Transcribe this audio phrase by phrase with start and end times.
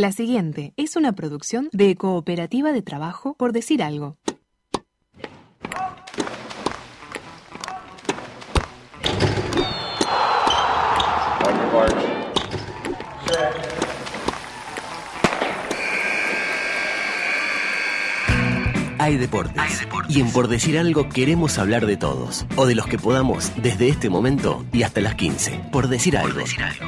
[0.00, 4.16] La siguiente es una producción de Cooperativa de Trabajo por decir algo.
[18.98, 19.86] Hay deportes.
[20.08, 22.46] Y en Por Decir Algo queremos hablar de todos.
[22.56, 25.68] O de los que podamos desde este momento y hasta las 15.
[25.70, 26.40] Por Decir Algo.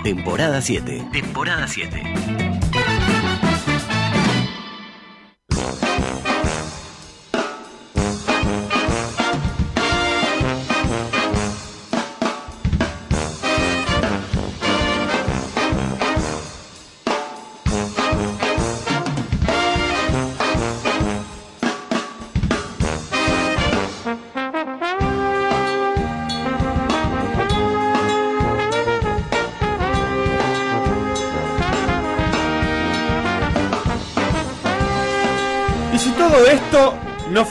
[0.02, 1.08] Temporada 7.
[1.12, 2.51] Temporada 7.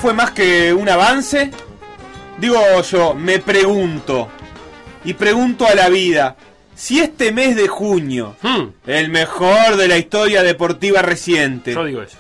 [0.02, 1.52] Fue más que un avance,
[2.40, 4.30] digo yo, me pregunto,
[5.06, 6.38] y pregunto a la vida,
[6.74, 8.36] si este mes de junio,
[8.88, 12.18] el mejor de la historia deportiva reciente, Yo digo eso.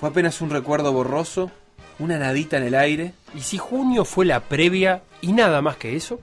[0.00, 1.52] fue apenas un recuerdo borroso,
[2.00, 5.94] una nadita en el aire, ¿Y si junio fue la previa y nada más que
[5.94, 6.18] eso?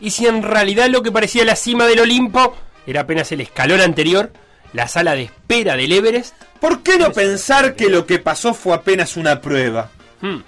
[0.00, 3.82] ¿Y si en realidad lo que parecía la cima del Olimpo era apenas el escalón
[3.82, 4.32] anterior,
[4.72, 6.34] la sala de espera del Everest?
[6.60, 9.90] ¿por qué no pensar que lo que pasó fue apenas una prueba?
[10.20, 10.38] Hmm.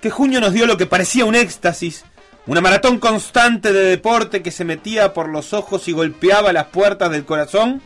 [0.00, 2.04] Que junio nos dio lo que parecía un éxtasis,
[2.46, 7.10] una maratón constante de deporte que se metía por los ojos y golpeaba las puertas
[7.10, 7.82] del corazón,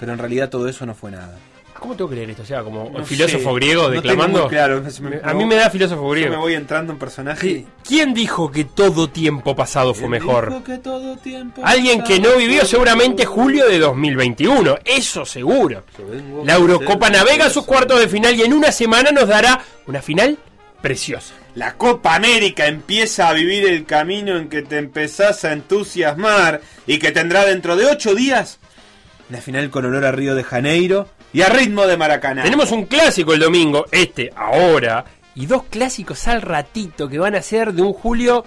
[0.00, 1.38] pero en realidad todo eso no fue nada.
[1.82, 2.42] ¿Cómo tengo que leer esto?
[2.42, 4.40] O sea, como No el filósofo sé, griego no declamando.
[4.42, 6.30] muy claro, me- a mí me da filósofo Yo griego.
[6.30, 7.66] me voy entrando en personaje.
[7.86, 10.48] ¿Quién dijo que todo tiempo pasado fue mejor?
[10.50, 15.82] Dijo que todo tiempo Alguien que no vivió seguramente julio de 2021, eso seguro.
[15.98, 19.60] Yo La Eurocopa navega a sus cuartos de final y en una semana nos dará
[19.86, 20.38] una final
[20.80, 21.34] preciosa.
[21.54, 26.98] La Copa América empieza a vivir el camino en que te empezás a entusiasmar y
[26.98, 28.58] que tendrá dentro de ocho días
[29.28, 32.42] la final con olor a Río de Janeiro y a ritmo de Maracaná.
[32.42, 35.04] Tenemos un clásico el domingo, este ahora,
[35.34, 38.44] y dos clásicos al ratito que van a ser de un julio,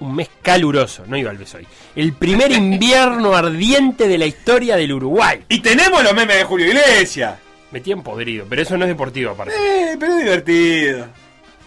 [0.00, 1.66] un mes caluroso, no iba al beso hoy.
[1.94, 5.44] El primer invierno ardiente de la historia del Uruguay.
[5.48, 7.38] Y tenemos los memes de Julio Iglesias.
[7.70, 9.52] Me tienen podrido, pero eso no es deportivo aparte.
[9.54, 11.06] Eh, pero es divertido.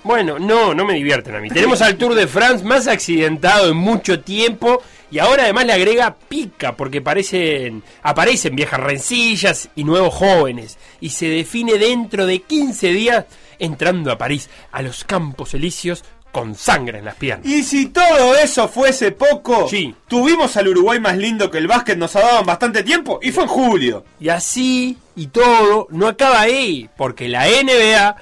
[0.03, 1.49] Bueno, no, no me divierten a mí.
[1.49, 6.15] Tenemos al Tour de France más accidentado en mucho tiempo y ahora además le agrega
[6.29, 12.87] pica porque parecen, aparecen viejas rencillas y nuevos jóvenes y se define dentro de 15
[12.93, 13.25] días
[13.59, 17.45] entrando a París, a los Campos Elíseos con sangre en las piernas.
[17.47, 19.93] Y si todo eso fuese poco, Sí.
[20.07, 23.31] tuvimos al Uruguay más lindo que el básquet nos ha dado en bastante tiempo y
[23.31, 24.05] fue en julio.
[24.19, 28.15] Y así y todo no acaba ahí, porque la NBA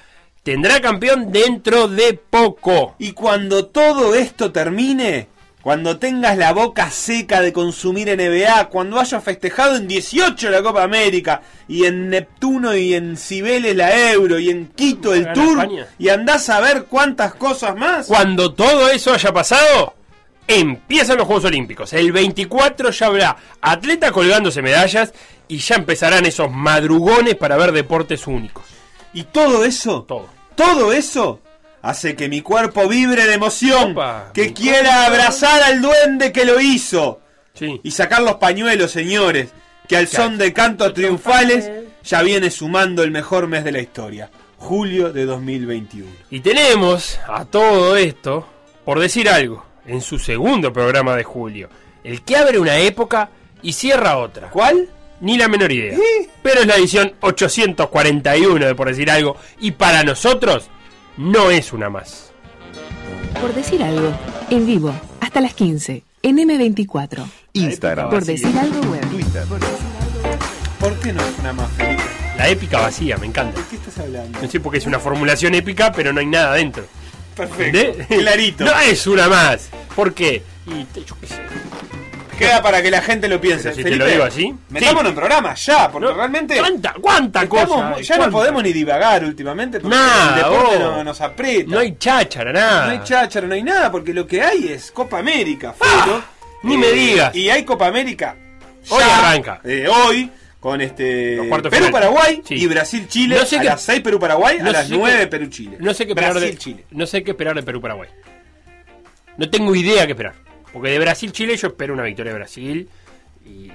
[0.48, 2.96] tendrá campeón dentro de poco.
[3.00, 5.28] Y cuando todo esto termine,
[5.62, 10.84] cuando tengas la boca seca de consumir NBA, cuando hayas festejado en 18 la Copa
[10.84, 15.88] América, y en Neptuno y en Cibeles la Euro, y en Quito el Tour, España.
[16.00, 18.08] y andás a ver cuántas cosas más.
[18.08, 19.96] Cuando todo eso haya pasado,
[20.48, 21.92] empiezan los Juegos Olímpicos.
[21.92, 25.14] El 24 ya habrá atleta colgándose medallas
[25.50, 28.64] y ya empezarán esos madrugones para ver deportes únicos.
[29.12, 30.37] Y todo eso, Todo.
[30.58, 31.40] Todo eso,
[31.82, 36.60] hace que mi cuerpo vibre de emoción, Opa, que quiera abrazar al duende que lo
[36.60, 37.22] hizo.
[37.54, 37.82] Sí.
[37.82, 39.50] y sacar los pañuelos, señores,
[39.88, 41.72] que al son de cantos triunfales
[42.04, 46.08] ya viene sumando el mejor mes de la historia, julio de 2021.
[46.30, 48.48] Y tenemos a todo esto,
[48.86, 51.70] por decir algo, en su segundo programa de julio,
[52.04, 53.32] el que abre una época
[53.64, 54.52] y cierra otra.
[54.52, 54.90] ¿Cuál?
[55.22, 55.94] Ni la menor idea.
[55.96, 56.30] ¿Eh?
[56.44, 60.70] Pero es la edición 841 de por decir algo, y para nosotros
[61.18, 62.32] no es una más.
[63.42, 64.12] Por decir algo,
[64.50, 67.26] en vivo, hasta las 15, en M24.
[67.54, 68.10] Instagram.
[68.10, 69.02] Por decir algo web.
[70.80, 72.04] ¿Por qué no es una más, Felipe?
[72.38, 73.60] La épica vacía, me encanta.
[73.60, 74.40] ¿De qué estás hablando?
[74.42, 76.86] No sé porque es una formulación épica, pero no hay nada dentro.
[77.36, 78.08] Perfecto, ¿Entendés?
[78.20, 78.66] clarito.
[78.66, 79.70] No es una más.
[79.96, 80.44] ¿Por qué?
[80.68, 81.36] Y te- yo qué sé.
[82.38, 83.72] Queda para que la gente lo piense.
[83.72, 84.54] Si te Felipe, lo digo así.
[84.70, 85.10] Metámonos Sí.
[85.10, 86.58] en programa ya, porque No, realmente...
[86.60, 88.02] ¿Cuánta, cuánta estamos cosa?
[88.02, 91.72] ya no podemos ni divagar últimamente porque Nada, el deporte no- nos aprieta.
[91.72, 92.86] No hay cháchara, nada.
[92.86, 96.22] No hay cháchara, no hay nada, porque lo que hay es Copa América, Felo.
[96.64, 97.36] ni me digas.
[97.36, 98.36] Y hay Copa América.
[98.90, 99.60] Hoy arranca.
[99.64, 101.40] eh, hoy, con este.
[101.70, 102.56] Perú-Paraguay Sí.
[102.56, 103.36] y Brasil-Chile.
[103.40, 105.78] No sé a qué- las 6 Perú-Paraguay, no a las sé qué- 9 Perú-Chile.
[105.80, 106.58] No sé qué esperar de,
[106.92, 108.10] no sé qué esperar de Perú-Paraguay.
[109.38, 110.34] No tengo idea qué esperar.
[110.74, 112.90] Porque de Brasil-Chile yo espero una victoria de Brasil.
[113.46, 113.72] Y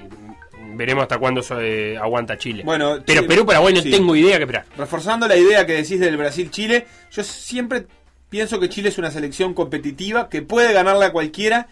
[0.75, 2.63] veremos hasta cuándo eh, aguanta Chile.
[2.65, 3.91] Bueno, pero Perú-Paraguay no sí.
[3.91, 4.67] tengo idea que esperar.
[4.77, 7.87] Reforzando la idea que decís del Brasil-Chile, yo siempre
[8.29, 11.69] pienso que Chile es una selección competitiva que puede ganarla a cualquiera.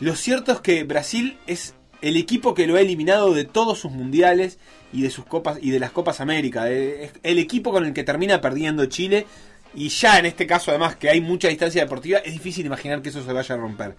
[0.00, 3.90] Lo cierto es que Brasil es el equipo que lo ha eliminado de todos sus
[3.90, 4.58] mundiales
[4.92, 6.70] y de sus copas y de las Copas América.
[6.70, 9.26] Eh, Es el equipo con el que termina perdiendo Chile.
[9.74, 13.10] Y ya en este caso, además, que hay mucha distancia deportiva, es difícil imaginar que
[13.10, 13.96] eso se vaya a romper.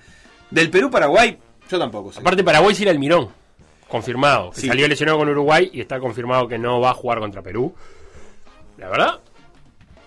[0.52, 1.38] Del Perú-Paraguay,
[1.70, 2.20] yo tampoco sé.
[2.20, 3.30] Aparte, Paraguay sí era el Mirón.
[3.88, 4.52] Confirmado.
[4.52, 4.68] que Sí.
[4.68, 7.74] Salió lesionado con Uruguay y está confirmado que no va a jugar contra Perú.
[8.78, 9.20] La verdad,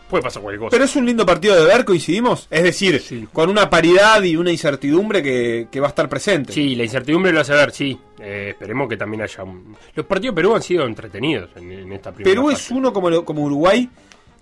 [0.08, 0.70] puede pasar cualquier cosa.
[0.70, 2.46] Pero es un lindo partido de ver, coincidimos.
[2.50, 3.26] Es decir, Sí.
[3.32, 6.52] con una paridad y una incertidumbre que, que va a estar presente.
[6.52, 7.98] Sí, la incertidumbre lo hace ver, sí.
[8.20, 9.42] Eh, esperemos que también haya.
[9.42, 12.92] un- Los partidos de Perú han sido entretenidos en, en esta primera Perú es uno
[12.92, 13.90] como, como Uruguay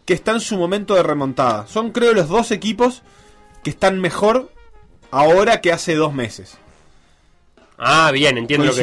[0.04, 1.66] que está en su momento de remontada.
[1.66, 3.02] Son creo los dos equipos
[3.64, 4.50] que están mejor
[5.10, 6.56] ahora que hace dos meses.
[7.78, 8.82] Ah, bien, entiendo lo que.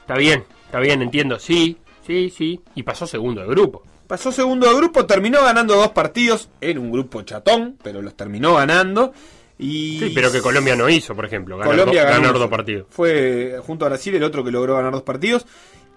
[0.00, 1.38] Está bien, está bien, entiendo.
[1.38, 2.60] Sí, sí, sí.
[2.74, 3.82] Y pasó segundo de grupo.
[4.06, 6.48] Pasó segundo de grupo, terminó ganando dos partidos.
[6.60, 9.12] Era un grupo chatón, pero los terminó ganando.
[9.58, 11.58] Y Sí, pero que Colombia no hizo, por ejemplo.
[11.58, 12.86] Ganar, Colombia do- ganó ganar dos partidos.
[12.90, 15.46] Fue junto a Brasil el otro que logró ganar dos partidos.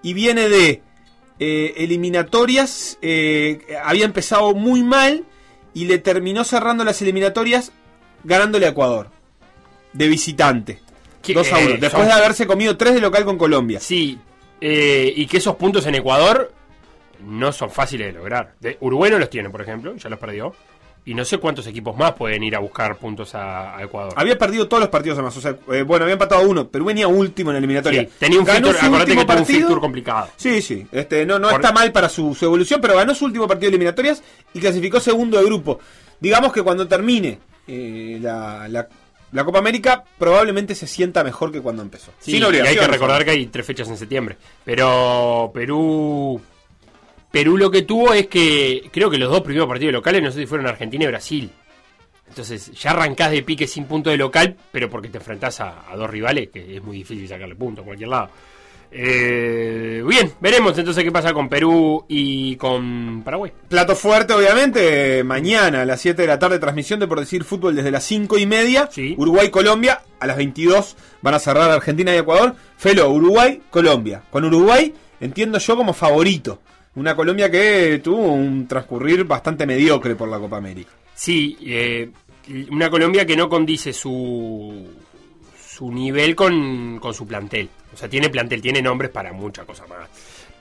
[0.03, 0.81] Y viene de
[1.39, 2.97] eh, eliminatorias.
[3.01, 5.23] eh, había empezado muy mal
[5.73, 7.71] y le terminó cerrando las eliminatorias
[8.23, 9.09] ganándole a Ecuador.
[9.93, 10.79] De visitante.
[11.21, 11.65] Que, 2 a 1.
[11.69, 13.79] eh, Después son- de haberse comido 3 de local con Colombia.
[13.79, 14.17] Sí,
[14.59, 16.51] eh, y que esos puntos en Ecuador
[17.25, 18.55] no son fáciles de lograr.
[18.59, 20.53] De, Uruguay no los tiene, por ejemplo, ya los perdió.
[21.05, 24.13] Y no sé cuántos equipos más pueden ir a buscar puntos a, a Ecuador.
[24.15, 25.35] Había perdido todos los partidos además.
[25.35, 26.69] O sea, eh, bueno, había empatado uno.
[26.69, 28.03] Perú venía último en la eliminatoria.
[28.03, 29.81] Sí, tenía un Ganó fixture, acordate que último tuvo un partido.
[29.81, 30.29] complicado.
[30.37, 30.87] Sí, sí.
[30.93, 33.69] Este, no no Por- está mal para su, su evolución, pero ganó su último partido
[33.69, 34.23] de eliminatorias
[34.53, 35.77] y clasificó segundo de grupo.
[36.21, 37.37] Digamos que cuando termine
[37.67, 38.87] eh, la, la-
[39.33, 42.11] la Copa América, probablemente se sienta mejor que cuando empezó.
[42.19, 44.37] Sí, y hay que recordar que hay tres fechas en septiembre.
[44.63, 46.39] Pero Perú.
[47.31, 50.41] Perú lo que tuvo es que creo que los dos primeros partidos locales, no sé
[50.41, 51.51] si fueron Argentina y Brasil.
[52.29, 55.95] Entonces ya arrancás de pique sin punto de local, pero porque te enfrentás a, a
[55.95, 58.29] dos rivales que es muy difícil sacarle punto a cualquier lado.
[58.95, 63.51] Eh, bien, veremos entonces qué pasa con Perú y con Paraguay.
[63.67, 65.23] Plato fuerte, obviamente.
[65.23, 68.37] Mañana a las 7 de la tarde, transmisión de Por Decir Fútbol desde las 5
[68.37, 68.87] y media.
[68.91, 69.15] Sí.
[69.17, 70.01] Uruguay-Colombia.
[70.19, 72.55] A las 22 van a cerrar Argentina y Ecuador.
[72.77, 74.23] Felo, Uruguay-Colombia.
[74.29, 76.59] Con Uruguay entiendo yo como favorito.
[76.95, 80.91] Una Colombia que tuvo un transcurrir bastante mediocre por la Copa América.
[81.15, 82.11] Sí, eh,
[82.69, 84.87] una Colombia que no condice su,
[85.75, 87.69] su nivel con, con su plantel.
[87.93, 90.07] O sea, tiene plantel, tiene nombres para muchas cosas más.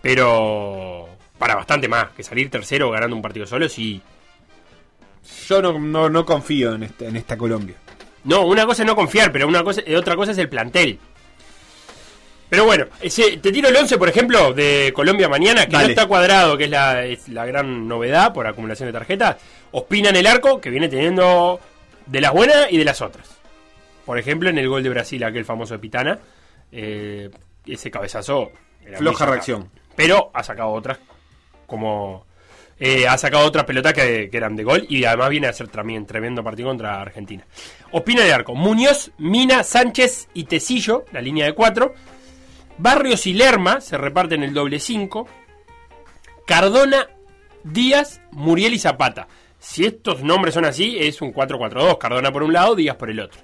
[0.00, 2.10] Pero para bastante más.
[2.10, 4.00] Que salir tercero ganando un partido solo, sí.
[5.48, 7.76] Yo no, no, no confío en, este- en esta Colombia.
[8.24, 10.98] No, una cosa es no confiar, pero una cosa, eh, otra cosa es el plantel.
[12.48, 15.84] Pero bueno, ese, te tiro el 11, por ejemplo, de Colombia mañana, que Dale.
[15.86, 19.36] no está cuadrado, que es la, es la gran novedad por acumulación de tarjetas.
[19.70, 21.58] Ospina en el arco, que viene teniendo
[22.06, 23.26] de las buenas y de las otras.
[24.04, 26.18] Por ejemplo, en el gol de Brasil, aquel famoso de Pitana,
[26.70, 27.30] eh,
[27.66, 28.50] ese cabezazo.
[28.96, 29.70] Floja reacción.
[29.94, 30.98] Pero ha sacado otras,
[31.66, 32.26] como.
[32.80, 35.68] eh, ha sacado otras pelotas que, que eran de gol y además viene a hacer
[35.68, 37.44] también tremendo partido contra Argentina.
[37.92, 41.94] Opina de arco: Muñoz, Mina, Sánchez y Tecillo, la línea de cuatro.
[42.78, 45.28] Barrios y Lerma se reparten el doble 5.
[46.46, 47.06] Cardona,
[47.62, 49.28] Díaz, Muriel y Zapata.
[49.58, 51.98] Si estos nombres son así, es un 4-4-2.
[51.98, 53.40] Cardona por un lado, Díaz por el otro.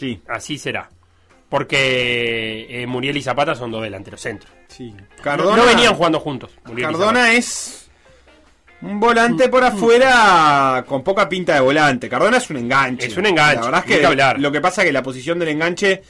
[0.00, 0.90] Sí, Así será.
[1.48, 4.52] Porque eh, Muriel y Zapata son dos delanteros centros.
[4.68, 4.94] sí.
[5.22, 6.50] Cardona, no venían jugando juntos.
[6.64, 6.88] Muriel.
[6.90, 7.88] Cardona es
[8.82, 12.08] un volante por afuera con poca pinta de volante.
[12.08, 13.06] Cardona es un enganche.
[13.08, 14.40] Es un enganche, La verdad es que hablar.
[14.40, 16.02] lo que pasa es que la posición del enganche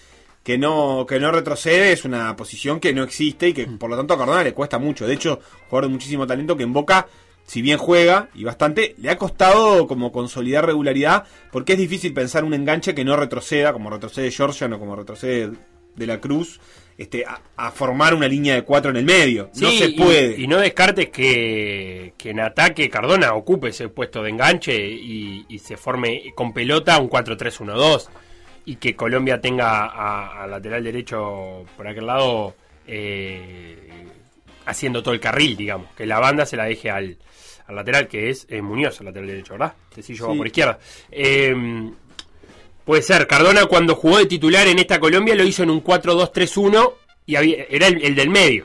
[0.45, 3.79] que no que no retrocede es una posición que no existe y que Mm.
[3.79, 5.07] por lo tanto a Cardona le cuesta mucho.
[5.07, 7.07] De hecho, jugador de muchísimo talento que en Boca
[7.47, 12.45] si bien juega y bastante, le ha costado como consolidar regularidad porque es difícil pensar
[12.45, 15.51] un enganche que no retroceda, como retrocede Georgian o como retrocede
[15.97, 16.61] De la Cruz,
[16.97, 19.51] este, a, a formar una línea de cuatro en el medio.
[19.61, 20.39] no se y- puede.
[20.41, 25.59] Y, no descartes que, que en ataque Cardona ocupe ese puesto de enganche y, y
[25.59, 28.09] se forme con pelota un 4-3-1-2
[28.67, 32.55] y que Colombia tenga a, a lateral derecho por aquel lado
[32.87, 33.77] eh,
[34.67, 37.17] haciendo todo el carril, digamos, que la banda se la deje al,
[37.71, 39.73] al lateral que es eh, Muñoz, el lateral derecho, ¿verdad?
[39.95, 40.39] Tecillo va Sí.
[40.39, 40.79] por izquierda.
[41.11, 41.91] Eh,
[42.85, 43.27] Puede ser.
[43.27, 46.93] Cardona cuando jugó de titular en esta Colombia lo hizo en un 4-2-3-1
[47.27, 48.65] y había, era el, el del medio.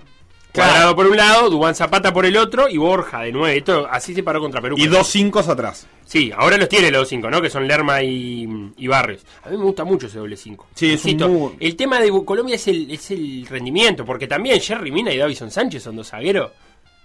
[0.53, 3.57] Cuadrado por un lado, Dubán Zapata por el otro y Borja de nueve.
[3.57, 4.75] Esto así se paró contra Perú.
[4.79, 5.85] Y dos cinco atrás.
[6.05, 7.41] Sí, ahora los tiene los dos cinco, ¿no?
[7.41, 8.47] Que son Lerma y,
[8.77, 9.21] y Barrios.
[9.43, 10.67] A mí me gusta mucho ese doble cinco.
[10.73, 14.61] Sí, es un muy- El tema de Colombia es el, es el rendimiento, porque también
[14.61, 16.51] Jerry Mina y Davison Sánchez son dos zagueros.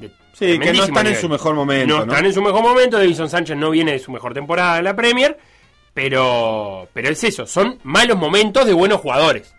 [0.01, 2.13] De Sí, que no están en su mejor momento, No, ¿no?
[2.13, 2.97] están en su mejor momento.
[2.99, 5.39] Davison Sánchez no viene de su mejor temporada en la Premier.
[5.93, 9.55] Pero, pero es eso, son malos momentos de buenos jugadores.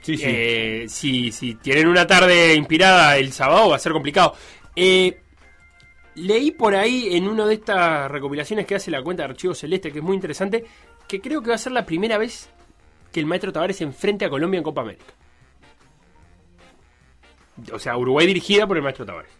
[0.00, 0.22] Sí, sí.
[0.24, 4.34] Eh, si, si tienen una tarde inspirada el sábado va a ser complicado.
[4.76, 5.20] Eh,
[6.14, 9.90] leí por ahí en una de estas recopilaciones que hace la cuenta de Archivo Celeste,
[9.90, 10.64] que es muy interesante,
[11.08, 12.48] que creo que va a ser la primera vez
[13.12, 15.04] que el maestro Tavares se enfrente a Colombia en Copa América.
[17.72, 19.32] O sea, Uruguay dirigida por el maestro Tavares.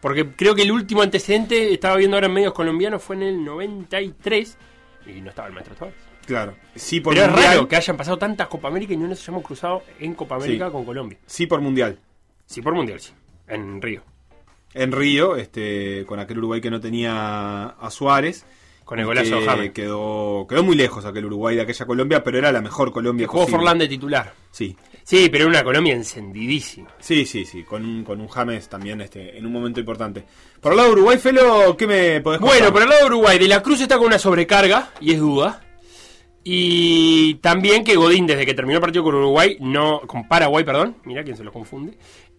[0.00, 3.44] Porque creo que el último antecedente, estaba viendo ahora en medios colombianos, fue en el
[3.44, 4.56] 93
[5.06, 5.98] y no estaba el maestro Tavares.
[6.26, 6.54] claro.
[6.74, 9.42] Sí por Pero es raro que hayan pasado tantas Copa América y no nos hayamos
[9.42, 10.72] cruzado en Copa América Sí.
[10.72, 11.18] con Colombia.
[11.26, 11.98] Sí por mundial.
[12.46, 13.12] Sí, por Mundial, sí.
[13.46, 14.02] En Río.
[14.72, 18.46] En Río, este, con aquel Uruguay que no tenía a Suárez.
[18.84, 19.72] Con el golazo que.
[19.72, 23.40] Quedó, quedó muy lejos aquel Uruguay de aquella Colombia, pero era la mejor Colombia Jugó
[23.40, 23.58] posible.
[23.58, 24.32] Forlán de titular.
[24.50, 24.76] Sí.
[25.08, 26.90] Sí, pero una Colombia encendidísima.
[26.98, 30.22] Sí, sí, sí, con un, con un James también este, en un momento importante.
[30.60, 32.58] Por el lado de Uruguay, Felo, ¿qué me podés contar?
[32.58, 35.18] Bueno, por el lado de Uruguay, De la Cruz está con una sobrecarga, y es
[35.18, 35.62] duda.
[36.44, 40.02] Y también que Godín, desde que terminó el partido con Uruguay, no.
[40.02, 41.96] con Paraguay, perdón, mira quién se lo confunde,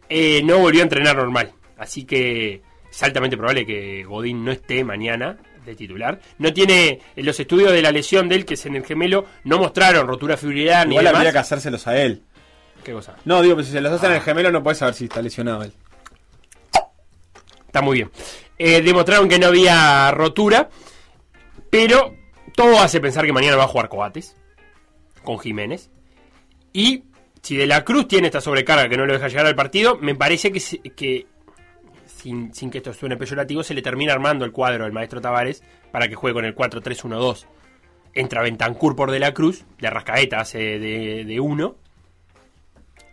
[0.07, 1.51] eh, no volvió a entrenar normal.
[1.75, 6.19] Así que es altamente probable que Godín no esté mañana de titular.
[6.37, 6.99] No tiene.
[7.15, 10.07] En los estudios de la lesión de él, que es en el gemelo, no mostraron
[10.07, 11.17] rotura fibrilar ni Igual demás.
[11.17, 12.21] habría que hacérselos a él.
[12.83, 13.15] ¿Qué cosa?
[13.25, 15.63] No, digo, pues si se los hacen al gemelo no puedes saber si está lesionado
[15.63, 15.73] él.
[17.67, 18.11] Está muy bien.
[18.57, 20.69] Eh, demostraron que no había rotura,
[21.69, 22.15] pero
[22.55, 24.35] todo hace pensar que mañana va a jugar Coates
[25.23, 25.91] con Jiménez.
[26.73, 27.03] Y
[27.41, 30.15] si De la Cruz tiene esta sobrecarga que no lo deja llegar al partido, me
[30.15, 30.59] parece que,
[30.95, 31.27] que
[32.05, 35.63] sin, sin que esto suene peyorativo, se le termina armando el cuadro al maestro Tavares
[35.91, 37.45] para que juegue con el 4-3-1-2.
[38.13, 41.75] Entra Bentancur por De la Cruz, de Rascaeta hace de, de uno,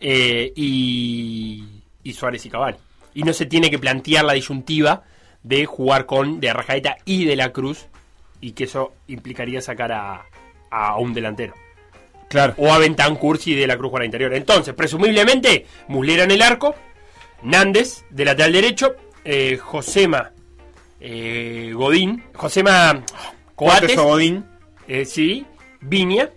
[0.01, 1.65] eh, y,
[2.03, 2.77] y Suárez y Cabal.
[3.15, 5.05] Y no se tiene que plantear la disyuntiva
[5.43, 7.87] de jugar con de Arrajaeta y de la Cruz,
[8.41, 10.27] y que eso implicaría sacar a,
[10.71, 11.55] a un delantero.
[12.29, 12.55] Claro.
[12.59, 14.35] O a Bentancur si de la Cruz juega interior.
[14.35, 16.75] Entonces, presumiblemente, Muslera en el arco,
[17.43, 20.33] Nández de lateral derecho, eh, Josema
[21.01, 23.03] eh, Godín, Josema
[23.55, 24.45] Coates, Godín.
[24.89, 25.47] eh, sí,
[25.81, 26.31] Viña,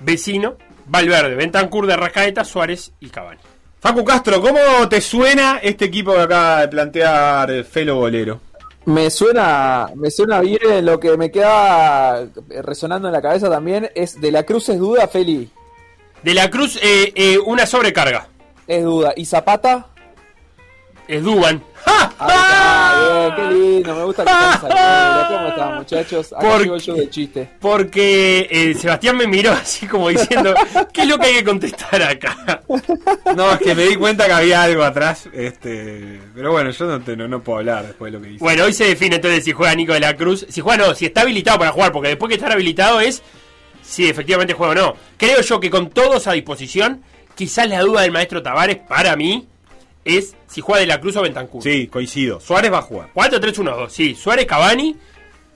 [0.00, 3.40] Vecino, Valverde, Bentancur de Arrascaeta, Suárez y Cavani.
[3.80, 8.40] Facu Castro, ¿cómo te suena este equipo que acaba de plantear Felo Bolero?
[8.86, 12.26] Me suena, me suena bien, lo que me queda
[12.62, 15.50] resonando en la cabeza también es de la Cruz es duda, Feli,
[16.22, 18.28] De la Cruz, eh, eh, una sobrecarga.
[18.66, 19.12] es duda.
[19.16, 19.86] ¿Y Zapata?
[21.06, 21.62] Es Duban.
[23.36, 25.28] Qué lindo, me gusta saliendo.
[25.28, 26.32] ¿Cómo están, muchachos?
[26.32, 27.50] Acá Por- sigo yo de chiste.
[27.60, 30.54] Porque eh, Sebastián me miró así como diciendo,
[30.92, 32.62] ¿qué es lo que hay que contestar acá?
[33.36, 35.28] No, es que me di cuenta que había algo atrás.
[35.32, 38.44] Este, pero bueno, yo no, te- no, no puedo hablar después de lo que dice.
[38.44, 40.46] Bueno, hoy se define entonces si juega Nico de la Cruz.
[40.48, 43.22] Si juega no, si está habilitado para jugar, porque después que estar habilitado es
[43.82, 44.96] si efectivamente juega o no.
[45.16, 47.02] Creo yo que con todos a disposición,
[47.34, 49.48] quizás la duda del maestro Tavares para mí
[50.04, 51.62] es si juega de la Cruz o Bentancur.
[51.62, 52.40] Sí, coincido.
[52.40, 53.10] Suárez va a jugar.
[53.14, 54.14] 4-3-1-2, sí.
[54.14, 54.96] Suárez, Cavani.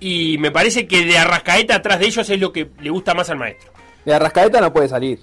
[0.00, 3.28] Y me parece que de Arrascaeta atrás de ellos es lo que le gusta más
[3.30, 3.72] al maestro.
[4.04, 5.18] De Arrascaeta no puede salir.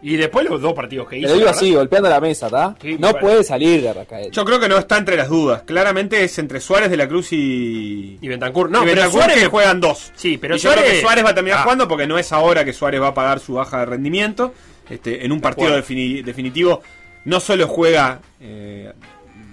[0.00, 1.30] Y después los dos partidos que Te hizo.
[1.30, 2.76] lo digo así, golpeando la mesa, ¿está?
[2.80, 4.30] Sí, no puede salir de Arrascaeta.
[4.30, 5.62] Yo creo que no está entre las dudas.
[5.62, 8.16] Claramente es entre Suárez de la Cruz y.
[8.20, 8.70] Y Bentancur.
[8.70, 10.12] No, y pero Bentancur Suárez que juegan dos.
[10.14, 11.62] Sí, pero y yo creo Suárez- que Suárez va a terminar Ah.
[11.64, 14.54] jugando porque no es ahora que Suárez va a pagar su baja de rendimiento.
[14.88, 16.80] Este, en un partido defini- definitivo
[17.28, 18.92] no solo juega eh,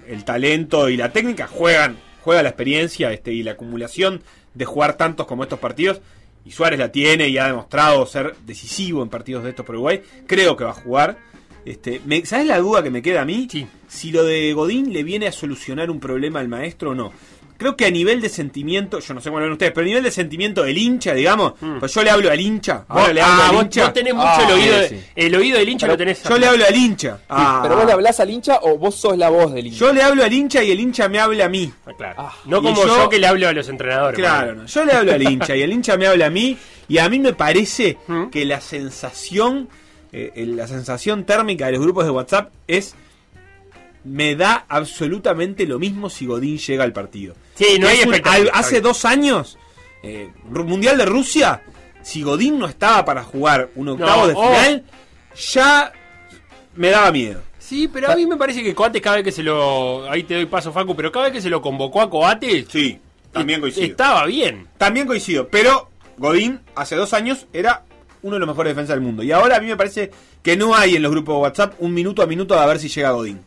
[0.08, 4.22] el talento y la técnica, juegan, juega la experiencia este, y la acumulación
[4.54, 6.00] de jugar tantos como estos partidos.
[6.46, 10.02] Y Suárez la tiene y ha demostrado ser decisivo en partidos de estos por Uruguay.
[10.28, 11.18] Creo que va a jugar.
[11.66, 13.48] Este, me- ¿Sabes la duda que me queda a mí?
[13.52, 13.66] Sí.
[13.88, 17.12] Si lo de Godín le viene a solucionar un problema al maestro o no.
[17.58, 19.88] Creo que a nivel de sentimiento, yo no sé cómo lo ven ustedes, pero a
[19.88, 22.84] nivel de sentimiento del hincha, digamos, pues yo le hablo al hincha.
[22.88, 23.04] Ahora.
[23.06, 23.84] Vos, le hablo ah, al vos- hincha.
[23.84, 25.06] vos tenés mucho Ah, el oído, de- sí, sí.
[25.16, 26.22] el oído del hincha lo tenés.
[26.24, 27.20] Yo le hablo al hincha.
[27.30, 29.80] Ah, ¿Pero vos le hablás al hincha o vos sos la voz del hincha?
[29.80, 31.72] yo le hablo al hincha y el hincha me habla a mí.
[31.86, 32.16] Ah, claro.
[32.18, 34.20] Ah, no como yo- yo, que le hablo a los entrenadores.
[34.20, 36.58] Claro, no, yo le hablo al hincha y el hincha me habla a mí
[36.90, 38.26] y a mí me parece ¿Mm?
[38.32, 39.70] que la sensación,
[40.12, 42.96] eh, el- la sensación térmica de los grupos de WhatsApp es
[44.06, 47.36] me da absolutamente lo mismo si Godín llega al partido.
[47.56, 49.58] Sí, no hay un- al- hace dos años,
[50.04, 51.64] eh, Mundial de Rusia,
[52.02, 54.44] si Godín no estaba para jugar un octavo No, de oh.
[54.48, 54.84] final,
[55.52, 55.92] ya
[56.76, 57.42] me daba miedo.
[57.58, 60.08] Sí, pero a mí me parece que Coates cada vez que se lo...
[60.10, 62.68] Ahí te doy paso, Facu, pero cada vez que se lo convocó a Coates...
[62.70, 63.00] Sí,
[63.32, 63.88] también coincido.
[63.88, 64.68] Estaba bien.
[64.78, 67.84] También coincido, pero Godín hace dos años era
[68.22, 69.24] uno de los mejores defensas del mundo.
[69.24, 70.12] Y ahora a mí me parece
[70.44, 72.88] que no hay en los grupos de WhatsApp un minuto a minuto a ver si
[72.88, 73.40] llega Godín.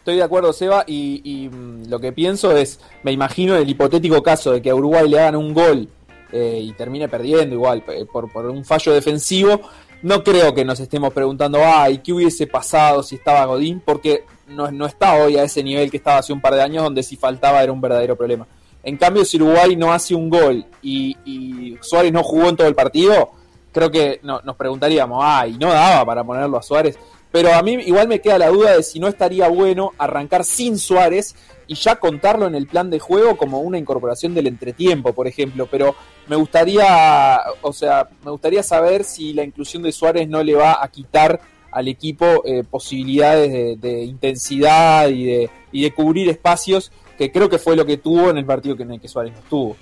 [0.00, 4.22] Estoy de acuerdo, Seba, y, y, mm, lo que pienso es, me imagino el hipotético
[4.22, 5.90] caso de que a Uruguay le hagan un gol
[6.32, 9.60] eh, y termine perdiendo igual eh, por, por un fallo defensivo,
[10.00, 13.82] no creo que nos estemos preguntando, ay, ¿qué hubiese pasado si estaba Godín?
[13.84, 16.82] Porque no, no está hoy a ese nivel que estaba hace un par de años,
[16.82, 18.46] donde si faltaba era un verdadero problema.
[18.82, 22.68] En cambio, si Uruguay no hace un gol y, y Suárez no jugó en todo
[22.68, 23.32] el partido,
[23.70, 26.98] creo que no, nos preguntaríamos, ay, no daba para ponerlo a Suárez.
[27.32, 30.78] Pero a mí igual me queda la duda de si no estaría bueno arrancar sin
[30.78, 35.28] Suárez y ya contarlo en el plan de juego como una incorporación del entretiempo, por
[35.28, 35.68] ejemplo.
[35.70, 35.94] Pero
[36.26, 40.82] me gustaría, o sea, me gustaría saber si la inclusión de Suárez no le va
[40.82, 46.90] a quitar al equipo eh, posibilidades de, de, intensidad y de, y de cubrir espacios,
[47.16, 49.32] que creo que fue lo que tuvo en el partido que, en el que Suárez
[49.32, 49.76] no estuvo.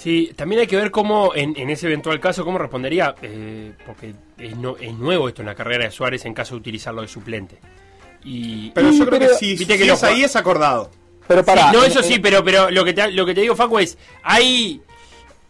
[0.00, 4.14] Sí, también hay que ver cómo, en, en ese eventual caso, cómo respondería, eh, porque
[4.38, 7.08] es, no, es, nuevo esto en la carrera de Suárez en caso de utilizarlo de
[7.08, 7.58] suplente.
[8.24, 10.90] Y, pero yo creo que si, si que es ahí es acordado.
[11.28, 13.54] Pero para, sí, no, eso sí, pero, pero lo, que te, lo que te digo,
[13.54, 14.80] Facu, es, hay,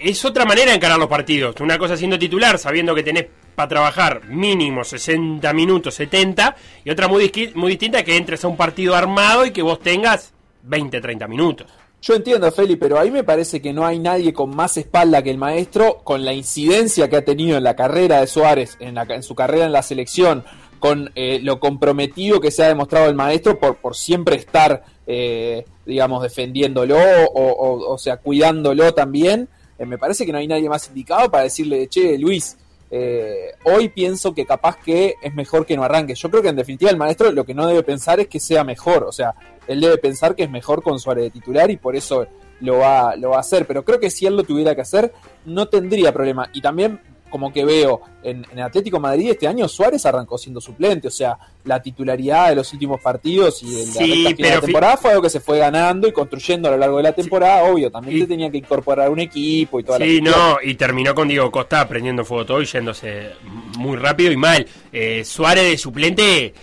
[0.01, 1.55] es otra manera de encarar los partidos.
[1.61, 7.07] Una cosa siendo titular, sabiendo que tenés para trabajar mínimo 60 minutos, 70, y otra
[7.07, 10.33] muy, muy distinta que entres a un partido armado y que vos tengas
[10.65, 11.71] 20, 30 minutos.
[12.03, 15.31] Yo entiendo, Feli, pero ahí me parece que no hay nadie con más espalda que
[15.31, 19.03] el maestro, con la incidencia que ha tenido en la carrera de Suárez, en, la,
[19.03, 20.45] en su carrera en la selección,
[20.79, 26.23] con eh, lo comprometido que se ha demostrado el maestro por, siempre estar, eh, digamos,
[26.23, 29.49] defendiéndolo o, o, o, sea, cuidándolo también.
[29.79, 32.57] Eh, me parece que no hay nadie más indicado para decirle, che, Luis,
[32.91, 36.15] eh, hoy pienso que capaz que es mejor que no arranque.
[36.15, 38.65] Yo creo que en definitiva el maestro lo que no debe pensar es que sea
[38.65, 39.05] mejor.
[39.05, 39.35] O sea,
[39.67, 42.27] él debe pensar que es mejor con Suárez de titular y por eso
[42.61, 43.67] lo va, lo va a hacer.
[43.67, 45.13] Pero creo que si él lo tuviera que hacer,
[45.45, 46.51] no tendría problema.
[46.53, 47.01] Y también,
[47.31, 51.09] como que veo en, en Atlético Madrid este año, Suárez arrancó siendo suplente.
[51.09, 54.97] O sea, la titularidad de los últimos partidos y de la, sí, de la temporada
[54.97, 57.65] fue algo que se fue ganando y construyendo a lo largo de la temporada.
[57.65, 57.71] Sí.
[57.71, 60.59] Obvio, también y, te tenía que incorporar un equipo y toda sí, la Sí, no,
[60.63, 63.31] y terminó con Diego Costa prendiendo fuego todo y yéndose
[63.79, 64.67] muy rápido y mal.
[64.93, 66.55] Eh, Suárez de suplente.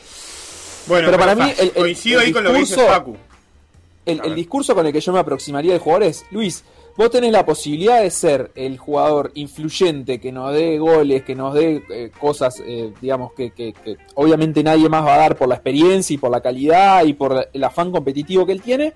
[0.88, 3.17] Bueno, pero, para mí, el, el, coincido ahí con lo que dice Facu.
[4.06, 6.63] El, el, discurso con el que yo me aproximaría del jugador es, Luis,
[6.97, 11.53] vos tenés la posibilidad de ser el jugador influyente que nos dé goles, que nos
[11.53, 13.75] dé eh, cosas, eh, digamos, que,
[14.15, 17.47] obviamente nadie más va a dar por la experiencia y por la calidad y por
[17.53, 18.93] el afán competitivo que él tiene.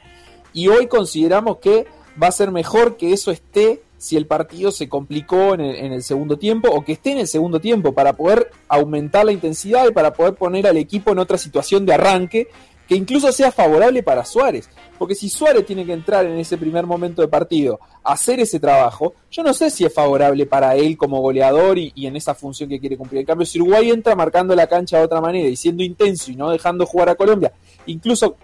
[0.54, 1.86] Y hoy consideramos que
[2.22, 6.40] va a ser mejor que eso esté si el partido se complicó en el, segundo
[6.40, 10.14] tiempo o que esté en el segundo tiempo para poder aumentar la intensidad y para
[10.14, 12.48] poder poner al equipo en otra situación de arranque
[12.92, 14.70] que incluso sea favorable para Suárez.
[15.00, 19.14] Porque si Suárez tiene que entrar en ese primer momento de partido hacer ese trabajo,
[19.32, 22.68] yo no sé si es favorable para él como goleador y, y, en esa función
[22.68, 23.22] que quiere cumplir.
[23.22, 26.36] En cambio, si Uruguay entra marcando la cancha de otra manera y siendo intenso y
[26.36, 27.54] no dejando jugar a Colombia,
[27.86, 28.36] incluso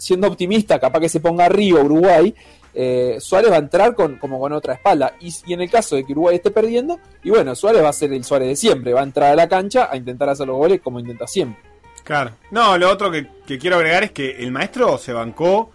[0.00, 2.34] siendo optimista, capaz que se ponga arriba Uruguay,
[2.74, 5.14] eh, Suárez va a entrar con, como con otra espalda.
[5.20, 7.92] Y, y, en el caso de que Uruguay esté perdiendo, y bueno, Suárez va a
[7.92, 10.56] ser el Suárez de siempre, va a entrar a la cancha a intentar hacer los
[10.56, 11.67] goles como intenta siempre.
[12.08, 12.30] Claro.
[12.50, 15.72] No, lo otro que, quiero agregar es que el maestro se bancó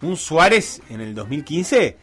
[0.00, 1.98] un Suárez en el 2015,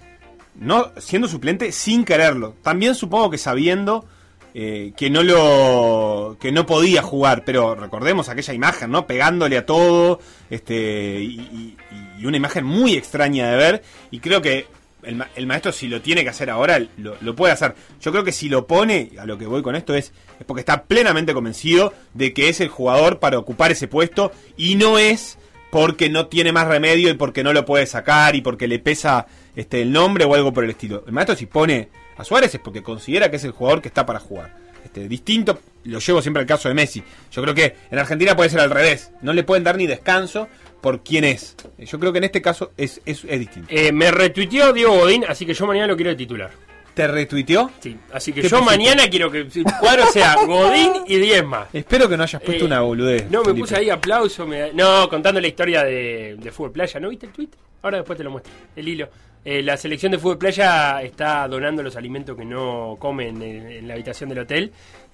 [0.59, 2.53] no siendo suplente sin quererlo.
[2.61, 4.05] También supongo que sabiendo
[4.53, 9.07] eh, que no lo que no podía jugar, pero recordemos aquella imagen, ¿no?
[9.07, 10.19] Pegándole a todo,
[10.51, 11.75] este y,
[12.19, 14.67] y una imagen muy extraña de ver y creo que
[15.03, 17.75] el, el, maestro si lo tiene que hacer ahora lo, lo, puede hacer.
[17.99, 20.61] Yo creo que si lo pone, a lo que voy con esto es, es porque
[20.61, 25.37] está plenamente convencido de que es el jugador para ocupar ese puesto y no es
[25.71, 29.25] porque no tiene más remedio y porque no lo puede sacar y porque le pesa
[29.55, 31.03] este el nombre o algo por el estilo.
[31.07, 34.05] El maestro si pone a Suárez es porque considera que es el jugador que está
[34.05, 34.55] para jugar.
[34.83, 37.03] Este, distinto, lo llevo siempre al caso de Messi.
[37.31, 39.11] Yo creo que en Argentina puede ser al revés.
[39.21, 40.47] No le pueden dar ni descanso
[40.81, 41.55] por quién es.
[41.77, 43.67] Yo creo que en este caso es, es, es distinto.
[43.71, 46.51] Eh, me retuiteó Diego Godín, así que yo mañana lo quiero de titular.
[46.93, 47.71] ¿Te retuiteó?
[47.79, 48.65] Sí, así que yo pusiste?
[48.65, 51.67] mañana quiero que el cuadro sea Godín y 10 más.
[51.71, 53.29] Espero que no hayas puesto eh, una boludez.
[53.31, 53.61] No, me Felipe.
[53.61, 54.45] puse ahí aplauso.
[54.45, 54.73] Me...
[54.73, 56.99] No, contando la historia de, de, Fútbol Playa.
[56.99, 57.49] ¿No viste el tweet?
[57.81, 58.51] Ahora después te lo muestro.
[58.75, 59.07] El hilo.
[59.43, 63.87] Eh, la selección de Fútbol Playa está donando los alimentos que no comen en, en
[63.87, 64.71] la habitación del hotel.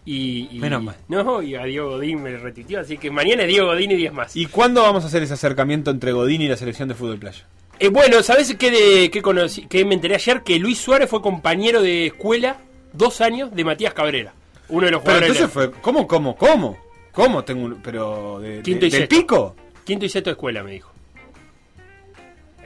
[0.10, 0.96] Y, y, Menos mal.
[1.10, 4.14] No, y a Diego Godín me retuiteó, así que mañana es Diego Godín y 10
[4.14, 4.36] más.
[4.38, 7.44] ¿Y cuándo vamos a hacer ese acercamiento entre Godín y la selección de fútbol playa?
[7.78, 10.44] Eh, bueno, ¿sabes qué, de, qué, conocí, qué me enteré ayer?
[10.44, 12.56] Que Luis Suárez fue compañero de escuela
[12.94, 14.32] dos años de Matías Cabrera,
[14.70, 15.42] uno de los Pero jugadores.
[15.42, 16.78] entonces fue, ¿cómo, cómo, cómo?
[17.12, 19.58] ¿Cómo tengo un, pero de, Quinto de- y del pico?
[19.84, 20.90] Quinto y sexto de escuela, me dijo.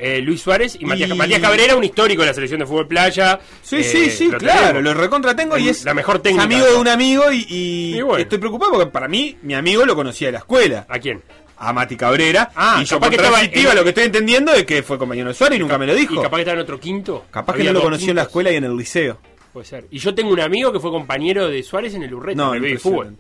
[0.04, 2.88] Eh, Luis Suárez y, Matías, Y- Matías Cabrera, un histórico de la selección de fútbol
[2.88, 3.40] playa.
[3.62, 4.84] Sí, Eh, sí, sí, lo claro, tenemos.
[4.84, 6.44] lo recontra tengo y es la mejor técnica.
[6.46, 8.18] amigo de un amigo y, y Y bueno.
[8.24, 11.22] estoy preocupado porque para mí mi amigo lo conocía de la escuela, ¿A quién?
[11.58, 14.66] a Mati Cabrera, Ah, y yo capaz que estaba en- lo que estoy entendiendo es
[14.66, 16.16] que fue compañero de Suárez y nunca me lo dijo.
[16.16, 17.26] Y capaz que está en otro quinto.
[17.30, 18.30] Capaz que no lo conoció en la quintos.
[18.32, 19.20] escuela y en el liceo.
[19.54, 19.86] Puede ser.
[19.92, 22.66] Y yo tengo un amigo que fue compañero de Suárez en el Urreta, No, en
[22.66, 23.16] el fútbol.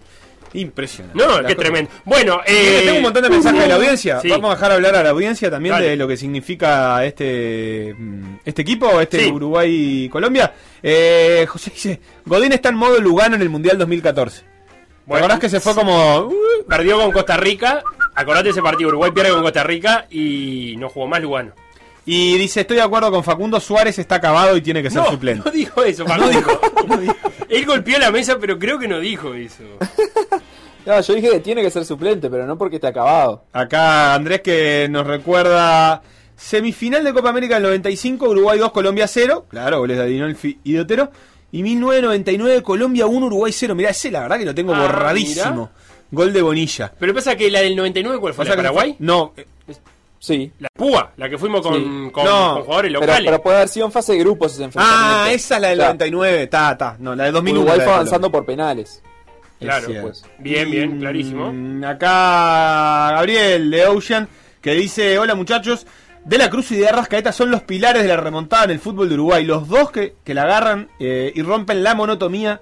[0.53, 1.17] Impresionante.
[1.17, 1.91] No, La qué cosa- tremendo.
[2.05, 4.19] Bueno, eh, tengo un montón de mensajes de la audiencia.
[4.21, 4.29] Sí.
[4.29, 5.89] Vamos a dejar hablar a la audiencia también Dale.
[5.89, 9.31] de lo que significa este mm, este equipo, este Sí.
[9.31, 10.53] Uruguay-Colombia.
[10.83, 14.41] Eh, José dice, Godín está en modo Lugano en el Mundial 2014.
[14.41, 14.45] ¿Te
[15.05, 16.19] Bueno, acordás que se fue como...
[16.19, 16.33] uh,
[16.67, 17.83] Perdió con Costa Rica.
[18.15, 18.89] Acordate ese partido.
[18.89, 21.53] Uruguay pierde con Costa Rica y no jugó más Lugano.
[22.05, 25.11] Y dice, estoy de acuerdo con Facundo, Suárez está acabado y tiene que ser No,
[25.11, 25.43] suplente.
[25.45, 26.99] no dijo eso, Facundo.
[27.49, 29.63] Él golpeó la mesa, pero creo que no dijo eso.
[30.83, 33.43] No, yo dije que tiene que ser suplente, pero no porque esté acabado.
[33.53, 36.01] Acá Andrés que nos recuerda
[36.35, 39.45] semifinal de Copa América del 95, Uruguay 2, Colombia 0.
[39.47, 41.11] Claro, goles de Adinolfi y de Otero.
[41.51, 43.75] Y 1999, Colombia 1, Uruguay 0.
[43.75, 45.69] Mirá, ese la verdad que lo tengo Ah, borradísimo.
[46.09, 46.91] Gol de Bonilla.
[46.99, 48.41] Pero pasa que la del 99, ¿cuál fue?
[48.41, 48.95] O sea ¿La de Paraguay?
[48.97, 49.33] No,
[50.23, 50.51] Sí.
[50.59, 52.11] La Púa, la que fuimos con, Sí.
[52.11, 53.25] con, No, con jugadores Pero, locales.
[53.31, 55.03] pero puede haber sido en fase de grupos ese enfrentamiento.
[55.15, 56.43] Ah, esa es la del O sea, 99.
[56.43, 56.95] Está, está.
[56.99, 57.59] No, la de 2001.
[57.61, 59.01] Uruguay fue avanzando por penales.
[59.59, 60.23] Claro, pues.
[60.37, 61.51] Bien, bien, clarísimo.
[61.51, 64.27] Mm, Acá Gabriel de Ocean
[64.61, 65.87] que dice, hola muchachos,
[66.23, 69.09] De la Cruz y de Arrascaeta son los pilares de la remontada en el fútbol
[69.09, 69.43] de Uruguay.
[69.43, 72.61] Los dos que, que la agarran eh, y rompen la monotomía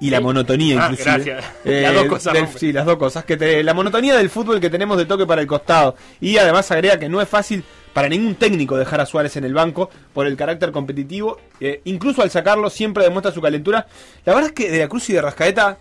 [0.00, 0.22] y la Sí.
[0.24, 1.10] monotonía Ah, inclusive.
[1.34, 1.44] gracias.
[1.64, 3.24] Las dos cosas del- sí, las dos cosas.
[3.24, 5.96] Que te- la monotonía del fútbol que tenemos de toque para el costado.
[6.20, 9.54] Y además agrega que no es fácil para ningún técnico dejar a Suárez en el
[9.54, 11.38] banco por el carácter competitivo.
[11.60, 13.86] Eh, incluso al sacarlo siempre demuestra su calentura.
[14.24, 15.78] La verdad es que de la Cruz y de Rascaeta,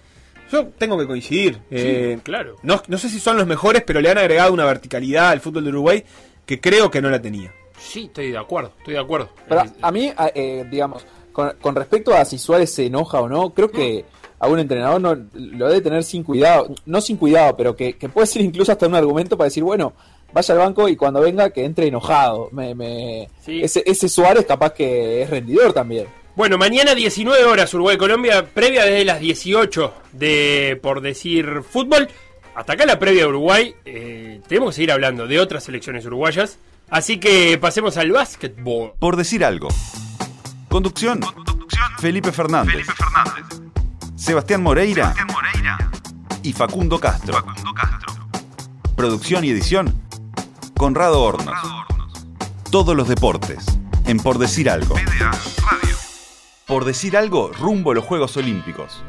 [0.51, 1.59] yo tengo que coincidir.
[1.69, 2.55] Eh, claro.
[2.63, 5.63] no, no sé si son los mejores, pero le han agregado una verticalidad al fútbol
[5.65, 6.03] de Uruguay
[6.45, 7.53] que creo que no la tenía.
[7.77, 9.29] Sí, estoy de acuerdo, estoy de acuerdo.
[9.47, 11.05] Pero Eh, a mí, eh, digamos,
[11.37, 14.05] con, con respecto a si Suárez se enoja o no, creo que
[14.39, 18.09] a un entrenador no, lo debe tener sin cuidado, no sin cuidado, pero que, que
[18.09, 19.93] puede ser incluso hasta un argumento para decir, bueno,
[20.33, 22.49] vaya al banco y cuando venga que entre enojado.
[22.51, 23.61] Me, me- Sí.
[23.63, 26.07] ese, ese Suárez capaz que es rendidor también.
[26.35, 32.07] Bueno, mañana 19 horas Uruguay-Colombia, previa desde las 18 de, por decir, fútbol.
[32.55, 33.75] Hasta acá la previa de Uruguay.
[33.85, 36.57] eh, tenemos que seguir hablando de otras selecciones uruguayas.
[36.89, 38.93] Así que pasemos al básquetbol.
[38.97, 39.67] Por decir algo.
[40.69, 41.21] Conducción.
[41.99, 42.87] Felipe Fernández.
[44.15, 45.13] Sebastián Moreira.
[46.43, 47.43] Y Facundo Castro.
[48.95, 50.01] Producción y edición.
[50.77, 51.57] Conrado Hornos.
[52.69, 53.65] Todos los deportes.
[54.05, 54.95] En Por decir algo.
[56.65, 59.01] Por decir algo, rumbo a los Juegos Olímpicos.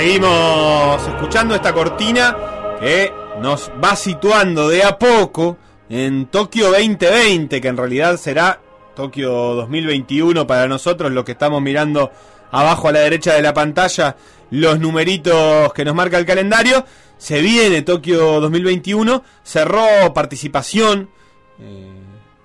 [0.00, 2.34] Seguimos escuchando esta cortina
[2.80, 5.58] que nos va situando de a poco
[5.90, 8.62] en Tokio 2020, que en realidad será
[8.96, 12.10] Tokio 2021 para nosotros, los que estamos mirando
[12.50, 14.16] abajo a la derecha de la pantalla
[14.50, 16.86] los numeritos que nos marca el calendario.
[17.18, 21.10] Se viene Tokio 2021, cerró participación
[21.58, 21.92] eh,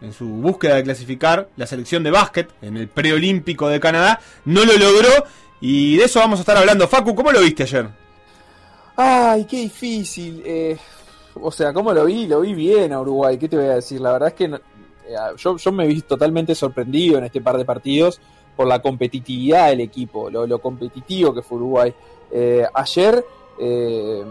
[0.01, 4.65] en su búsqueda de clasificar la selección de básquet en el preolímpico de Canadá, no
[4.65, 5.23] lo logró
[5.67, 6.87] y de eso vamos a estar hablando.
[6.87, 7.87] Facu, ¿cómo lo viste ayer?
[8.95, 10.41] Ay, qué difícil.
[10.45, 10.77] eh,
[11.41, 12.27] o sea, ¿cómo lo vi?
[12.27, 13.37] Lo vi bien a Uruguay.
[13.37, 13.99] ¿Qué te voy a decir?
[13.99, 17.57] La verdad es que no- eh, yo, yo me vi totalmente sorprendido en este par
[17.57, 18.19] de partidos
[18.55, 21.93] por la competitividad del equipo, lo, lo competitivo que fue Uruguay.
[22.31, 23.23] Eh, ayer,
[23.57, 24.23] eh,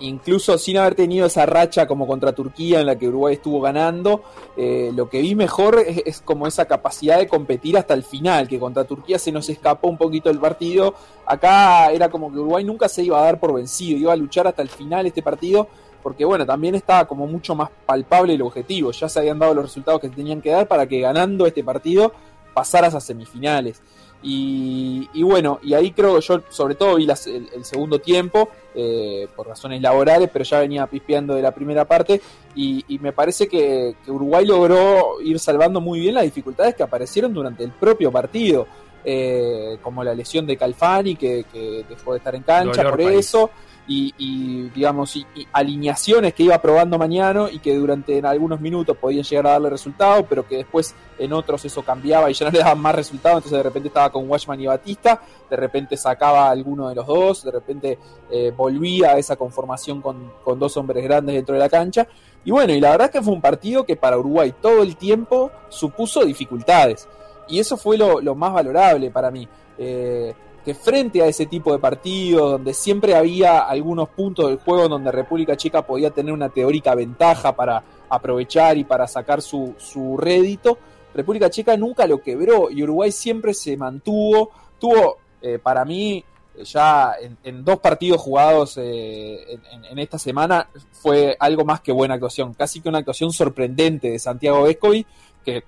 [0.00, 4.22] incluso sin haber tenido esa racha como contra Turquía en la que Uruguay estuvo ganando,
[4.56, 8.58] eh, lo que vi mejor es, como esa capacidad de competir hasta el final, que
[8.58, 10.94] contra Turquía se nos escapó un poquito el partido.
[11.26, 14.46] Acá era como que Uruguay nunca se iba a dar por vencido, iba a luchar
[14.46, 15.68] hasta el final este partido,
[16.02, 19.64] porque bueno, también estaba como mucho más palpable el objetivo, ya se habían dado los
[19.64, 22.12] resultados que tenían que dar para que ganando este partido
[22.52, 23.80] pasaras a semifinales.
[24.22, 27.98] Y, y bueno, y ahí creo que yo sobre todo vi las- el, el segundo
[27.98, 32.20] tiempo, eh, por razones laborales, pero ya venía pispeando de la primera parte,
[32.54, 36.82] y, y me parece que, que Uruguay logró ir salvando muy bien las dificultades que
[36.84, 38.66] aparecieron durante el propio partido,
[39.04, 43.04] eh, como la lesión de Calfani, que, que dejó de estar en cancha Dolor por
[43.04, 43.18] país.
[43.26, 43.50] eso,
[43.86, 49.24] y, digamos, y, alineaciones que iba probando mañana y que durante en algunos minutos podían
[49.24, 52.60] llegar a darle resultado, pero que después en otros eso cambiaba y ya no le
[52.60, 56.50] daban más resultado, entonces de repente estaba con Watchman y Batista, de repente sacaba a
[56.50, 57.98] alguno de los dos, de repente
[58.30, 62.06] eh, volvía a esa conformación con, con dos hombres grandes dentro de la cancha.
[62.44, 64.96] Y bueno, y la verdad es que fue un partido que para Uruguay todo el
[64.96, 67.08] tiempo supuso dificultades.
[67.48, 69.48] Y eso fue lo, lo más valorable para mí.
[69.78, 74.88] Eh, que frente a ese tipo de partidos, donde siempre había algunos puntos del juego
[74.88, 80.16] donde República Checa podía tener una teórica ventaja para aprovechar y para sacar su, su
[80.16, 80.78] rédito,
[81.14, 86.24] República Checa nunca lo quebró y Uruguay siempre se mantuvo, tuvo eh, para mí
[86.64, 89.58] ya en, dos partidos jugados eh,
[89.90, 94.18] en, esta semana fue algo más que buena actuación, casi que una actuación sorprendente de
[94.18, 95.06] Santiago Vescovi,
[95.44, 95.64] que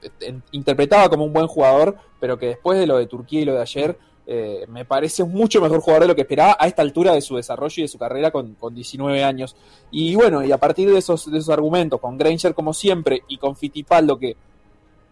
[0.53, 3.63] interpretaba como un buen jugador, pero que después de lo de Turquía y lo de
[3.63, 7.13] ayer eh, me parece un mucho mejor jugador de lo que esperaba a esta altura
[7.13, 9.55] de su desarrollo y de su carrera con, 19 años.
[9.91, 13.37] Y bueno, y a partir de esos, de esos argumentos, con Granger como siempre y
[13.37, 14.37] con Fitipaldo que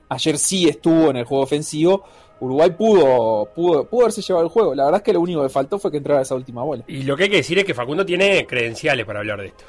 [0.08, 2.04] ayer sí estuvo en el juego ofensivo,
[2.40, 4.74] Uruguay pudo, pudo, pudo haberse llevado el juego.
[4.74, 6.84] La verdad es que lo único que faltó fue que entrara esa última bola.
[6.88, 9.64] Y lo que hay que decir es que Facundo tiene credenciales para hablar de esto.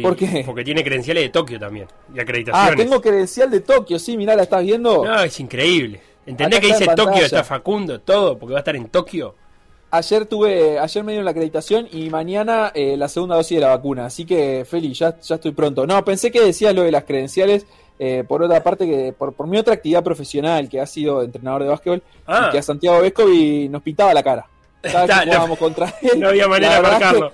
[0.00, 0.44] ¿Por qué?
[0.46, 1.88] Porque tiene credenciales de Tokio también.
[2.14, 2.72] Y acreditaciones.
[2.72, 5.04] Ah, tengo credencial de Tokio, sí, mirá, la estás viendo.
[5.04, 6.00] No, es increíble.
[6.26, 8.38] ¿Entendés que dice Tokio, está Facundo, todo?
[8.38, 9.34] Porque va a estar en Tokio.
[9.90, 13.68] Ayer tuve, ayer me dieron la acreditación y mañana eh, la segunda dosis de la
[13.68, 15.86] vacuna, así que feliz, ya, ya estoy pronto.
[15.86, 17.66] No, pensé que decías lo de las credenciales,
[17.98, 21.64] eh, por otra parte, que por, por mi otra actividad profesional, que ha sido entrenador
[21.64, 22.48] de básquetbol, ah.
[22.50, 24.46] que a Santiago Vescovi nos pintaba la cara.
[24.82, 26.10] Cada no, contra él.
[26.20, 27.32] No había manera de marcarlo.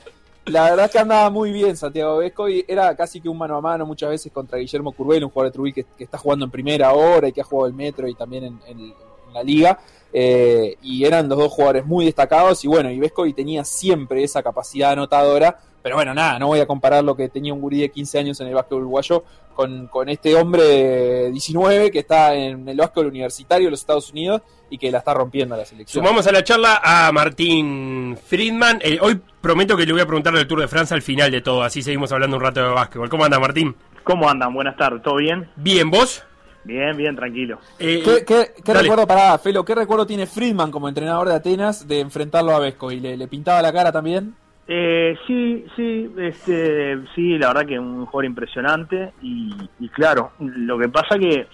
[0.50, 3.60] La verdad es que andaba muy bien Santiago Vesco era casi que un mano a
[3.60, 6.92] mano muchas veces contra Guillermo Curbel, un jugador de Trujillo que, está jugando en primera
[6.92, 8.94] hora y que ha jugado el Metro y también en,
[9.32, 9.78] la liga.
[10.10, 14.42] Eh, y eran los dos jugadores muy destacados y bueno, y Vesco tenía siempre esa
[14.42, 17.90] capacidad anotadora pero bueno, nada, no voy a comparar lo que tenía un gurí de
[17.90, 19.24] 15 años en el básquet uruguayo
[19.58, 24.12] con, con este hombre de 19 que está en el básquet universitario de los Estados
[24.12, 24.40] Unidos
[24.70, 26.00] y que la está rompiendo a la selección.
[26.00, 28.78] Sumamos a la charla a Martín Friedman.
[28.80, 31.40] Eh, hoy prometo que le voy a preguntar del Tour de Francia al final de
[31.40, 33.08] todo, así seguimos hablando un rato de básquetbol.
[33.08, 33.74] ¿Cómo anda Martín?
[34.04, 34.54] ¿Cómo andan?
[34.54, 35.50] Buenas tardes, ¿todo bien?
[35.56, 36.22] Bien, ¿vos?
[36.62, 37.58] Bien, bien, tranquilo.
[37.80, 42.52] Eh, ¿Qué, recuerdo, para Felo, qué recuerdo tiene Friedman como entrenador de Atenas de enfrentarlo
[42.52, 42.92] a Vesco?
[42.92, 44.36] ¿Y le, le pintaba la cara también?
[44.70, 50.90] Eh, sí, sí, este, sí, la verdad que un jugador impresionante y, claro, lo que
[50.90, 51.46] pasa que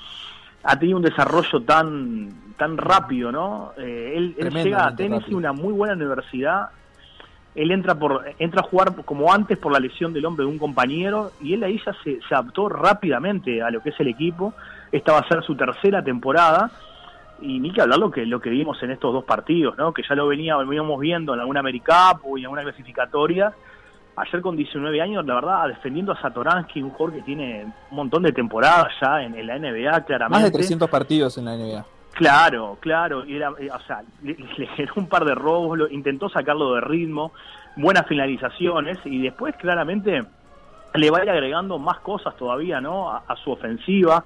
[0.65, 3.73] ha tenido un desarrollo tan tan rápido, ¿no?
[3.77, 6.71] Eh, él, llega a Tennessee, una muy buena universidad.
[7.55, 10.59] Él entra por entra a jugar como antes por la lesión del hombre de un
[10.59, 14.55] compañero y él ahí ya se, se adaptó rápidamente a lo que es el equipo.
[14.91, 16.71] Esta va a ser su tercera temporada
[17.45, 19.93] y ni que hablar lo que, lo que vimos en estos dos partidos, ¿no?
[19.93, 23.53] que ya lo veníamos viendo en alguna AmeriCup y en alguna clasificatoria.
[24.17, 28.23] Ayer con 19 años, la verdad, defendiendo a Satoransky, un jugador que tiene un montón
[28.23, 30.43] de temporadas ya en, la NBA, claramente.
[30.43, 31.85] Más de 300 partidos en la NBA.
[32.13, 34.37] Claro, claro, era, eh, o sea, le,
[34.77, 37.33] generó un par de robos, lo, intentó sacarlo de ritmo,
[37.77, 40.23] buenas finalizaciones y después claramente
[40.95, 43.11] le va a ir agregando más cosas todavía, ¿no?
[43.11, 44.25] a su ofensiva,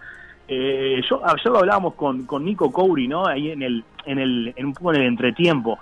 [0.48, 3.26] eh, yo ayer lo hablábamos con, con Nico Couri, ¿no?
[3.26, 5.78] Ahí en el, en el, en un poco en el entretiempo.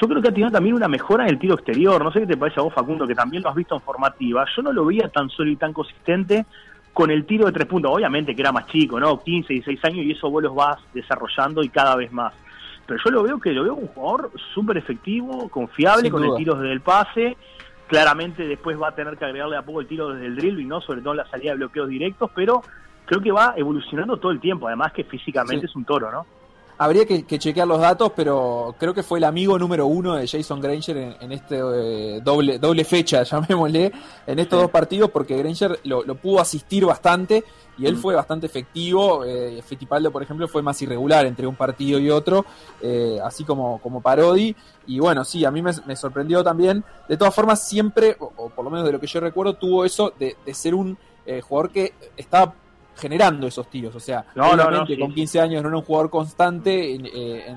[0.00, 2.02] Yo creo que ha tenido también una mejora en el tiro exterior.
[2.02, 4.44] No sé qué te parece a vos, Facundo, que también lo has visto en formativa.
[4.54, 6.44] Yo no lo veía tan sólido y tan consistente
[6.92, 7.92] con el tiro de tres puntos.
[7.94, 9.22] Obviamente que era más chico, ¿no?
[9.22, 12.34] 15, 16 años y eso vos los vas desarrollando y cada vez más.
[12.86, 16.54] Pero yo lo veo que lo veo un jugador súper efectivo, confiable, con el tiro
[16.56, 17.36] desde el pase.
[17.86, 20.64] Claramente después va a tener que agregarle a poco el tiro desde el drill y
[20.64, 22.62] no sobre todo en la salida de bloqueos directos, pero
[23.06, 26.26] creo que va evolucionando todo el tiempo, además que físicamente es un toro, ¿no?
[26.78, 30.60] Habría que, chequear los datos, pero creo que fue el amigo número uno de Jason
[30.60, 33.92] Granger en, este eh, doble, doble fecha, llamémosle,
[34.26, 37.44] en estos dos partidos, porque Granger lo, pudo asistir bastante
[37.78, 37.98] y él mm.
[37.98, 39.24] fue bastante efectivo.
[39.24, 42.44] Eh, Fetipaldo, por ejemplo, fue más irregular entre un partido y otro,
[42.80, 44.56] eh, así como, como Parodi.
[44.88, 46.82] Y bueno, sí, a mí me, sorprendió también.
[47.08, 50.12] De todas formas, siempre, o, por lo menos de lo que yo recuerdo, tuvo eso
[50.18, 50.98] de, de ser un
[51.44, 52.52] jugador que estaba
[52.96, 53.94] generando esos tiros.
[53.94, 57.54] O sea, obviamente con 15 años no era un jugador constante en, eh,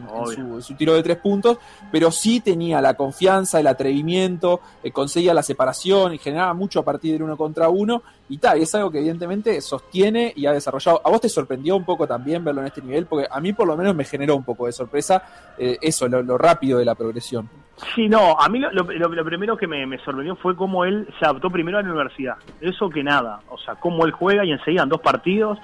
[0.62, 1.58] su, tiro de tres puntos,
[1.92, 6.84] pero sí tenía la confianza, el atrevimiento, eh, conseguía la separación y generaba mucho a
[6.84, 8.04] partir de uno contra uno.
[8.28, 11.02] Y tal, es algo que evidentemente sostiene y ha desarrollado.
[11.04, 13.06] ¿A vos te sorprendió un poco también verlo en este nivel?
[13.06, 15.22] Porque a mí por lo menos me generó un poco de sorpresa
[15.58, 17.65] eh, eso, lo rápido de la progresión.
[17.94, 18.86] Sí, no, a mí lo,
[19.26, 22.38] primero que me, sorprendió fue cómo él se adaptó primero a la universidad.
[22.62, 25.60] Eso que nada, o sea, cómo él juega y enseguida en dos partidos,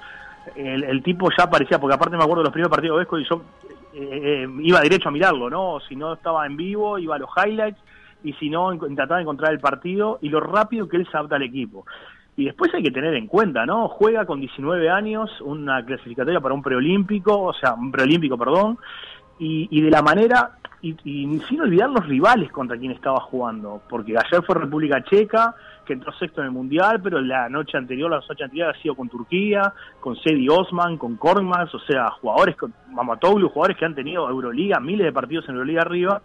[0.54, 3.28] el, tipo ya parecía, porque aparte me acuerdo de los primeros partidos de Vesco y
[3.28, 3.42] yo
[3.94, 5.80] eh, eh, iba derecho a mirarlo, ¿no?
[5.88, 7.80] Si no estaba en vivo, iba a los highlights
[8.22, 11.36] y si no, tratar de encontrar el partido y lo rápido que él se adapta
[11.36, 11.86] al equipo.
[12.36, 13.88] Y después hay que tener en cuenta, ¿no?
[13.88, 18.78] Juega con 19 años, una clasificatoria para un preolímpico, o sea, un preolímpico, perdón,
[19.38, 23.80] y, y de la manera, y, y sin olvidar los rivales contra quien estaba jugando,
[23.88, 25.54] porque ayer fue República Checa,
[25.86, 28.94] que entró sexto en el Mundial, pero la noche anterior, la noche anterior ha sido
[28.94, 33.94] con Turquía, con Sedi Osman, con Korkmaz, o sea, jugadores, con Mamatoglu, jugadores que han
[33.94, 36.22] tenido Euroliga, miles de partidos en Euroliga arriba,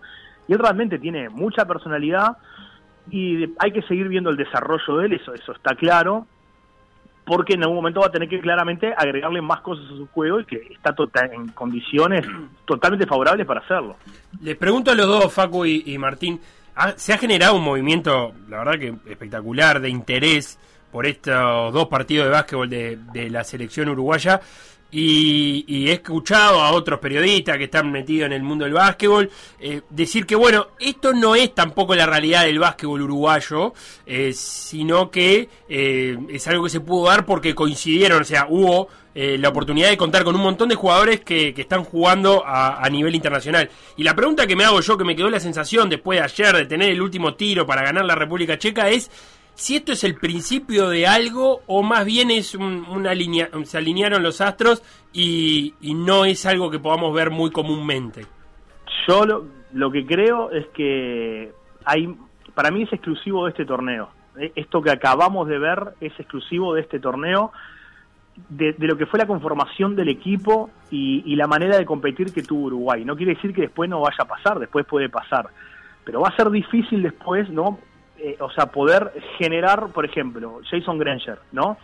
[0.48, 2.38] y él realmente tiene mucha personalidad,
[3.10, 6.26] y hay que seguir viendo el desarrollo de él, eso, eso está claro,
[7.28, 10.40] porque en algún momento va a tener que claramente agregarle más cosas a su juego
[10.40, 12.26] y que está tota- en condiciones
[12.66, 13.98] totalmente favorables para hacerlo.
[14.42, 16.40] Les pregunto a los dos, Facu y, Martín,
[16.76, 20.58] ¿ha- ¿se ha generado un movimiento, la verdad que espectacular, de interés
[20.92, 24.40] por estos dos partidos de básquetbol de, de la selección uruguaya?
[24.90, 29.30] Y, y he escuchado a otros periodistas que están metidos en el mundo del básquetbol
[29.60, 33.74] eh, decir que, bueno, esto no es tampoco la realidad del básquetbol uruguayo,
[34.06, 38.88] eh, sino que eh, es algo que se pudo dar porque coincidieron, o sea, hubo
[39.14, 42.82] eh, la oportunidad de contar con un montón de jugadores que, que están jugando a,
[42.82, 43.70] a nivel internacional.
[43.98, 46.56] Y la pregunta que me hago yo, que me quedó la sensación después de ayer
[46.56, 49.10] de tener el último tiro para ganar la República Checa, es
[49.58, 53.80] si esto es el principio de algo o más bien es un- una línea, se
[53.80, 58.26] alinearon los astros y, no es algo que podamos ver muy comúnmente.
[59.08, 59.26] Yo
[59.74, 61.52] lo, que creo es que
[61.86, 62.16] hay,
[62.54, 64.10] para mí es exclusivo de este torneo.
[64.40, 67.52] Eh, Esto que acabamos de ver es exclusivo de este torneo,
[68.50, 72.66] de, lo que fue la conformación del equipo y la manera de competir que tuvo
[72.68, 73.04] Uruguay.
[73.04, 75.50] No quiere decir que después no vaya a pasar, después puede pasar,
[76.06, 77.80] pero va a ser difícil después, ¿no?
[78.20, 81.78] Eh, o sea, poder generar, por ejemplo, Jason Granger, ¿no?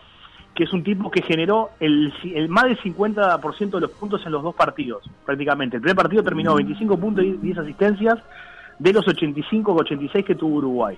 [0.54, 4.32] que es un tipo que generó el, el más del 50% de los puntos en
[4.32, 5.76] los dos partidos, prácticamente.
[5.76, 8.18] El primer partido terminó 25 puntos y 10 asistencias
[8.78, 10.96] de los 85 o 86 que tuvo Uruguay.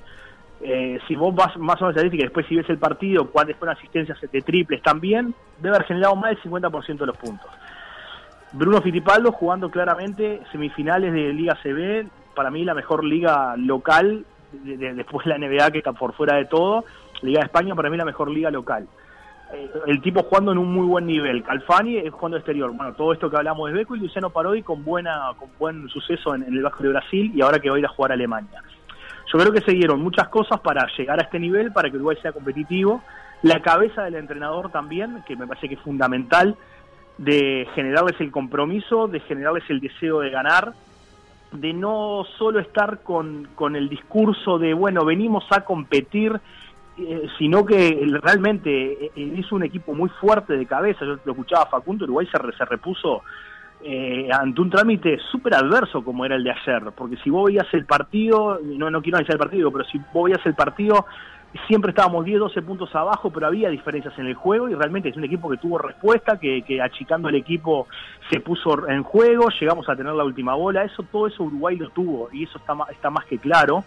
[0.61, 3.77] Eh, si vos vas más o menos estadística, después si ves el partido, cuáles fueron
[3.77, 7.51] asistencias de triples también, debe haber generado más del 50% de los puntos.
[8.53, 14.25] Bruno Fittipaldo jugando claramente semifinales de Liga CB, para mí la mejor liga local,
[14.57, 16.85] de- de- después de la NBA que está por fuera de todo,
[17.23, 18.87] Liga de España para mí la mejor liga local.
[19.55, 21.43] Eh, el tipo jugando en un muy buen nivel.
[21.45, 22.71] Calfani es jugando exterior.
[22.73, 26.35] Bueno, todo esto que hablamos de Beco y Luciano Parodi con buena con buen suceso
[26.35, 28.15] en, en el Vasco de Brasil y ahora que va a ir a jugar a
[28.15, 28.63] Alemania.
[29.33, 32.17] Yo creo que se dieron muchas cosas para llegar a este nivel, para que Uruguay
[32.21, 33.03] sea competitivo.
[33.43, 36.55] La cabeza del entrenador también, que me parece que es fundamental,
[37.19, 40.73] de generarles el compromiso, de generarles el deseo de ganar,
[41.57, 46.39] de no solo estar con, con el discurso de, bueno, venimos a competir,
[46.99, 51.01] eh, sino que realmente eh, hizo un equipo muy fuerte de cabeza.
[51.05, 53.23] Yo lo escuchaba Facundo, Uruguay se, se repuso
[53.83, 57.67] eh, ante un trámite súper adverso como era el de ayer, porque si vos veías
[57.73, 61.07] el partido, no, no quiero analizar el partido, pero si vos veías el partido,
[61.67, 65.17] siempre estábamos 10, 12 puntos abajo, pero había diferencias en el juego y realmente es
[65.17, 67.87] un equipo que tuvo respuesta, que, que achicando el equipo
[68.31, 71.91] se puso en juego, llegamos a tener la última bola, eso todo eso Uruguay lo
[71.91, 73.85] tuvo y eso está, está más que claro.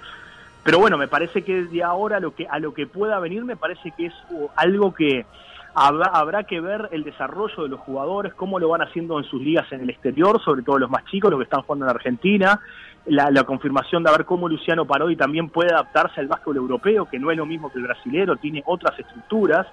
[0.63, 3.43] Pero bueno, me parece que de ahora a lo que, a lo que pueda venir,
[3.43, 5.25] me parece que es uh, algo que
[5.73, 9.41] habrá, habrá que ver el desarrollo de los jugadores, cómo lo van haciendo en sus
[9.41, 12.60] ligas en el exterior, sobre todo los más chicos, los que están jugando en Argentina,
[13.05, 17.19] la, la confirmación de ver cómo Luciano Parodi también puede adaptarse al básquetbol europeo, que
[17.19, 19.67] no es lo mismo que el brasilero, tiene otras estructuras.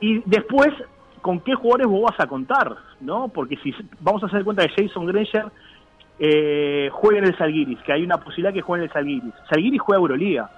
[0.00, 0.70] Y después,
[1.20, 2.76] ¿con qué jugadores vos vas a contar?
[3.00, 3.28] ¿no?
[3.28, 5.46] Porque si vamos a hacer cuenta de Jason Granger,
[6.18, 9.34] eh, juega en el Salguiris, que hay una posibilidad que juegue en el Salguiris.
[9.48, 10.50] Salguiris juega Euroliga.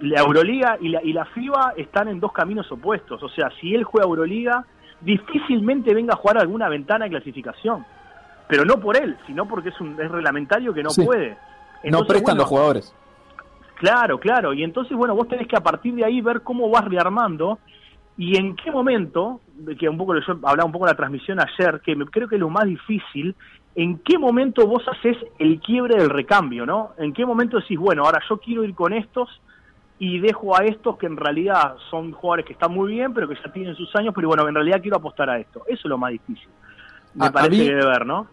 [0.00, 3.22] La Euroliga y la, y la FIBA están en dos caminos opuestos.
[3.22, 4.64] O sea, si él juega Euroliga,
[5.00, 7.84] difícilmente venga a jugar alguna ventana de clasificación.
[8.48, 11.04] Pero no por él, sino porque es, un, es reglamentario que no Sí.
[11.04, 11.36] puede.
[11.84, 12.94] no prestan bueno, los jugadores.
[13.76, 14.52] Claro, claro.
[14.54, 17.58] Y entonces, bueno, vos tenés que a partir de ahí ver cómo vas rearmando
[18.16, 19.40] y en qué momento,
[19.78, 22.34] que un poco yo hablaba un poco de la transmisión ayer, que me, creo que
[22.34, 23.36] es lo más difícil,
[23.76, 26.90] en qué momento vos haces el quiebre del recambio, ¿no?
[26.98, 29.28] En qué momento decís, bueno, ahora yo quiero ir con estos
[30.00, 33.36] y dejo a estos que en realidad son jugadores que están muy bien, pero que
[33.36, 35.60] ya tienen sus años, pero bueno, en realidad quiero apostar a esto.
[35.68, 36.48] Eso es lo más difícil.
[37.14, 38.26] Me A- a parece mí- que debe ver, ¿no?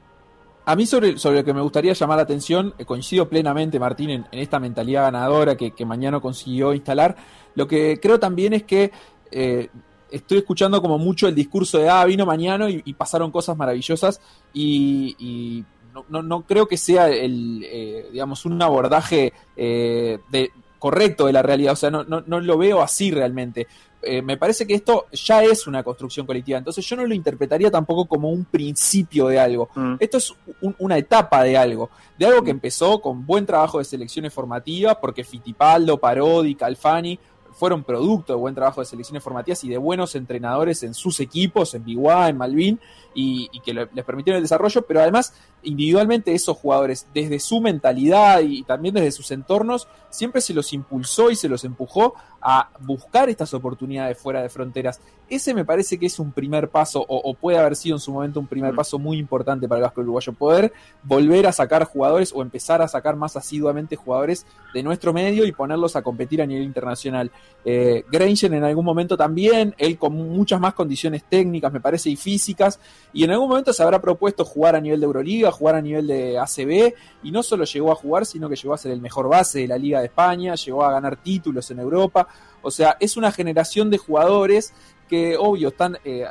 [0.66, 4.10] A mí sobre, sobre lo que me gustaría llamar la atención, eh, coincido plenamente, Martín,
[4.10, 7.16] en, esta mentalidad ganadora que, que Mañana consiguió instalar.
[7.54, 8.92] Lo que creo también es que
[9.32, 9.70] eh,
[10.10, 14.22] estoy escuchando como mucho el discurso de, ah, vino Mañana y, pasaron cosas maravillosas
[14.54, 20.52] y, y no, no, no creo que sea el, eh, digamos, un abordaje eh, de
[20.86, 23.66] correcto de la realidad, o sea, no, no, no lo veo así realmente.
[24.04, 27.72] Eh, me parece que esto ya es una construcción colectiva, entonces yo no lo interpretaría
[27.72, 29.70] tampoco como un principio de algo.
[29.74, 29.96] Mm.
[30.00, 30.32] Esto es
[30.62, 34.98] un- una etapa de algo, de algo que empezó con buen trabajo de selecciones formativas,
[35.02, 37.18] porque Fitipaldo, Parodi, Calfani
[37.56, 41.74] fueron producto de buen trabajo de selecciones formativas y de buenos entrenadores en sus equipos,
[41.74, 42.80] en Biguá, en Malvin,
[43.14, 45.34] y, y que le- les permitieron el desarrollo, pero además
[45.64, 51.32] individualmente esos jugadores, desde su mentalidad y también desde sus entornos, siempre se los impulsó
[51.32, 52.14] y se los empujó
[52.48, 55.02] a buscar estas oportunidades fuera de fronteras.
[55.28, 58.12] Ese me parece que es un primer paso, o, o puede haber sido en su
[58.12, 58.76] momento un primer Mm.
[58.76, 60.72] paso muy importante para el básquet uruguayo, poder
[61.02, 65.52] volver a sacar jugadores o empezar a sacar más asiduamente jugadores de nuestro medio y
[65.52, 67.32] ponerlos a competir a nivel internacional.
[67.64, 72.16] Eh, Granger en algún momento también, él con muchas más condiciones técnicas, me parece, y
[72.16, 72.80] físicas,
[73.12, 76.06] y en algún momento se habrá propuesto jugar a nivel de Euroliga, jugar a nivel
[76.06, 76.94] de ACB,
[77.24, 79.68] y no solo llegó a jugar, sino que llegó a ser el mejor base de
[79.68, 82.28] la Liga de España, llegó a ganar títulos en Europa,
[82.62, 84.74] o sea, es una generación de jugadores
[85.10, 85.98] que, obvio, están...
[86.04, 86.26] eh,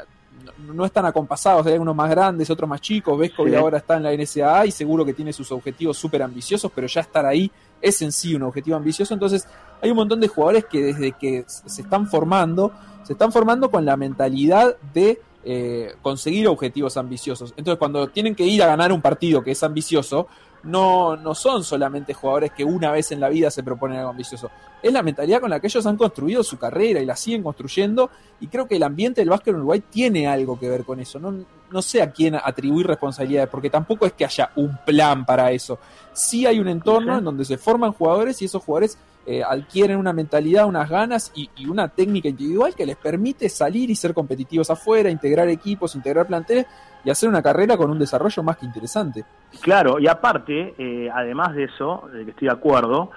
[0.58, 3.56] no- están acompasados, hay unos más grandes, otros más chicos, Vescovi Sí.
[3.56, 7.00] ahora está en la NSAA y seguro que tiene sus objetivos súper ambiciosos, pero ya
[7.00, 7.50] estar ahí
[7.80, 9.46] es en sí un objetivo ambicioso, entonces
[9.80, 12.72] hay un montón de jugadores que desde que se están formando,
[13.04, 17.52] se están formando con la mentalidad de eh, conseguir objetivos ambiciosos.
[17.56, 20.26] Entonces, cuando tienen que ir a ganar un partido que es ambicioso,
[20.64, 24.50] no, no son solamente jugadores que una vez en la vida se proponen algo ambicioso.
[24.82, 28.10] Es la mentalidad con la que ellos han construido su carrera y la siguen construyendo.
[28.40, 31.18] Y creo que el ambiente del básquet en Uruguay tiene algo que ver con eso.
[31.18, 31.34] No,
[31.70, 35.78] no sé a quién atribuir responsabilidades, porque tampoco es que haya un plan para eso.
[36.12, 40.12] Sí hay un entorno en donde se forman jugadores y esos jugadores eh, adquieren una
[40.12, 44.70] mentalidad, unas ganas y, y una técnica individual que les permite salir y ser competitivos
[44.70, 46.66] afuera, integrar equipos, integrar planteles
[47.04, 49.24] y hacer una carrera con un desarrollo más que interesante.
[49.60, 53.10] Claro, y aparte, eh, además de eso, de que estoy de acuerdo,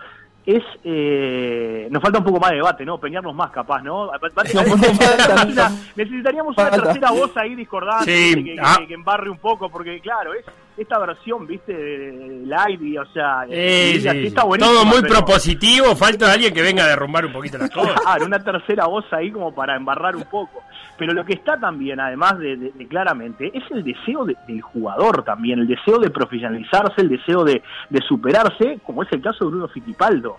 [0.46, 2.98] es eh, nos falta un poco más de debate, ¿no?
[3.00, 4.10] Peñarnos más capaz, ¿no?
[5.96, 8.78] Necesitaríamos una, tercera voz ahí discordante Sí, que, que- ah.
[8.88, 10.46] que embarre un poco, porque claro, es
[10.78, 14.28] esta versión, viste, de, de live, o sea, Eh, sí, así sí.
[14.28, 18.00] está Todo muy pero- propositivo, falta alguien que venga a derrumbar un poquito las cosas.
[18.02, 20.64] Claro, una tercera voz ahí como para embarrar un poco.
[20.98, 24.62] Pero lo que está también, además de, de- de claramente, es el deseo de- del
[24.62, 29.46] jugador también, el deseo de profesionalizarse, el deseo de, de superarse, como es el caso
[29.46, 30.38] de Bruno Fitipaldo,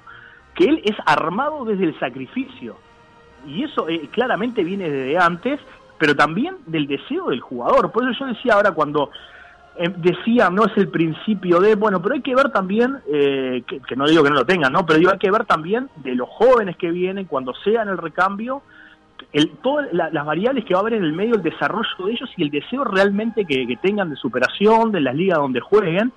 [0.55, 2.77] que él es armado desde el sacrificio.
[3.47, 5.61] Y eso eh, claramente viene desde antes,
[5.99, 7.91] pero también del deseo del jugador.
[7.93, 9.11] Por eso yo decía ahora cuando
[9.99, 14.07] decía, no es el principio de, bueno, pero hay que ver también, eh, que, no
[14.07, 14.85] digo que no lo tengan, ¿no?
[14.85, 18.63] Pero digo, hay que ver también de los jóvenes que vienen, cuando sean el recambio,
[19.33, 22.13] el, todas la- las variables que va a haber en el medio, el desarrollo de
[22.13, 26.13] ellos y el deseo realmente que, tengan de superación, de las ligas donde jueguen.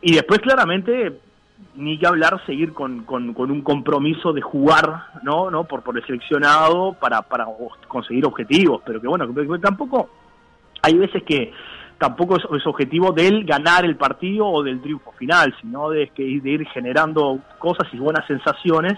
[0.00, 1.18] Y después, claramente,
[1.76, 5.50] ni que hablar, seguir con, con, con un compromiso de jugar, ¿no?
[5.50, 5.64] ¿no?
[5.64, 7.46] Por, por el seleccionado para, para
[7.86, 8.82] conseguir objetivos.
[8.84, 10.10] Pero que bueno, que tampoco
[10.82, 11.52] hay veces que
[12.02, 16.10] tampoco es, es objetivo de él ganar el partido o del triunfo final, sino de,
[16.16, 18.94] de ir generando cosas y buenas sensaciones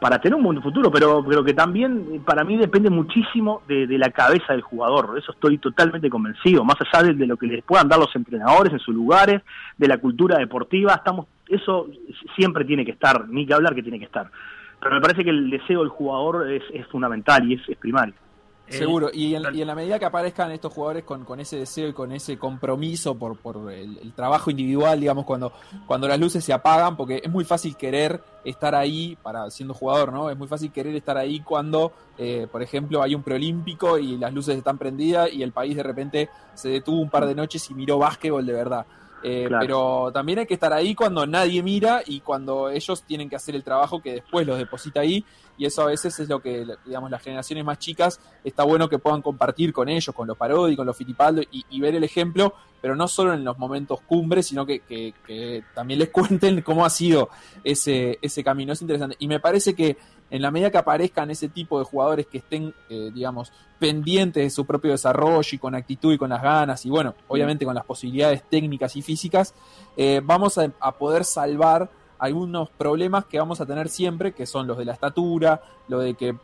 [0.00, 3.86] para tener un buen futuro, pero, pero que también eh, para mí depende muchísimo de,
[3.98, 7.62] la cabeza del jugador, eso estoy totalmente convencido, más allá de, de lo que les
[7.64, 9.42] puedan dar los entrenadores en sus lugares,
[9.76, 11.86] de la cultura deportiva, estamos eso
[12.34, 14.30] siempre tiene que estar, ni que hablar que tiene que estar.
[14.80, 18.14] Pero me parece que el deseo del jugador es, es fundamental y es, es primario.
[18.68, 21.88] Seguro, y en, y en la medida que aparezcan estos jugadores con, con ese deseo
[21.88, 25.52] y con ese compromiso por, por el, el trabajo individual, digamos, cuando,
[25.86, 30.12] cuando las luces se apagan, porque es muy fácil querer estar ahí para siendo jugador,
[30.12, 30.30] ¿no?
[30.30, 34.32] Es muy fácil querer estar ahí cuando, eh, por ejemplo, hay un preolímpico y las
[34.32, 37.74] luces están prendidas y el país de repente se detuvo un par de noches y
[37.74, 38.86] miró básquetbol de verdad.
[39.22, 39.60] Eh, Claro.
[39.66, 43.54] Pero también hay que estar ahí cuando nadie mira y cuando ellos tienen que hacer
[43.54, 45.24] el trabajo que después los deposita ahí.
[45.58, 48.98] Y eso a veces es lo que, digamos, las generaciones más chicas está bueno que
[48.98, 52.54] puedan compartir con ellos, con los Parodi, con los Fittipaldo y, y ver el ejemplo,
[52.80, 56.84] pero no solo en los momentos cumbres, sino que, que- que también les cuenten cómo
[56.84, 57.28] ha sido
[57.62, 58.72] ese, ese camino.
[58.72, 59.16] Es interesante.
[59.18, 59.98] Y me parece que
[60.32, 64.48] en la medida que aparezcan ese tipo de jugadores que estén, eh, digamos, pendientes de
[64.48, 67.84] su propio desarrollo y con actitud y con las ganas y bueno, obviamente con las
[67.84, 69.54] posibilidades técnicas y físicas,
[69.94, 74.66] eh, vamos a, a poder salvar algunos problemas que vamos a tener siempre, que son
[74.66, 76.34] los de la estatura, lo de que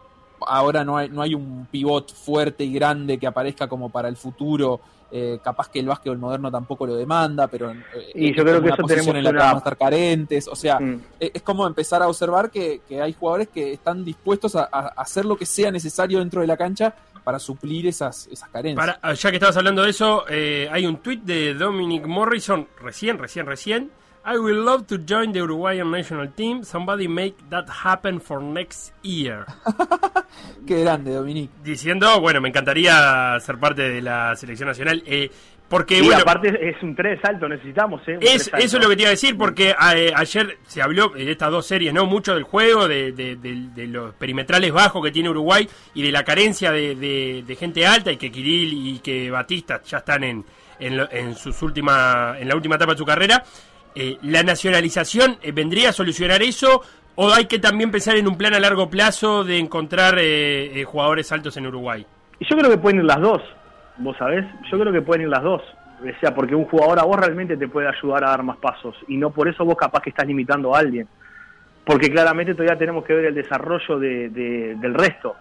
[0.47, 4.17] ahora no hay, no hay un pivot fuerte y grande que aparezca como para el
[4.17, 4.81] futuro.
[5.11, 7.77] Eh, capaz que el básquetbol moderno tampoco lo demanda, pero eh,
[8.15, 10.49] Y yo creo que una eso posición tenemos en la que vamos a estar carentes.
[10.49, 11.01] O sea, Mm.
[11.19, 14.89] es es como empezar a observar que, que hay jugadores que están dispuestos a, a
[14.97, 16.95] hacer lo que sea necesario dentro de la cancha
[17.25, 18.87] para suplir esas, esas carencias.
[18.87, 22.67] Para, ah, ya que estabas hablando de eso, eh, hay un tuit de Dominic Morrison,
[22.81, 23.91] recién, recién, recién,
[24.31, 26.63] I would love to join the Uruguayan national team.
[26.65, 29.47] Somebody make that happen for next year.
[30.67, 31.51] Qué grande, Dominique.
[31.65, 35.03] Diciendo, bueno, me encantaría ser parte de la selección nacional.
[35.07, 35.31] Eh,
[35.69, 38.17] porque, y bueno, aparte es un 3 alto, necesitamos, ¿eh?
[38.17, 38.65] Un Es, tres alto.
[38.67, 41.51] eso es lo que te iba a decir, porque eh, ayer se habló en estas
[41.51, 42.07] dos series, ¿no?
[42.07, 46.11] Mucho del juego, de, de- de- de los perimetrales bajos que tiene Uruguay y de
[46.11, 50.25] la carencia de, de- de gente alta y que Kirill y que Batista ya están
[50.25, 50.43] en,
[50.81, 53.45] en, lo- en sus última, en la última etapa de su carrera.
[54.01, 56.83] Eh, ¿La nacionalización eh, vendría a solucionar eso?
[57.17, 61.33] ¿O hay que también pensar en un plan a largo plazo de encontrar eh, jugadores
[61.33, 62.07] altos en Uruguay?
[62.39, 63.43] Yo creo que pueden ir las dos,
[63.97, 65.63] vos sabés, yo creo que pueden ir las dos.
[66.01, 68.95] O sea, porque un jugador a vos realmente te puede ayudar a dar más pasos
[69.09, 71.09] y no por eso vos capaz que estás limitando a alguien.
[71.85, 75.35] Porque claramente todavía tenemos que ver el desarrollo de- de- del resto.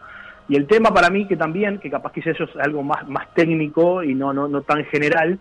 [0.49, 3.31] Y el tema para mí que también, que capaz que eso es algo más, más
[3.35, 5.37] técnico y no, no, no tan general,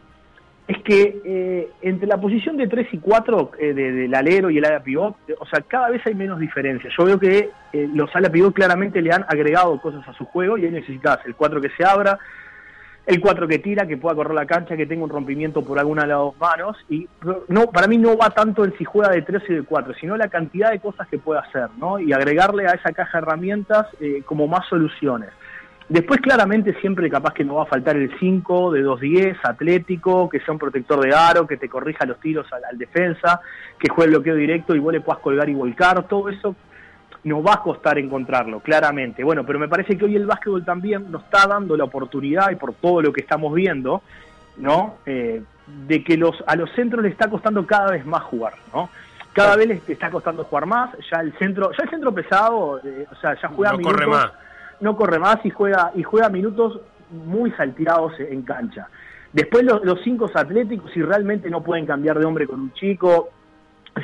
[0.69, 4.59] es que eh, entre la posición de 3 y 4 eh, de- del alero y
[4.59, 6.91] el ala pivot, o sea, cada vez hay menos diferencia.
[6.99, 10.59] Yo veo que eh, los ala pivot claramente le han agregado cosas a su juego
[10.59, 12.19] y ahí necesitas el 4 que se abra,
[13.07, 16.03] el 4 que tira, que pueda correr la cancha, que tenga un rompimiento por alguna
[16.03, 16.77] de las dos manos.
[16.91, 17.07] Y
[17.47, 20.17] no, para mí no va tanto en si juega de 3 y de 4, sino
[20.17, 22.01] la cantidad de cosas que puede hacer, ¿no?
[22.01, 25.29] Y agregarle a esa caja de herramientas eh, como más soluciones.
[25.89, 30.41] Después claramente siempre capaz que no va a faltar el 5 de 2-10, atlético, que
[30.41, 33.41] sea un protector de aro, que te corrija los tiros al, al defensa,
[33.79, 36.57] que juegue el bloqueo directo y vos le puedas colgar y volcar, todo eso
[37.27, 39.25] nos va a costar encontrarlo, claramente.
[39.25, 42.55] Bueno, pero me parece que hoy el básquetbol también nos está dando la oportunidad, y
[42.55, 44.03] por todo lo que estamos viendo,
[44.57, 44.97] ¿no?
[45.07, 48.89] Eh, de que los a los centros les está costando cada vez más jugar, ¿no?
[49.33, 53.07] Cada vez les está costando jugar más, ya el centro, ya el centro pesado, eh,
[53.11, 54.33] o sea, ya juega No minutos, corre más.
[54.81, 58.89] No corre más y juega y juega minutos muy salteados en cancha.
[59.33, 63.31] Después los, los cinco atléticos, si realmente no pueden cambiar de hombre con un chico,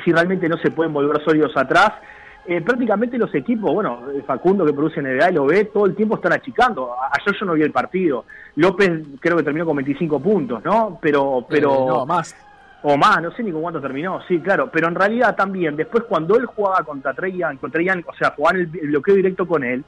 [0.03, 1.93] si realmente no se pueden volver sólidos atrás,
[2.45, 6.15] eh, prácticamente los equipos, bueno, Facundo que produce NBA y lo ve, todo el tiempo
[6.15, 6.93] están achicando.
[7.11, 8.25] Ayer yo no vi el partido.
[8.55, 10.99] López creo que terminó con 25 puntos, ¿no?
[11.01, 12.35] Pero, pero Eh, no, más.
[12.81, 16.03] o más, no sé ni con cuánto terminó, sí, claro, pero en realidad también, después
[16.03, 19.63] cuando él jugaba contra Trey Young, contra Young, o sea, jugaban el bloqueo directo con
[19.63, 19.85] él,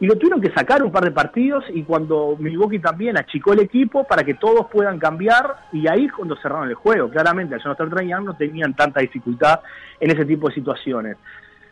[0.00, 3.60] y lo tuvieron que sacar un par de partidos, y cuando Milwaukee también achicó el
[3.60, 7.62] equipo para que todos puedan cambiar, y ahí es cuando cerraron el juego, claramente, al
[7.64, 9.60] no estar Young no tenían tanta dificultad
[9.98, 11.16] en ese tipo de situaciones.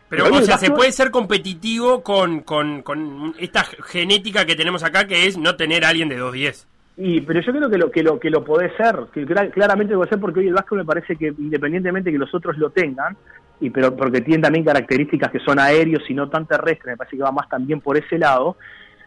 [0.09, 4.83] Pero, Pero o sea, se puede ser competitivo con, con, con esta genética que tenemos
[4.83, 6.65] acá, que es no tener a alguien de 2-10.
[6.99, 9.93] Y, pero yo creo que lo que lo que lo podés ser, que cla- claramente
[9.93, 12.71] lo podés ser porque hoy el básquet me parece que independientemente que los otros lo
[12.71, 13.15] tengan,
[13.59, 17.17] y pero porque tienen también características que son aéreos y no tan terrestres, me parece
[17.17, 18.57] que va más también por ese lado,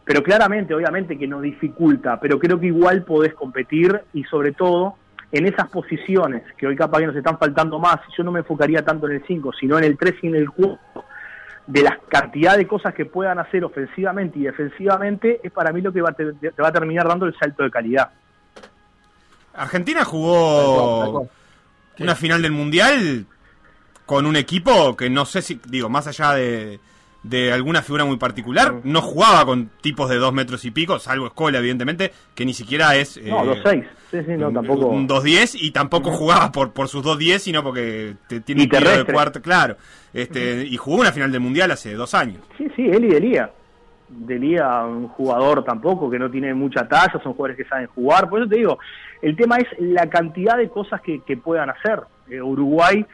[0.05, 4.95] pero claramente, obviamente que nos dificulta, pero creo que igual podés competir y sobre todo
[5.33, 8.85] en esas posiciones que hoy capaz que nos están faltando más, yo no me enfocaría
[8.85, 10.79] tanto en el 5, sino en el 3 y en el 4,
[11.71, 15.93] de la cantidad de cosas que puedan hacer ofensivamente y defensivamente, es para mí lo
[15.93, 18.11] que va a te, te va a terminar dando el salto de calidad.
[19.55, 21.31] Argentina Tal cual, tal jugó cual.
[22.01, 23.27] una final del Mundial
[24.05, 26.81] con un equipo que no sé si, digo, más allá de,
[27.23, 31.27] de alguna figura muy particular, no jugaba con tipos de dos metros y pico, salvo
[31.27, 33.21] Escola, evidentemente, que ni siquiera es...
[33.23, 33.87] No, eh, 2-6.
[34.11, 34.87] Sí, sí, no, tampoco.
[34.87, 38.71] Un 2-10 y tampoco jugaba por, por sus 2-10, sino porque te, tiene Y un
[38.71, 39.77] tiro de cuarto, claro.
[40.13, 42.43] Este, Y jugó una final del Mundial hace dos años.
[42.57, 43.51] Sí, sí, él y Delía.
[44.09, 48.29] Delía, un jugador tampoco que no tiene mucha talla, son jugadores que saben jugar.
[48.29, 48.79] Por eso te digo,
[49.23, 52.01] el tema es la cantidad de cosas que, que puedan hacer.
[52.29, 53.07] Eh, Uruguay,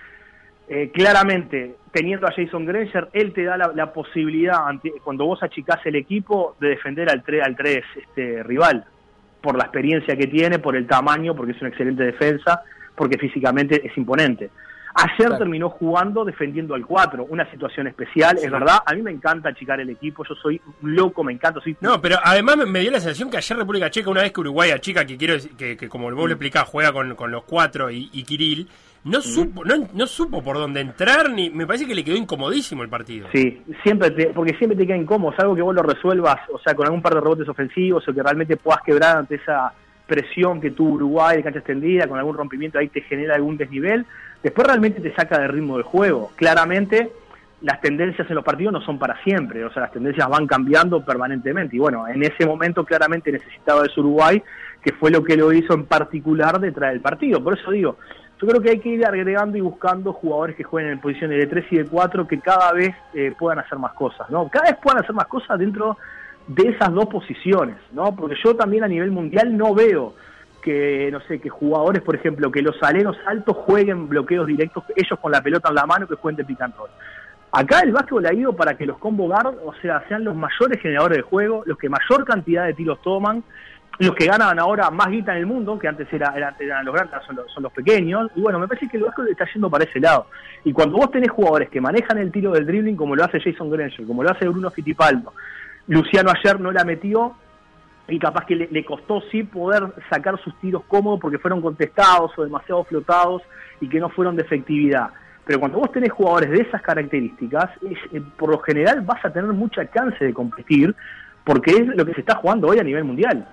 [0.69, 5.43] eh, claramente, teniendo a Jason Granger, él te da la, la posibilidad, ante- cuando vos
[5.43, 8.85] achicás el equipo, de defender al 3, al 3 este, rival.
[9.41, 12.63] Por la experiencia que tiene, por el tamaño, porque es una excelente defensa,
[12.97, 14.51] porque físicamente es imponente.
[14.99, 15.39] Ayer Claro.
[15.39, 18.79] terminó jugando defendiendo al 4, una situación especial, es verdad.
[18.87, 21.61] A mí me encanta achicar el equipo, yo soy un loco, me encanta.
[21.61, 24.41] Soy No, pero además me, dio la sensación que ayer República Checa, una vez que
[24.41, 26.27] Uruguay chica que quiero que, que como vos Mm.
[26.29, 28.67] lo explicás, juega con, con los cuatro y, y Kirill,
[29.07, 32.83] no supo, no, no supo por dónde entrar, ni me parece que le quedó incomodísimo
[32.83, 33.29] el partido.
[33.33, 36.75] Sí, siempre te, porque siempre te queda incómodo, salvo que vos lo resuelvas, o sea,
[36.75, 39.73] con algún par de rebotes ofensivos o que realmente puedas quebrar ante esa
[40.09, 44.05] presión que tuvo Uruguay de cancha extendida, con algún rompimiento ahí te genera algún desnivel,
[44.43, 46.33] después realmente te saca del ritmo del juego.
[46.35, 47.11] Claramente
[47.63, 51.05] las tendencias en los partidos no son para siempre, o sea, las tendencias van cambiando
[51.05, 54.43] permanentemente y bueno, en ese momento claramente necesitaba de Uruguay,
[54.83, 57.43] que fue lo que lo hizo en particular detrás del partido.
[57.43, 57.97] Por eso digo,
[58.41, 61.47] yo creo que hay que ir agregando y buscando jugadores que jueguen en posiciones de
[61.47, 64.49] 3 y de 4 que cada vez eh, puedan hacer más cosas, ¿no?
[64.49, 65.97] Cada vez puedan hacer más cosas dentro
[66.47, 68.15] de esas dos posiciones, ¿no?
[68.15, 70.15] Porque yo también a nivel mundial no veo
[70.63, 75.19] que, no sé, que jugadores, por ejemplo, que los aleros altos jueguen bloqueos directos, ellos
[75.21, 76.61] con la pelota en la mano, que jueguen de pick.
[77.53, 80.81] Acá el básquetbol ha ido para que los combo guard, o sea, sean los mayores
[80.81, 83.45] generadores de juego, los que mayor cantidad de tiros toman,
[83.99, 86.95] los que ganan ahora más guita en el mundo, que antes era, era- eran los
[86.95, 87.19] grandes,
[87.55, 90.27] son los, pequeños, y bueno, me parece que el básquetbol está yendo para ese lado.
[90.65, 93.71] Y cuando vos tenés jugadores que manejan el tiro del dribbling, como lo hace Jason
[93.71, 95.33] Granger, como lo hace Bruno Fittipaldo,
[95.89, 97.35] Luciano ayer no la metió,
[98.09, 102.31] y capaz que le, le costó sí poder sacar sus tiros cómodos porque fueron contestados
[102.39, 103.43] o demasiado flotados
[103.81, 105.09] y que no fueron de efectividad.
[105.45, 109.31] Pero cuando vos tenés jugadores de esas características, es- eh, por lo general vas a
[109.33, 110.95] tener mucha chance de competir
[111.45, 113.47] porque es lo que se está jugando hoy a nivel mundial.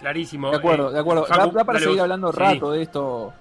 [0.00, 0.50] Clarísimo.
[0.50, 1.24] De acuerdo, Eh, de acuerdo.
[1.26, 2.02] Facu, da, da para seguir vos.
[2.02, 2.38] hablando Sí.
[2.38, 3.32] rato de esto.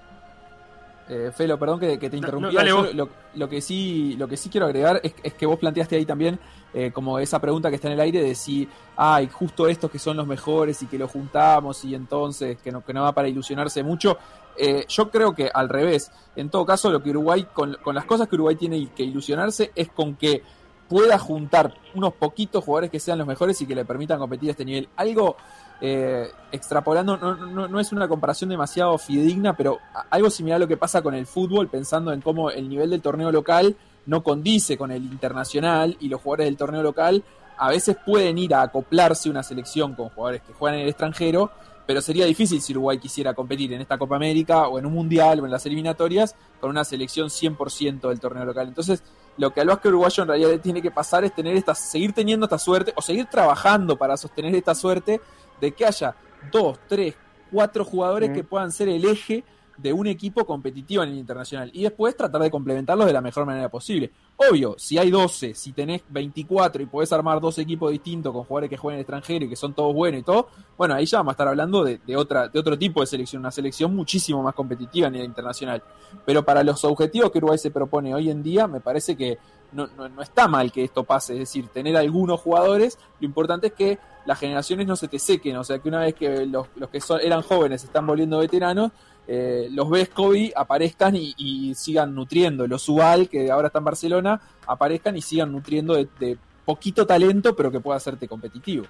[1.11, 2.53] Eh, Felo, perdón que, que te interrumpí.
[2.55, 5.95] no, lo, lo que sí, lo que sí quiero agregar es, es que vos planteaste
[5.95, 6.37] ahí también
[6.71, 9.97] eh, como esa pregunta que está en el aire de si hay justo estos que
[9.97, 13.27] son los mejores y que los juntamos y entonces que no, que no va para
[13.27, 14.19] ilusionarse mucho.
[14.55, 16.11] Eh, yo creo que al revés.
[16.35, 19.71] En todo caso, lo que Uruguay, con, con las cosas que Uruguay tiene que ilusionarse
[19.73, 20.43] es con que
[20.89, 24.51] pueda juntar unos poquitos jugadores que sean los mejores y que le permitan competir a
[24.51, 24.89] este nivel.
[24.95, 25.37] Algo
[25.79, 29.77] eh, extrapolando, no, no, no es una comparación demasiado fidedigna, pero
[30.09, 33.01] algo similar a lo que pasa con el fútbol, pensando en cómo el nivel del
[33.01, 33.77] torneo local
[34.07, 37.23] no condice con el internacional y los jugadores del torneo local
[37.57, 41.51] a veces pueden ir a acoplarse una selección con jugadores que juegan en el extranjero,
[41.85, 45.41] pero sería difícil si Uruguay quisiera competir en esta Copa América o en un Mundial
[45.41, 48.67] o en las eliminatorias con una selección 100% del torneo local.
[48.67, 49.03] Entonces,
[49.39, 52.11] lo que al básquet uruguayo en realidad le tiene que pasar es tener esta, seguir
[52.11, 55.21] teniendo esta suerte o seguir trabajando para sostener esta suerte
[55.61, 56.13] de que haya
[56.51, 57.15] dos, tres,
[57.49, 58.33] cuatro jugadores Mm.
[58.33, 59.45] que puedan ser el eje
[59.81, 63.45] de un equipo competitivo en el internacional y después tratar de complementarlos de la mejor
[63.45, 64.11] manera posible.
[64.35, 68.69] Obvio, si hay 12, si tenés 24 y podés armar dos equipos distintos con jugadores
[68.69, 71.19] que juegan en el extranjero y que son todos buenos y todo, bueno, ahí ya
[71.19, 74.43] vamos a estar hablando de, de otra, de otro tipo de selección, una selección muchísimo
[74.43, 75.83] más competitiva a nivel internacional.
[76.25, 79.37] Pero para los objetivos que Uruguay se propone hoy en día, me parece que
[79.71, 83.67] no, no, no está mal que esto pase, es decir, tener algunos jugadores, lo importante
[83.67, 86.67] es que las generaciones no se te sequen, o sea que una vez que los,
[86.75, 88.91] los que son, eran jóvenes se están volviendo veteranos,
[89.31, 93.85] eh, los ves Kobe aparezcan y, y sigan nutriendo, los Subal, que ahora está en
[93.85, 98.85] Barcelona, aparezcan y sigan nutriendo de, de poquito talento, pero que pueda hacerte competitivo.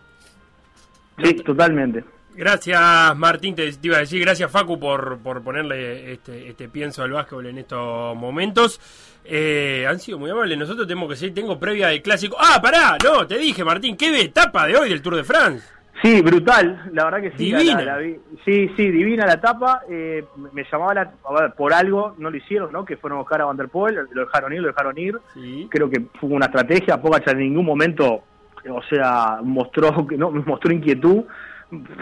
[1.22, 2.06] Sí, totalmente.
[2.36, 2.80] Gracias
[3.18, 7.12] Martín, te, te iba a decir, gracias Facu por, por ponerle este, este pienso al
[7.12, 8.80] básquetbol en estos momentos.
[9.26, 12.38] Eh, han sido muy amables, nosotros tenemos que seguir, tengo previa del clásico.
[12.40, 15.68] Ah, pará, no, te dije Martín, qué etapa de hoy del Tour de France.
[16.02, 17.46] Sí, brutal, la verdad que sí.
[17.54, 17.76] Divina.
[17.82, 18.16] la- la vi.
[18.46, 19.82] sí, sí, divina la etapa.
[19.90, 20.24] eh,
[20.54, 21.12] me llamaba la.
[21.28, 22.86] A ver, por algo no lo hicieron, ¿no?
[22.86, 25.18] Que fueron a buscar a Van der Poel, lo dejaron ir, lo dejaron ir.
[25.34, 25.68] Sí.
[25.70, 27.02] Creo que fue una estrategia.
[27.02, 28.24] Pogacar en ningún momento,
[28.70, 31.24] o sea, mostró que no mostró inquietud.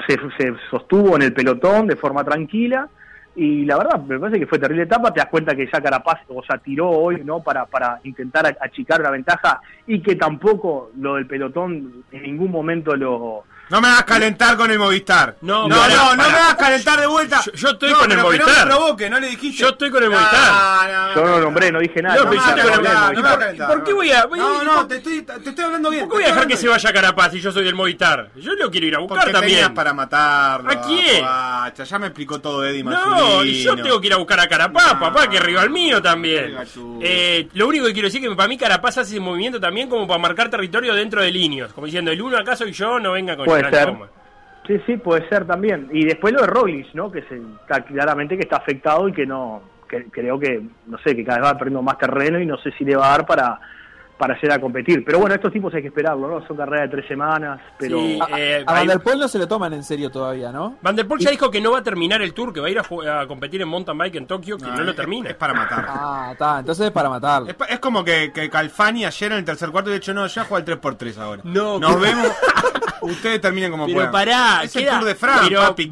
[0.08, 2.88] Se, se sostuvo en el pelotón de forma tranquila.
[3.36, 5.12] Y la verdad, me parece que fue terrible etapa.
[5.14, 7.42] Te das cuenta que ya Carapaz, o sea, tiró hoy, ¿no?
[7.44, 12.52] Para, para intentar ach- achicar la ventaja y que tampoco lo del pelotón en ningún
[12.52, 13.44] momento lo.
[13.70, 15.36] No me hagas calentar con el Movistar.
[15.42, 16.30] No, no, pará, no, no pará.
[16.32, 17.42] me hagas calentar de vuelta.
[17.46, 18.48] Yo- yo estoy No, con el que Movistar.
[18.50, 19.62] No me provoque, no le dijiste.
[19.62, 20.42] Yo estoy con el No, Movistar.
[20.90, 21.38] no, no, Yo no no.
[21.38, 22.16] lo nombré, no dije nada.
[22.16, 23.56] No, No, pero me con el Movistar.
[23.58, 23.68] no.
[23.68, 26.08] ¿Por qué voy a- voy- No, no, te estoy, te estoy hablando bien.
[26.08, 28.30] ¿Por qué voy a dejar que se vaya Carapaz si yo soy del Movistar?
[28.36, 29.74] Yo lo quiero ir a buscar Porque también.
[29.74, 30.72] para matarlo.
[30.72, 31.26] ¿A quién?
[31.88, 34.94] Ya me explicó todo Eddie No, y yo tengo que ir a buscar a Carapaz,
[34.94, 35.00] No.
[35.00, 36.58] papá, que es rival mío también.
[37.02, 39.90] Eh, lo único que quiero decir es que para mí Carapaz hace ese movimiento también
[39.90, 41.74] como para marcar territorio dentro de líneas.
[41.74, 43.94] Como diciendo, el uno acaso y yo no venga con Puede ser.
[44.68, 45.90] Sí, sí, puede ser también.
[45.92, 47.10] Y después lo de Roglic, ¿no?
[47.12, 51.16] Que se, está claramente que está afectado y que no, que creo que, no sé,
[51.16, 53.26] que cada vez va perdiendo más terreno y no sé si le va a dar
[53.26, 53.60] para,
[54.18, 55.04] para llegar a competir.
[55.06, 56.48] Pero bueno, estos tipos hay que esperarlo, ¿no?
[56.48, 58.00] Son carreras de tres semanas, pero...
[58.00, 60.78] Sí, A, eh, a Van der Poel no se lo toman en serio todavía, ¿no?
[60.82, 62.70] Van der Poel ya dijo que no va a terminar el tour, que va a
[62.72, 65.30] ir a, competir en mountain bike en Tokio, que no, lo es- termina.
[65.30, 65.86] Es para matar.
[66.00, 67.50] Ah, está, entonces es para matarlo.
[67.50, 70.44] Es, es como que, que Calfani ayer en el tercer cuarto de hecho no, ya
[70.46, 71.42] juega el 3x3 ahora.
[71.46, 72.28] No, Nos pero- vemos.
[73.00, 74.12] Ustedes terminen como Pero puedan.
[74.12, 75.88] pará, es el Tour de France, pero papi.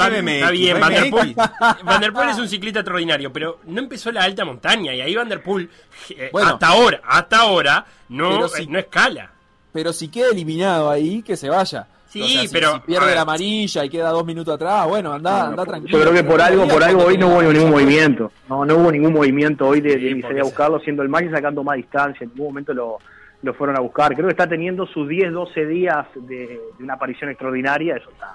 [0.52, 1.52] bien, Van der, Poel, BMX.
[1.84, 5.16] Van der Poel es un ciclista extraordinario, pero no empezó la alta montaña y ahí
[5.16, 5.70] Van der Poel,
[6.10, 6.50] eh, Bueno.
[6.50, 9.32] hasta ahora, hasta ahora, no, eh, no escala.
[9.72, 11.88] Pero si queda eliminado ahí, que se vaya.
[12.08, 15.12] Sí, O sea, si- pero, si pierde la amarilla y queda dos minutos atrás, bueno,
[15.14, 15.98] anda, anda tranquilo.
[15.98, 18.32] Yo creo que por algo, por algo hoy no hubo ningún movimiento.
[18.48, 21.62] No, no hubo ningún movimiento hoy de, de salir a buscarlo, siendo el máximo sacando
[21.64, 22.24] más distancia.
[22.24, 23.00] En ningún momento lo,
[23.42, 24.14] lo fueron a buscar.
[24.14, 27.98] Creo que está teniendo sus 10, 12 días de, de una aparición extraordinaria.
[27.98, 28.34] Eso está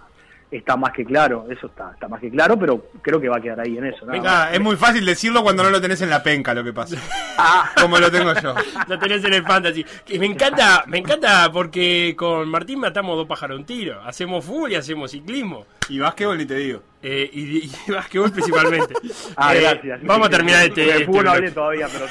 [0.51, 1.47] está más que claro.
[1.51, 4.07] Eso está está más que claro, pero creo que va a quedar ahí en eso.
[4.07, 6.97] Venga, es muy fácil decirlo cuando no lo tenés en la penca, lo que pasa.
[7.81, 8.55] Como lo tengo yo.
[8.89, 9.85] Lo tenés en el fantasy.
[10.05, 14.03] Que me encanta, me encanta porque con Martín matamos dos pájaros a un tiro.
[14.03, 15.67] Hacemos fútbol y hacemos ciclismo.
[15.91, 16.83] Y básquetbol ni te digo.
[17.03, 17.57] Eh, y,
[17.89, 18.95] y, básquetbol principalmente.
[19.37, 20.01] Ah, Eh, gracias.
[20.05, 20.83] Vamos a terminar este.
[20.83, 22.07] De este fútbol no hablé todavía, pero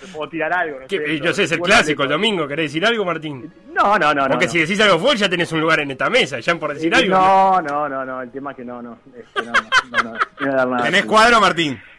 [0.00, 0.80] te puedo tirar algo.
[0.80, 2.46] No ¿Qué- sé, eh, yo sé, es el clásico, el domingo.
[2.48, 3.52] ¿Querés decir algo, Martín?
[3.74, 4.22] No, no, no.
[4.22, 4.52] no, Porque no.
[4.52, 7.10] si decís algo fútbol ya tenés un lugar en esta mesa, ya por decir algo.
[7.16, 8.98] No, no, no, no, el tema es que no, no.
[9.16, 10.84] Este, no, no, no, no, no voy a dar nada.
[10.84, 11.40] ¿Tenés cuadro,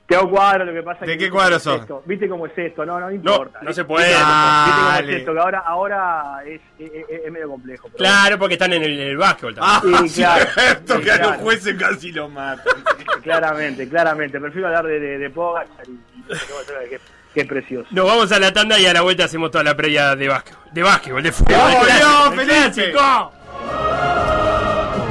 [0.10, 0.18] Martín?
[0.18, 1.82] Tengo cuadro, lo que pasa es ¿De que qué viste cuadro cómo es sos?
[1.82, 2.86] esto, ¿Viste cómo es esto?
[2.86, 3.60] No, no, importa.
[3.62, 4.08] no se puede.
[4.08, 5.34] ¿Viste cómo es esto?
[5.34, 7.84] Que ahora, ahora es, es, es- es medio complejo.
[7.90, 9.96] pero Claro, porque están en el, en el básquetbol también.
[9.96, 10.46] Ah, Sí, claro.
[10.54, 12.74] cierto, Sí, que a los jueces casi lo matan.
[13.24, 14.40] Claramente, claramente.
[14.40, 17.00] Prefiero hablar de, de, de Pogacar y, y que,
[17.34, 17.88] que es precioso.
[17.92, 20.64] Nos vamos a la tanda y a la vuelta hacemos toda la previa de básquetbol.
[20.72, 21.56] De básquetbol, de fútbol.
[21.60, 22.54] ¡Oh, no, Felipe!
[22.92, 23.32] clásico.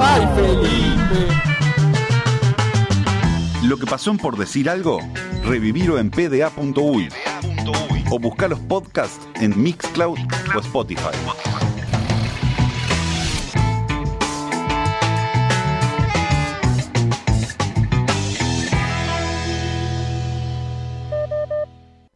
[0.01, 0.98] ¡Ay, Felipe!
[3.69, 5.01] Lo que pasó en por decir algo,
[5.45, 7.11] revivirlo en pda.uy
[8.11, 10.17] o buscar los podcasts en Mixcloud
[10.57, 11.03] o Spotify.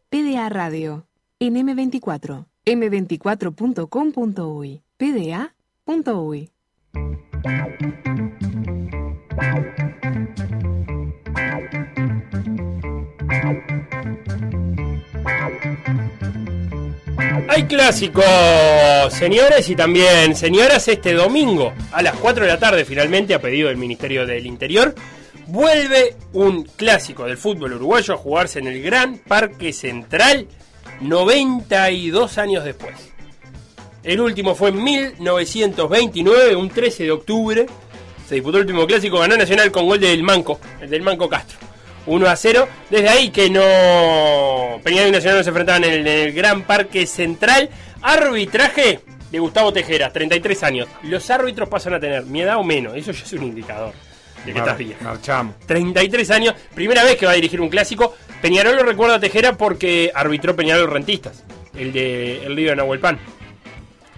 [0.09, 1.05] PDA Radio.
[1.37, 2.47] En M24.
[2.65, 4.81] M24.com.uy.
[4.97, 6.49] PDA.uy.
[17.49, 18.23] Hay clásicos,
[19.09, 23.67] señores y también señoras, este domingo a las 4 de la tarde, finalmente, a pedido
[23.67, 24.95] del Ministerio del Interior,
[25.47, 30.47] vuelve un clásico del fútbol uruguayo a jugarse en el Gran Parque Central
[31.01, 33.12] 92 años después.
[34.03, 37.65] El último fue en 1929, un 13 de octubre.
[38.27, 41.57] Se disputó el último clásico, ganó Nacional con gol del Manco, el del Manco Castro.
[42.05, 42.67] 1 a 0.
[42.89, 44.81] Desde ahí que no.
[44.83, 47.69] Peñarol y Nacional no se enfrentaban en el, en el Gran Parque Central.
[48.01, 48.99] Arbitraje
[49.31, 50.87] de Gustavo Tejera, 33 años.
[51.03, 52.95] Los árbitros pasan a tener mi edad o menos.
[52.95, 53.93] Eso ya es un indicador
[54.45, 54.95] de que estás bien.
[55.01, 55.55] Marchamos.
[55.65, 58.15] 33 años, primera vez que va a dirigir un clásico.
[58.41, 61.43] Peñarol lo recuerda a Tejera porque arbitró Peñarol Rentistas,
[61.75, 63.19] el de el Río de Nahuelpan.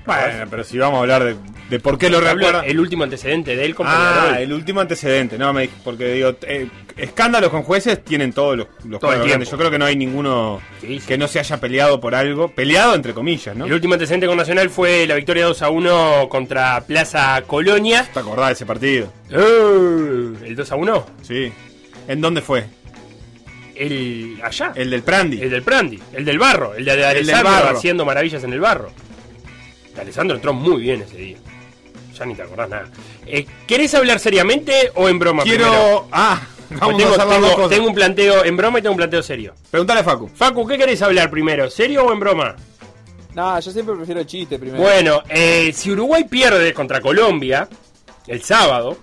[0.06, 1.36] Bueno, pero si vamos a hablar de,
[1.70, 2.66] de por qué lo recuerda.
[2.66, 4.44] el último antecedente de él con Ah, Peñarol.
[4.44, 9.00] el último antecedente, no, me porque digo, eh, escándalos con jueces tienen todos los, los
[9.00, 9.50] Todo el grandes.
[9.50, 11.08] Yo creo que no hay ninguno Sí, sí.
[11.08, 13.66] que no se haya peleado por algo, peleado entre comillas, ¿no?
[13.66, 18.08] El último antecedente con Nacional fue la victoria 2 a 1 contra Plaza Colonia.
[18.14, 19.12] ¿Te acordás de ese partido?
[19.32, 21.06] Eh, ¿El 2 a 1?
[21.24, 21.52] Sí.
[22.08, 22.66] ¿En dónde fue?
[23.76, 24.72] El allá.
[24.76, 25.42] El del Prandi.
[25.42, 27.78] El del Prandi, el del barro, el de del Alessandro barro.
[27.78, 28.92] haciendo maravillas en el barro.
[30.02, 31.38] Alessandro entró muy bien ese día.
[32.18, 32.90] Ya ni te acordás nada.
[33.26, 35.44] Eh, ¿Querés hablar seriamente o en broma?
[35.44, 35.66] primero?
[35.70, 36.08] Quiero.
[36.12, 37.70] Ah, vamos tengo, a hacer las tengo- dos cosas.
[37.72, 39.54] tengo un planteo en broma y tengo un planteo serio.
[39.70, 40.30] Preguntale a Facu.
[40.34, 41.70] Facu, ¿qué querés hablar primero?
[41.70, 42.56] ¿Serio o en broma?
[43.34, 44.82] No, yo siempre prefiero el chiste primero.
[44.82, 47.68] Bueno, eh, si Uruguay pierde contra Colombia
[48.28, 48.98] el sábado,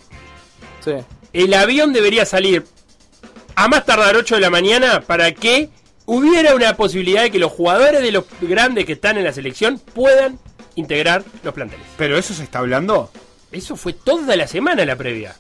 [0.82, 0.93] Sí.
[1.34, 2.64] el avión debería salir
[3.55, 5.68] a más tardar 8 de la mañana para que
[6.07, 9.78] hubiera una posibilidad de que los jugadores de los grandes que están en la selección
[9.78, 10.38] puedan
[10.76, 11.86] integrar los planteles.
[11.96, 13.10] ¿Pero eso se está hablando?
[13.50, 15.34] Eso fue toda la semana la previa.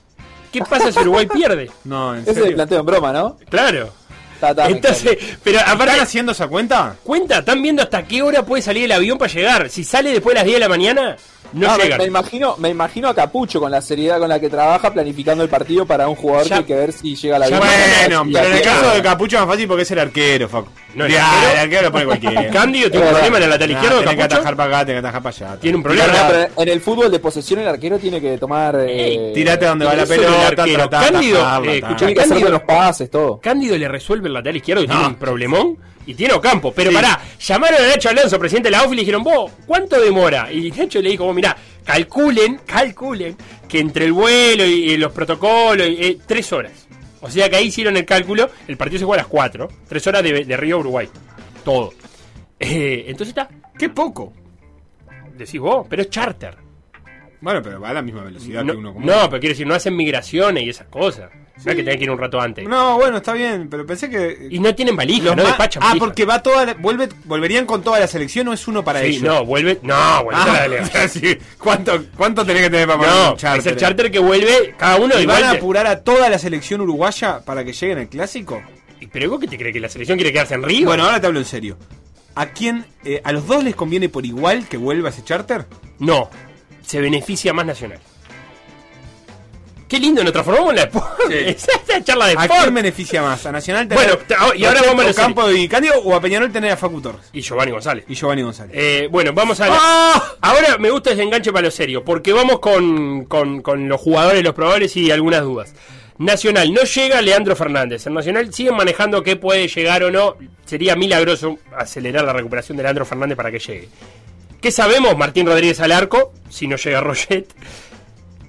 [0.52, 1.70] ¿Qué pasa si Uruguay pierde?
[1.84, 2.50] No, en Ese es serio.
[2.50, 3.38] el planteo en broma, ¿no?
[3.48, 3.92] Claro.
[4.38, 6.96] Ta, ta, me Entonces, pero ¿Están aparte, haciendo esa cuenta?
[7.04, 9.70] cuenta, están viendo hasta qué hora puede salir el avión para llegar.
[9.70, 11.16] Si sale después de las 10 de la mañana,
[11.52, 11.98] no, No, me, llegan.
[11.98, 15.50] me imagino, me imagino a Capucho con la seriedad con la que trabaja planificando el
[15.50, 18.46] partido para un jugador Ya- que hay que ver si llega a la Bueno, pero
[18.48, 20.68] en el caso de Capucho es más fácil porque es el arquero, Facu.
[20.94, 22.50] No, el Ya, arquero- el arquero lo pone cualquiera.
[22.52, 23.98] Cándido tiene un problema en el lateral izquierdo.
[24.00, 25.60] tenés que atajar para acá, tenés que atajar para allá.
[25.60, 26.06] Tiene un problema.
[26.06, 28.76] no, pero en el fútbol de posesión el arquero tiene que tomar.
[28.80, 33.40] eh, Tirate donde va la pelota, Cándido, eh, Tiene que hacer Cándido- los pases, todo.
[33.40, 34.94] Cándido le resuelve el lateral izquierdo y No.
[34.94, 35.78] tiene un problemón.
[36.06, 36.72] Y tiene Ocampo.
[36.74, 36.96] Pero Sí.
[36.96, 40.52] pará, llamaron a Nacho Alonso, presidente de la OFI, y le dijeron, vos, ¿cuánto demora?
[40.52, 43.36] Y Nacho le dijo, vos, mirá, calculen, calculen
[43.68, 46.72] que entre el vuelo y, y los protocolos, y, eh, tres horas.
[47.20, 50.04] O sea que ahí hicieron el cálculo, el partido se juega a las cuatro, tres
[50.08, 51.08] horas de, de Río Uruguay.
[51.64, 51.92] Todo.
[52.64, 54.32] Eh, entonces está, Qué poco.
[55.36, 56.56] decís vos, pero es charter.
[57.40, 59.06] Bueno, pero va a la misma velocidad No, que uno común.
[59.08, 61.30] no, pero quiero decir, no hacen migraciones y esas cosas.
[61.64, 62.66] No es que tenés que ir un rato antes.
[62.66, 64.48] No, bueno, está bien, pero pensé que.
[64.50, 66.04] Y no tienen valija, no despachan ah, valija.
[66.06, 69.06] porque va toda la- vuelve, volverían con toda la selección o es uno para Sí,
[69.06, 69.22] ellos.
[69.22, 69.78] no, vuelve.
[69.82, 71.08] No, vuelve a la Ah, delegación.
[71.10, 71.38] sí.
[71.58, 73.60] ¿Cuánto, ¿Cuánto tenés que tener para poner No, un charter?
[73.60, 76.80] es el charter que vuelve cada uno ¿Y van a apurar a toda la selección
[76.80, 78.62] uruguaya para que lleguen al clásico?
[79.00, 80.86] ¿Y ¿Pero vos qué te crees que la selección quiere quedarse en Río?
[80.86, 81.76] Bueno, ahora te hablo en serio.
[82.34, 85.66] ¿A quién, eh, a los dos les conviene por igual que vuelva ese charter?
[85.98, 86.30] No,
[86.80, 87.98] se beneficia más Nacional.
[89.92, 90.90] Qué lindo, nos transformamos en la.
[91.50, 92.62] Esa charla de ¿A Sport.
[92.62, 93.44] quién beneficia más?
[93.44, 96.50] ¿A Nacional tener Bueno, y ahora vamos a lo Campo y Candio o a Peñarol
[96.50, 97.26] tener a Facu Torres?
[97.34, 98.06] Y Giovanni González.
[98.08, 98.72] Y Giovanni González.
[98.74, 99.66] Eh, bueno, vamos a...
[99.70, 100.32] ¡Ah!
[100.40, 104.42] Ahora me gusta ese enganche para lo serio, porque vamos con, con, con los jugadores,
[104.42, 105.74] los probables y algunas dudas.
[106.16, 108.06] Nacional, no llega Leandro Fernández.
[108.06, 110.36] El Nacional siguen manejando que puede llegar o no.
[110.64, 113.90] Sería milagroso acelerar la recuperación de Leandro Fernández para que llegue.
[114.58, 115.18] ¿Qué sabemos?
[115.18, 117.46] Martín Rodríguez al arco, si no llega Roget.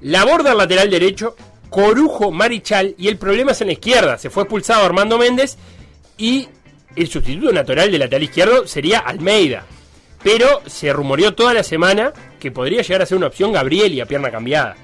[0.03, 1.35] La borda al lateral derecho,
[1.69, 4.17] Corujo, Marichal, y el problema es en la izquierda.
[4.17, 5.57] Se fue expulsado Armando Méndez
[6.17, 6.49] y
[6.95, 9.65] el sustituto natural del lateral izquierdo sería Almeida.
[10.21, 14.01] Pero se rumoreó toda la semana que podría llegar a ser una opción Gabriel y
[14.01, 14.75] a pierna cambiada.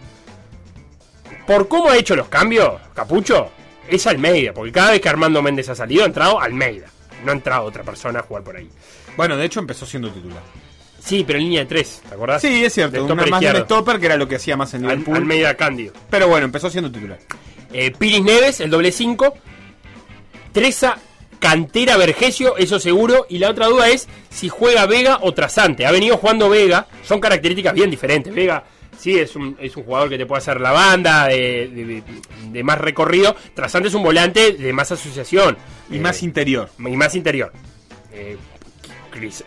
[1.45, 3.49] Por cómo ha hecho los cambios, Capucho,
[3.89, 6.87] es Almeida, porque cada vez que Armando Méndez ha salido ha entrado Almeida.
[7.25, 8.69] No ha entrado otra persona a jugar por ahí.
[9.17, 10.41] Bueno, de hecho empezó siendo titular.
[11.09, 12.41] Sí, pero en línea de tres, ¿te acordás?
[12.41, 13.03] Sí, es cierto.
[13.03, 15.17] Una más de un stopper que era lo que hacía más en Al- Liverpool.
[15.17, 15.93] Almeida Cándido.
[16.09, 17.17] Pero bueno, empezó siendo titular.
[17.73, 19.33] Eh, Piris Neves, el doble 5.
[20.51, 20.97] Treza,
[21.39, 23.25] Cantera, Vergesio, eso seguro.
[23.29, 25.85] Y la otra duda es si juega Vega o Trasante.
[25.85, 28.33] Ha venido jugando Vega, son características bien diferentes.
[28.33, 28.63] Vega,
[28.97, 32.03] sí, es un, es un jugador que te puede hacer la banda, de, de-
[32.51, 33.35] de más recorrido.
[33.53, 35.57] Trasante es un volante de más asociación.
[35.89, 36.69] Y Eh, más interior.
[36.79, 37.51] y más interior.
[38.11, 38.37] Eh,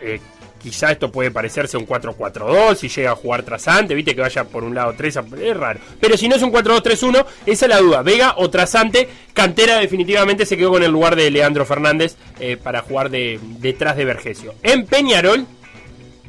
[0.01, 0.19] eh,
[0.63, 4.63] quizá esto puede parecerse un 4-4-2 si llega a jugar trasante, viste que vaya por
[4.63, 5.79] un lado 3, es raro.
[5.99, 8.01] Pero si no es un 4-2-3-1, esa es la duda.
[8.01, 12.81] Vega o trasante, Cantera definitivamente se quedó con el lugar de Leandro Fernández eh, para
[12.81, 14.55] jugar de, detrás de Vergesio.
[14.63, 15.45] En Peñarol,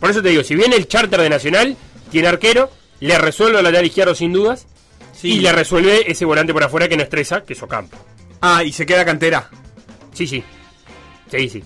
[0.00, 1.76] por eso te digo, si viene el charter de Nacional,
[2.10, 2.70] tiene arquero,
[3.00, 4.66] le resuelve el lateral izquierdo sin dudas,
[5.22, 7.96] y le resuelve ese volante por afuera que no estresa, que es Ocampo.
[8.40, 9.48] Ah, y se queda cantera.
[10.12, 10.42] Sí, sí.
[11.30, 11.64] Sí, sí.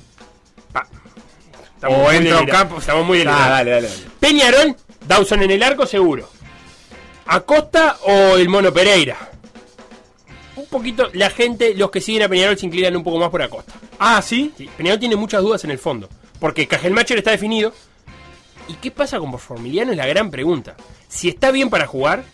[1.82, 1.88] Ah.
[1.88, 2.78] O entra Ocampo.
[2.78, 3.48] Estamos muy Ah, delirados.
[3.50, 4.00] dale, dale, dale.
[4.20, 4.76] Peñarol,
[5.06, 6.28] Dawson en el arco, seguro.
[7.26, 9.16] Acosta o el Mono Pereira.
[10.56, 13.42] Un poquito, la gente, los que siguen a Peñarol se inclinan un poco más por
[13.42, 13.74] Acosta.
[13.98, 14.52] Ah, ¿sí?
[14.56, 16.08] Sí, Peñarol tiene muchas dudas en el fondo.
[16.40, 17.72] Porque Cajelmacher está definido.
[18.68, 19.92] ¿Y qué pasa con Formiliano?
[19.92, 20.74] Es la gran pregunta.
[21.08, 22.24] Si está bien para jugar,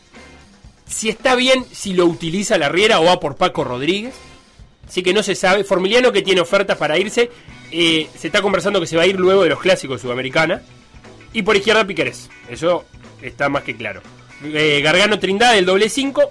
[0.89, 4.15] si está bien si lo utiliza la Riera o va por Paco Rodríguez.
[4.89, 5.65] Así que no se sabe.
[5.65, 7.31] Formiliano que tiene ofertas para irse.
[7.77, 10.63] Eh, se está conversando que se va a ir luego de los clásicos sudamericana.
[11.33, 12.31] Y por izquierda Piquerés.
[12.49, 12.85] Eso
[13.21, 14.01] está más que claro.
[14.45, 16.23] Eh, Gargano Trindade, el doble 5.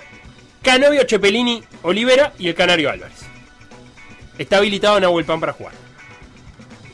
[0.61, 3.25] Canovio, Chepelini, Olivera y el Canario Álvarez.
[4.37, 5.73] Está habilitado Nahuel Pan para jugar.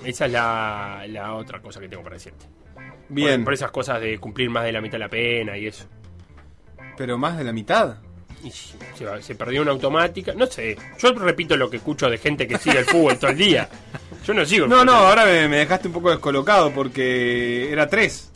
[0.03, 2.45] Esa es la, la otra cosa que tengo para decirte.
[3.09, 3.41] Bien.
[3.41, 5.85] Por, por esas cosas de cumplir más de la mitad de la pena y eso.
[6.97, 7.97] Pero más de la mitad.
[8.43, 10.33] Y se, perdió una automática.
[10.33, 10.77] No sé.
[10.99, 13.69] Yo repito lo que escucho de gente que sigue el fútbol todo el día.
[14.25, 14.85] Yo no sigo el No, fútbol.
[14.87, 18.31] no, ahora me, me dejaste un poco descolocado porque era tres.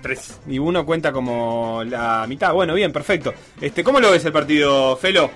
[0.00, 0.40] Tres.
[0.48, 2.52] Y uno cuenta como la mitad.
[2.52, 3.32] Bueno, bien, perfecto.
[3.60, 5.30] Este, ¿Cómo lo ves el partido, Felo?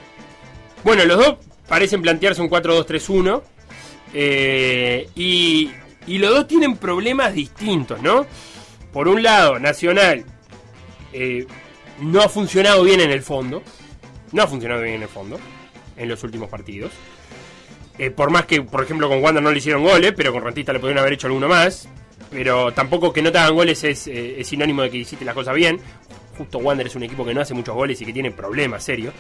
[0.82, 1.36] Bueno, los dos
[1.68, 3.42] parecen plantearse un 4-2-3-1.
[4.14, 5.70] eh, y,
[6.06, 8.26] y los dos tienen problemas distintos, ¿no?
[8.92, 10.24] Por un lado, Nacional
[11.12, 11.46] eh,
[12.00, 13.62] no ha funcionado bien en el fondo.
[14.32, 15.38] No ha funcionado bien en el fondo.
[15.96, 16.92] En los últimos partidos.
[17.98, 20.72] Eh, por más que, por ejemplo, con Wander no le hicieron goles, pero con Rentista
[20.72, 21.88] le pudieron haber hecho alguno más.
[22.30, 25.34] Pero tampoco que no te hagan goles es, eh, es sinónimo de que hiciste las
[25.34, 25.80] cosas bien.
[26.36, 29.14] Justo Wander es un equipo que no hace muchos goles y que tiene problemas serios.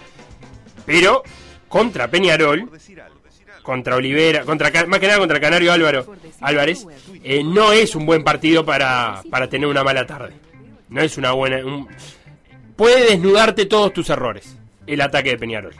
[0.84, 1.22] Pero
[1.68, 2.70] contra Peñarol,
[3.62, 6.86] contra Olivera, contra más que nada contra Canario Álvaro, Álvarez,
[7.24, 10.34] eh, no es un buen partido para, para tener una mala tarde.
[10.90, 11.64] No es una buena.
[11.64, 11.88] un-
[12.76, 14.56] puede desnudarte todos tus errores
[14.86, 15.74] el ataque de Peñarol.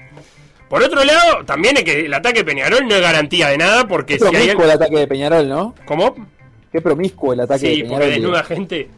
[0.68, 3.86] Por otro lado, también es que el ataque de Peñarol no es garantía de nada
[3.86, 5.74] porque Qué si hay el ataque de Peñarol, ¿no?
[5.84, 6.16] ¿Cómo?
[6.72, 7.98] Qué promiscuo el ataque de Sí, Peñarol.
[8.00, 8.20] porque digo.
[8.32, 8.88] desnuda gente.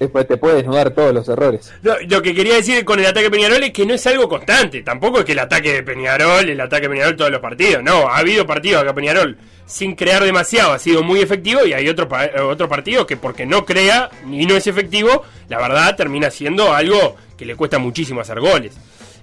[0.00, 1.72] Después te puede desnudar todos los errores.
[1.82, 4.28] No, lo que quería decir con el ataque de Peñarol es que no es algo
[4.28, 4.82] constante.
[4.82, 7.82] Tampoco es que el ataque de Peñarol, el ataque de Peñarol todos los partidos.
[7.84, 11.88] No, ha habido partidos acá Peñarol sin crear demasiado, ha sido muy efectivo y hay
[11.88, 16.30] otro, pa- otro partido que porque no crea y no es efectivo, la verdad termina
[16.30, 18.76] siendo algo que le cuesta muchísimo hacer goles.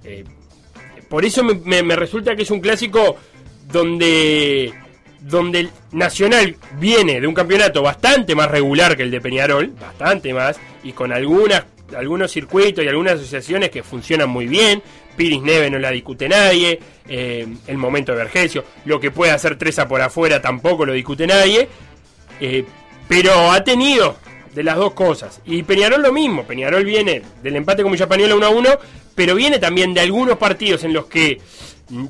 [0.03, 0.24] Eh,
[1.09, 3.18] por eso me, resulta que es un clásico
[3.72, 4.74] donde
[5.20, 10.34] donde el Nacional viene de un campeonato bastante más regular que el de Peñarol, bastante
[10.34, 11.64] más, y con algunas
[11.95, 14.82] algunos circuitos y algunas asociaciones que funcionan muy bien.
[15.16, 19.57] Piris Neve no la discute nadie, eh, el momento de Vergesio, lo que puede hacer
[19.57, 21.70] Treza por afuera tampoco lo discute nadie,
[22.39, 22.66] eh,
[23.07, 24.18] pero ha tenido
[24.53, 25.41] de las dos cosas.
[25.45, 28.69] Y Peñarol lo mismo, Peñarol viene del empate con Villapañola 1 a 1,
[29.15, 31.39] pero viene también de algunos partidos en los que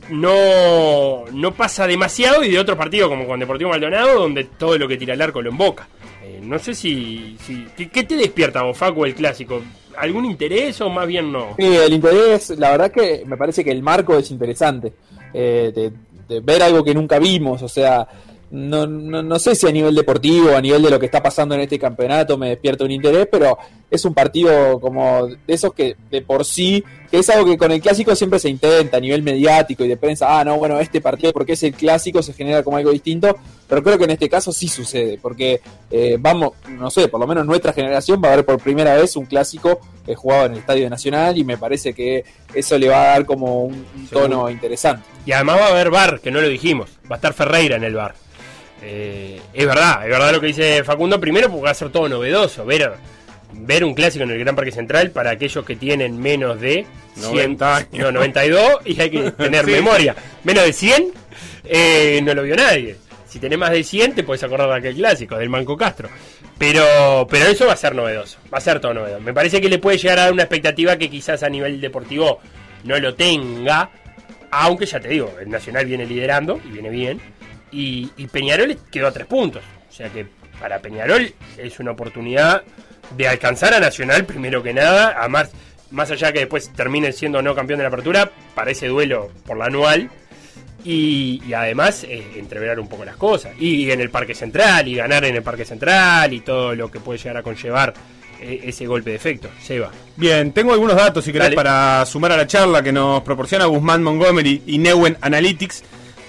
[0.09, 4.87] no, no pasa demasiado y de otros partidos como con Deportivo Maldonado donde todo lo
[4.87, 5.87] que tira el arco lo emboca.
[6.23, 7.37] Eh, no sé si.
[7.45, 9.61] si ¿qué, qué te despierta, vos, Facu, el clásico?
[9.97, 11.53] ¿Algún interés o más bien no?
[11.57, 14.93] Sí, el interés, la verdad que me parece que el marco es interesante.
[15.33, 15.91] eh, de,
[16.27, 18.07] de ver algo que nunca vimos, o sea,
[18.54, 21.56] no, no, no sé si a nivel deportivo, a nivel de lo que está pasando
[21.56, 23.58] en este campeonato me despierta un interés, pero
[23.89, 27.72] es un partido como de esos que de por sí, que es algo que con
[27.72, 31.01] el clásico siempre se intenta a nivel mediático y de prensa, ah, no, bueno, este
[31.01, 33.36] partido porque es el clásico se genera como algo distinto,
[33.68, 37.26] pero creo que en este caso sí sucede, porque eh, vamos, no sé, por lo
[37.26, 40.60] menos nuestra generación va a ver por primera vez un clásico eh, jugado en el
[40.60, 42.24] Estadio Nacional y me parece que
[42.54, 45.04] eso le va a dar como un, un tono interesante.
[45.26, 46.91] Y además va a haber bar, que no lo dijimos.
[47.10, 48.14] Va a estar Ferreira en el bar.
[48.84, 51.19] Eh, es verdad, es verdad lo que dice Facundo.
[51.19, 52.65] Primero porque va a ser todo novedoso.
[52.65, 52.91] Ver,
[53.53, 56.86] ver un clásico en el Gran Parque Central para aquellos que tienen menos de
[57.17, 57.89] 90 años.
[57.93, 59.71] no, 92 y hay que tener Sí.
[59.71, 60.15] memoria.
[60.43, 61.11] Menos de 100
[61.65, 62.97] eh, no lo vio nadie.
[63.27, 66.09] Si tenés más de 100 te puedes acordar de aquel clásico, del Manco Castro.
[66.59, 69.21] Pero, pero eso va a ser novedoso, va a ser todo novedoso.
[69.21, 72.39] Me parece que le puede llegar a dar una expectativa que quizás a nivel deportivo
[72.84, 73.89] no lo tenga.
[74.51, 77.19] Aunque ya te digo, el Nacional viene liderando y viene bien.
[77.74, 79.63] Y, y Peñarol quedó a tres puntos.
[79.89, 80.26] O sea que
[80.59, 82.63] para Peñarol es una oportunidad
[83.17, 85.15] de alcanzar a Nacional primero que nada.
[85.19, 85.51] Además,
[85.91, 89.57] más allá que después termine siendo no campeón de la apertura, para ese duelo por
[89.57, 90.09] la anual.
[90.86, 93.53] Y, y además eh, entreverar un poco las cosas.
[93.57, 96.99] Y, en el Parque Central, y ganar en el Parque Central, y todo lo que
[96.99, 97.93] puede llegar a conllevar
[98.41, 99.49] eh, ese golpe de efecto.
[99.61, 99.91] Seba.
[100.17, 101.55] Bien, tengo algunos datos si querés Dale.
[101.55, 105.84] para sumar a la charla que nos proporciona Guzmán Montgomery y Neuen Analytics,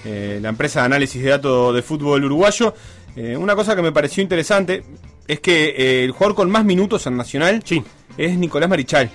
[0.05, 2.73] eh, la empresa de análisis de datos de fútbol uruguayo.
[3.15, 4.83] Eh, una cosa que me pareció interesante
[5.27, 7.83] es que eh, el jugador con más minutos en Nacional Sí.
[8.17, 9.09] es Nicolás Marichal.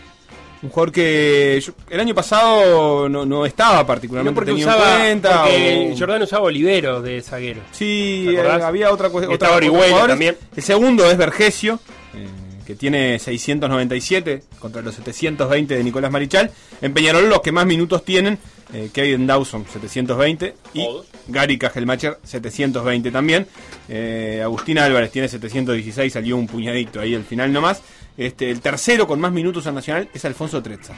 [0.62, 4.74] Un jugador que yo- el año pasado no, no estaba particularmente No porque tenido en
[4.74, 4.98] usaba.
[4.98, 5.42] cuenta.
[5.44, 7.60] porque o- Jordán usaba Olivero de zaguero.
[7.72, 9.32] Sí, había otra cosa.
[9.32, 10.36] Estaba Orihuela también.
[10.54, 11.78] El segundo es Vergesio,
[12.14, 12.26] eh,
[12.70, 16.50] que tiene 697 contra los 720 de Nicolás Marichal.
[16.80, 18.38] En Peñarol los que más minutos tienen,
[18.72, 21.06] eh, Kevin Dawson 720 y Todos.
[21.28, 23.46] Gary Cajelmacher 720 también.
[23.88, 27.82] Eh, Agustín Álvarez tiene 716, salió un puñadito ahí al final nomás.
[28.16, 30.94] Este, el tercero con más minutos en Nacional es Alfonso Trezza.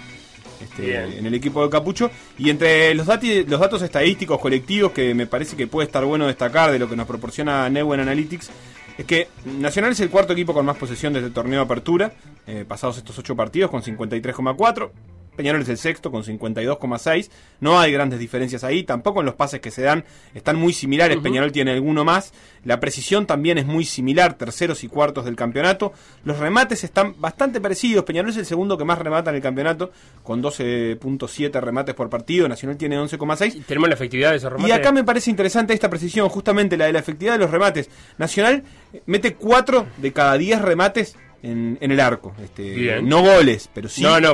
[0.60, 2.10] Este, en el equipo de Capucho.
[2.38, 6.26] Y entre los, dati- los datos estadísticos colectivos que me parece que puede estar bueno
[6.26, 8.50] destacar de lo que nos proporciona Neuen Analytics,
[8.98, 12.12] es que Nacional es el cuarto equipo con más posesión desde el torneo de apertura,
[12.46, 14.90] eh, pasados estos ocho partidos con 53,4.
[15.36, 17.30] Peñarol es el sexto con 52,6.
[17.60, 18.84] No hay grandes diferencias ahí.
[18.84, 20.04] Tampoco en los pases que se dan
[20.34, 21.18] están muy similares.
[21.18, 22.32] Peñarol tiene alguno más.
[22.64, 24.34] La precisión también es muy similar.
[24.34, 25.92] Terceros y cuartos del campeonato.
[26.24, 28.04] Los remates están bastante parecidos.
[28.04, 29.90] Peñarol es el segundo que más remata en el campeonato
[30.22, 32.48] con 12.7 remates por partido.
[32.48, 33.56] Nacional tiene 11,6.
[33.56, 34.68] Y tenemos la efectividad de esos remates.
[34.68, 37.88] Y acá me parece interesante esta precisión, justamente la de la efectividad de los remates.
[38.18, 38.64] Nacional
[39.06, 42.34] mete 4 de cada 10 remates en, en el arco.
[42.42, 43.08] Este, Bien.
[43.08, 44.32] no goles, pero sí No, no,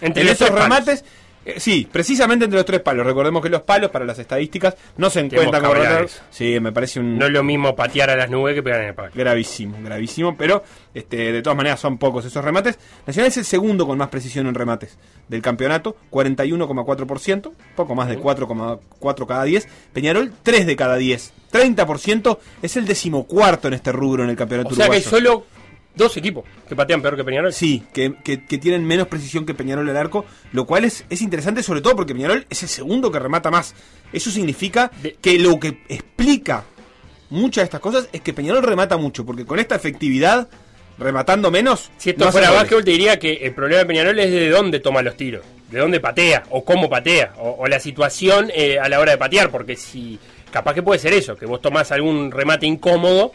[0.00, 1.04] entre en esos remates.
[1.48, 3.06] Eh, sí, precisamente entre los tres palos.
[3.06, 5.80] Recordemos que los palos para las estadísticas no se encuentran como.
[6.30, 8.88] Sí, me parece un No es lo mismo patear a las nubes que pegar en
[8.88, 9.10] el palo.
[9.14, 10.62] gravísimo, gravísimo, pero
[10.92, 12.78] este, de todas maneras son pocos esos remates.
[13.06, 14.98] Nacional es el segundo con más precisión en remates
[15.28, 19.68] del campeonato, 41,4%, poco más de 4,4 cada 10.
[19.94, 21.32] Peñarol, 3 de cada 10.
[21.50, 25.46] 30% es el decimocuarto en este rubro en el campeonato O sea que solo
[25.94, 27.52] dos equipos que patean peor que Peñarol.
[27.52, 31.22] Sí, que, que- que tienen menos precisión que Peñarol al arco, lo cual es, es
[31.22, 33.74] interesante sobre todo porque Peñarol es el segundo que remata más.
[34.12, 36.64] Eso significa De- que lo que explica
[37.30, 40.48] muchas de estas cosas es que Peñarol remata mucho, porque con esta efectividad,
[40.98, 44.30] rematando menos, Si esto no fuera básquetbol, te diría que el problema de Peñarol es
[44.30, 48.50] de dónde toma los tiros, de dónde patea, o cómo patea, o, o la situación
[48.54, 50.18] eh, a la hora de patear, porque si
[50.50, 53.32] capaz que puede ser eso, que vos tomás algún remate incómodo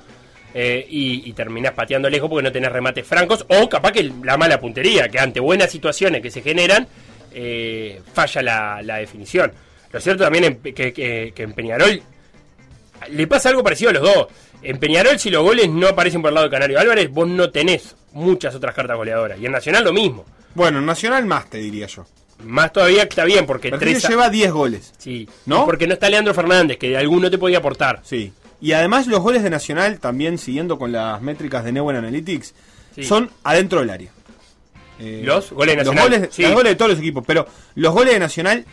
[0.53, 4.37] eh, y, y terminás pateando lejos porque no tenés remates francos, o capaz que la
[4.37, 6.87] mala puntería, que ante buenas situaciones que se generan,
[7.33, 9.51] eh, falla la, la definición.
[9.91, 12.01] Lo cierto también en- que, que- que en Peñarol
[13.09, 14.27] le pasa algo parecido a los dos.
[14.61, 17.49] En Peñarol, si los goles no aparecen por el lado de Canario Álvarez, vos no
[17.49, 19.39] tenés muchas otras cartas goleadoras.
[19.39, 20.25] Y en Nacional lo mismo.
[20.55, 22.05] Bueno, Nacional más, te diría yo.
[22.45, 24.09] Más todavía está bien, porque Vergilio tres.
[24.09, 24.93] lleva 10 goles.
[24.97, 25.27] Sí.
[25.45, 25.63] ¿No?
[25.63, 27.99] Y Porque no está Leandro Fernández, que de alguno te podía aportar.
[28.03, 28.31] Sí.
[28.64, 32.53] Y además los goles de Nacional, también siguiendo con las métricas de Neuen Analytics,
[32.95, 33.03] Sí.
[33.03, 34.09] son adentro del área.
[34.99, 36.20] Eh, ¿Los goles de Los Nacional?
[36.22, 36.43] goles, Sí.
[36.43, 37.45] los goles de todos los equipos, pero
[37.76, 38.66] los goles de Nacional,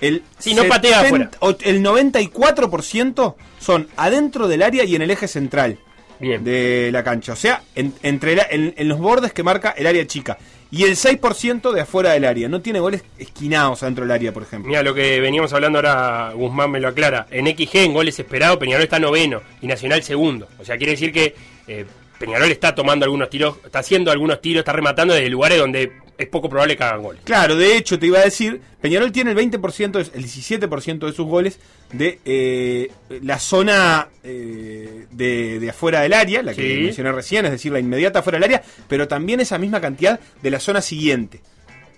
[0.00, 1.30] el, Sí, no patea afuera.
[1.62, 5.78] el 94% son adentro del área y en el eje central
[6.18, 6.42] Bien.
[6.42, 7.32] de la cancha.
[7.32, 10.38] O sea, en, entre la- en, en los bordes que marca el área chica.
[10.70, 12.48] Y el 6% de afuera del área.
[12.48, 14.68] No tiene goles esquinados adentro del área, por ejemplo.
[14.68, 17.26] Mira lo que veníamos hablando ahora, Guzmán me lo aclara.
[17.30, 20.48] En XG, en goles esperados, Peñarol está noveno y Nacional segundo.
[20.58, 21.34] O sea, quiere decir que
[21.68, 21.84] eh,
[22.18, 26.28] Peñarol está tomando algunos tiros, está haciendo algunos tiros, está rematando desde lugares donde es
[26.28, 27.20] poco probable que hagan goles.
[27.24, 31.12] Claro, de hecho, te iba a decir, Peñarol tiene el 20%, de- el 17% de
[31.12, 31.58] sus goles
[31.92, 32.90] de eh,
[33.22, 36.80] la zona eh, de, de afuera del área, la que Sí.
[36.82, 40.50] mencioné recién, es decir, la inmediata afuera del área, pero también esa misma cantidad de
[40.50, 41.40] la zona siguiente,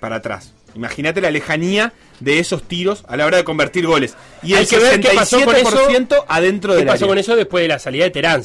[0.00, 0.54] para atrás.
[0.74, 4.14] Imagínate la lejanía de esos tiros a la hora de convertir goles.
[4.42, 5.70] Y Hay el que ver qué pasó con eso.
[5.88, 7.08] 67% adentro ¿Qué del pasó área.
[7.08, 8.42] con eso después de la salida de Terán?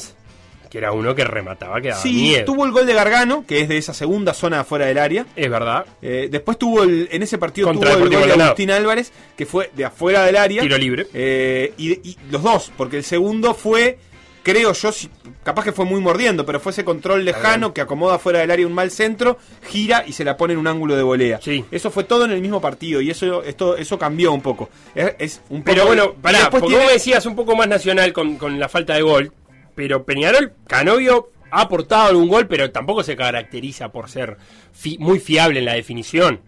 [0.74, 2.46] Que era uno que remataba, que daba Sí, miedo.
[2.46, 5.24] tuvo el gol de Gargano, que es de esa segunda zona afuera del área.
[5.36, 5.86] Es verdad.
[6.02, 8.44] Eh, después tuvo el, en ese partido Contra tuvo el Deportivo gol de.
[8.44, 10.62] Agustín Álvarez, que fue de afuera del área.
[10.62, 11.06] Tiro libre.
[11.14, 13.98] Eh, y, y los dos, porque el segundo fue,
[14.42, 15.08] creo yo, si-
[15.44, 18.66] capaz que fue muy mordiendo, pero fue ese control lejano que acomoda fuera del área
[18.66, 21.38] un mal centro, gira y se la pone en un ángulo de volea.
[21.40, 21.64] Sí.
[21.70, 24.70] Eso fue todo en el mismo partido y eso esto eso cambió un poco.
[24.92, 27.68] Es, es un poco Pero bueno, pará, después porque tiene- vos decías un poco más
[27.68, 29.32] nacional con, con la falta de gol,
[29.74, 34.36] pero Peñarol, Canovio ha aportado algún gol, pero tampoco se caracteriza por ser
[34.72, 36.40] fi- muy fiable en la definición.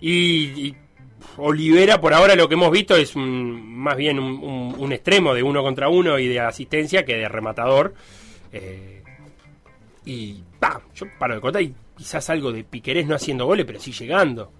[0.00, 0.12] Y,
[0.68, 0.76] y
[1.36, 5.34] Olivera, por ahora lo que hemos visto es un- más bien un, un- un extremo
[5.34, 7.94] de uno contra uno y de asistencia que de rematador.
[8.52, 9.02] Eh,
[10.04, 13.80] y pa, yo paro de contar y quizás algo de Piquerés no haciendo goles, pero
[13.80, 14.50] sí llegando.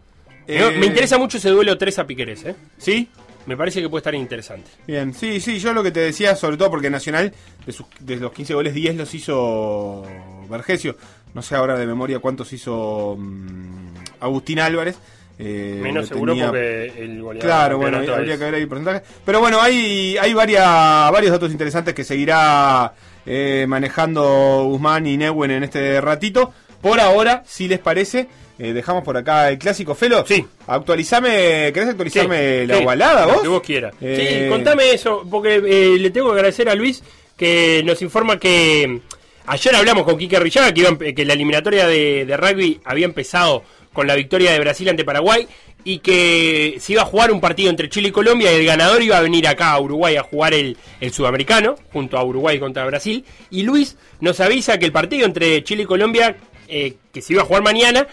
[0.46, 2.54] Eh, Me- Me interesa mucho ese duelo 3 a Piquerés, ¿eh?
[2.78, 3.08] ¿Sí?
[3.46, 4.70] Me parece que puede estar interesante.
[4.86, 7.32] Bien, sí, sí, yo lo que te decía, sobre todo porque Nacional,
[7.66, 10.04] de, sus, de los 15 goles, 10 los hizo
[10.48, 10.96] Vergesio.
[11.34, 14.96] No sé ahora de memoria cuántos hizo mm, Agustín Álvarez.
[15.38, 18.68] Eh, Menos seguro tenía- porque el goleador Claro, bueno, habría es- que ver ahí el
[18.68, 19.02] porcentaje.
[19.24, 20.64] Pero bueno, hay, hay varias,
[21.10, 22.92] varios datos interesantes que seguirá
[23.26, 26.52] eh, manejando Guzmán y Neuen en este ratito.
[26.80, 28.28] Por ahora, si les parece,
[28.58, 30.24] eh, dejamos por acá el clásico Felo.
[30.26, 30.44] Sí.
[30.66, 33.42] Actualizame, ¿querés actualizarme Sí, la sí, ovalada lo vos?
[33.42, 33.94] que vos quieras.
[34.00, 37.02] Eh, Sí, contame eso, porque eh, le tengo que agradecer a Luis
[37.36, 39.00] que nos informa que mm,
[39.46, 44.06] ayer hablamos con Quique Rillaga que, que la eliminatoria de, de rugby había empezado con
[44.06, 45.46] la victoria de Brasil ante Paraguay
[45.84, 49.02] y que se iba a jugar un partido entre Chile y Colombia y el ganador
[49.02, 52.84] iba a venir acá a Uruguay a jugar el, el sudamericano junto a Uruguay contra
[52.86, 56.36] Brasil y Luis nos avisa que el partido entre Chile y Colombia
[56.68, 58.06] eh, que se iba a jugar mañana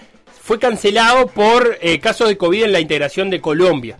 [0.50, 4.00] fue cancelado por eh, casos de COVID en la integración de Colombia.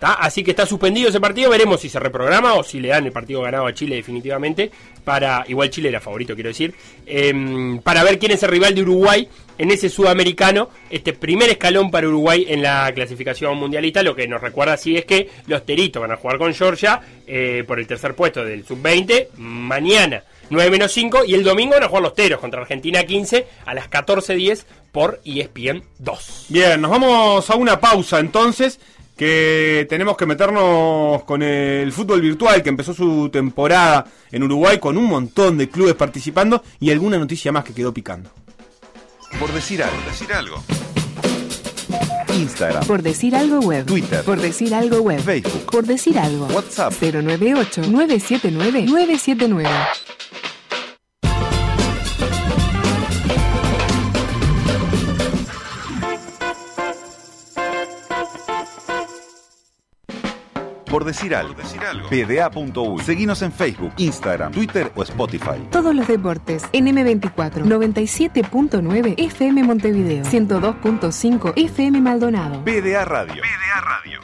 [0.00, 0.14] ¿Tá?
[0.14, 3.12] Así que está suspendido ese partido, veremos si se reprograma o si le dan el
[3.12, 4.72] partido ganado a Chile definitivamente,
[5.04, 6.74] para igual Chile era favorito quiero decir,
[7.06, 11.92] em, para ver quién es el rival de Uruguay en ese sudamericano, este primer escalón
[11.92, 16.02] para Uruguay en la clasificación mundialista, lo que nos recuerda así es que los Teritos
[16.02, 20.24] van a jugar con Georgia eh, por el tercer puesto del sub-20 mañana.
[20.50, 23.74] 9 menos 5 y el domingo van a jugar los Teros contra Argentina 15 a
[23.74, 26.46] las 14.10 por ESPN 2.
[26.48, 28.80] Bien, nos vamos a una pausa entonces,
[29.16, 34.96] que tenemos que meternos con el fútbol virtual que empezó su temporada en Uruguay con
[34.96, 38.30] un montón de clubes participando y alguna noticia más que quedó picando.
[39.38, 39.96] Por decir algo.
[40.06, 40.62] decir algo.
[42.38, 42.86] Instagram.
[42.86, 43.86] Por decir algo web.
[43.86, 44.22] Twitter.
[44.24, 45.20] Por decir algo web.
[45.20, 45.70] Facebook.
[45.70, 46.46] Por decir algo.
[46.46, 46.92] WhatsApp.
[47.00, 49.68] 098-979-979.
[60.90, 61.54] Por decir algo.
[62.08, 63.02] PDA.uy.
[63.02, 65.60] Seguinos en Facebook, Instagram, Twitter o Spotify.
[65.70, 72.64] Todos los deportes en M24 97.9 FM Montevideo 102.5 FM Maldonado.
[72.64, 73.42] PDA Radio.
[73.42, 74.20] PDA Radio.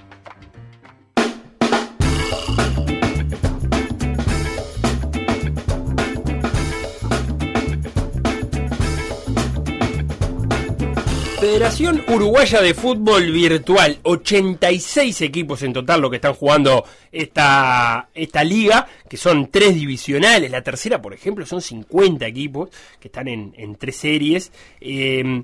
[11.44, 18.42] Federación Uruguaya de Fútbol Virtual, 86 equipos en total lo que están jugando esta, esta
[18.42, 23.76] liga, que son tres divisionales, la tercera por ejemplo son 50 equipos que están en,
[23.76, 24.52] tres series.
[24.80, 25.42] Eh,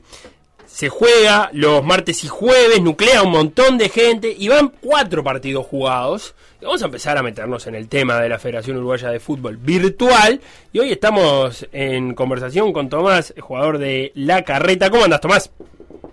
[0.65, 5.67] se juega los martes y jueves, nuclea un montón de gente y van cuatro partidos
[5.67, 6.35] jugados.
[6.63, 10.41] Vamos a empezar a meternos en el tema de la Federación Uruguaya de Fútbol Virtual.
[10.73, 14.89] Y hoy estamos en conversación con Tomás, jugador de La Carreta.
[14.89, 15.51] ¿Cómo andas, Tomás?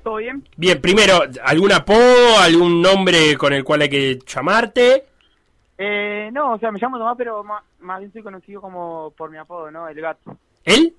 [0.07, 0.41] ¿Todo bien?
[0.55, 5.03] Bien, primero, ¿algún apodo, algún nombre con el cual hay que llamarte?
[5.77, 9.29] Eh, no, o sea, me llamo Tomás, pero más, más bien soy conocido como por
[9.29, 9.85] mi apodo, ¿no?
[9.89, 10.37] El gato.
[10.63, 10.93] ¿El?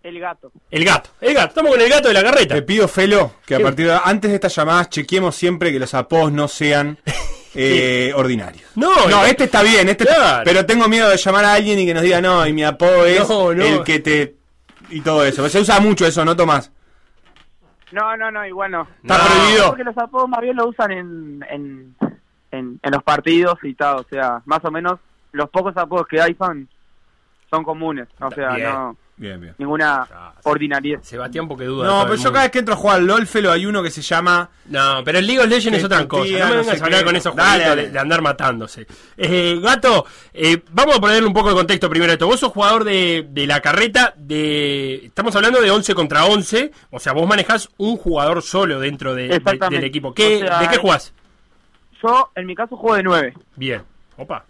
[0.00, 0.52] El gato.
[0.70, 1.10] El gato.
[1.20, 1.48] El gato.
[1.48, 2.54] Estamos con el gato de la carreta.
[2.54, 5.92] Te pido, Felo, que a partir de antes de estas llamadas chequeemos siempre que los
[5.94, 6.98] apodos no sean
[7.56, 8.70] eh, ordinarios.
[8.76, 10.42] No, No, este está bien, este Claro.
[10.44, 13.06] pero tengo miedo de llamar a alguien y que nos diga, no, y mi apodo
[13.06, 13.64] es No, no.
[13.64, 14.36] el que te...
[14.90, 15.48] y todo eso.
[15.48, 16.70] Se usa mucho eso, ¿no, Tomás?
[17.92, 18.88] No, no, no, igual no.
[19.02, 19.24] Está No.
[19.24, 19.68] prohibido.
[19.68, 21.96] Porque los apodos más bien lo usan en, en,
[22.50, 24.98] en, en los partidos y tal, o sea, más o menos
[25.32, 26.68] los pocos apodos que hay son,
[27.50, 28.70] son comunes, o sea, Bien.
[28.72, 28.96] no...
[29.18, 29.54] Bien, bien.
[29.56, 31.00] ninguna Ah, ordinariedad.
[31.02, 31.86] Sebastián porque duda.
[31.86, 33.90] No, pero yo cada vez que entro a jugar al LOL, Felo, hay uno que
[33.90, 34.50] se llama...
[34.66, 36.24] No, pero el League of Legends es otra cosa.
[36.24, 37.06] tía, no me no vengas sé a hablar qué.
[37.06, 37.82] con esos Dale, dale.
[37.86, 38.86] de, de andar matándose.
[39.16, 42.26] Eh, Gato, eh, vamos a ponerle un poco de contexto primero a esto.
[42.26, 45.06] Vos sos jugador de, de la carreta de...
[45.06, 46.72] Estamos hablando de 11 contra 11.
[46.90, 49.28] O sea, vos manejás un jugador solo dentro de-
[49.70, 50.12] del equipo.
[50.12, 51.14] ¿Qué, O sea, ¿De qué jugás?
[52.02, 53.34] Yo, en mi caso, juego de 9.
[53.56, 53.82] Bien.
[54.18, 54.44] Opa.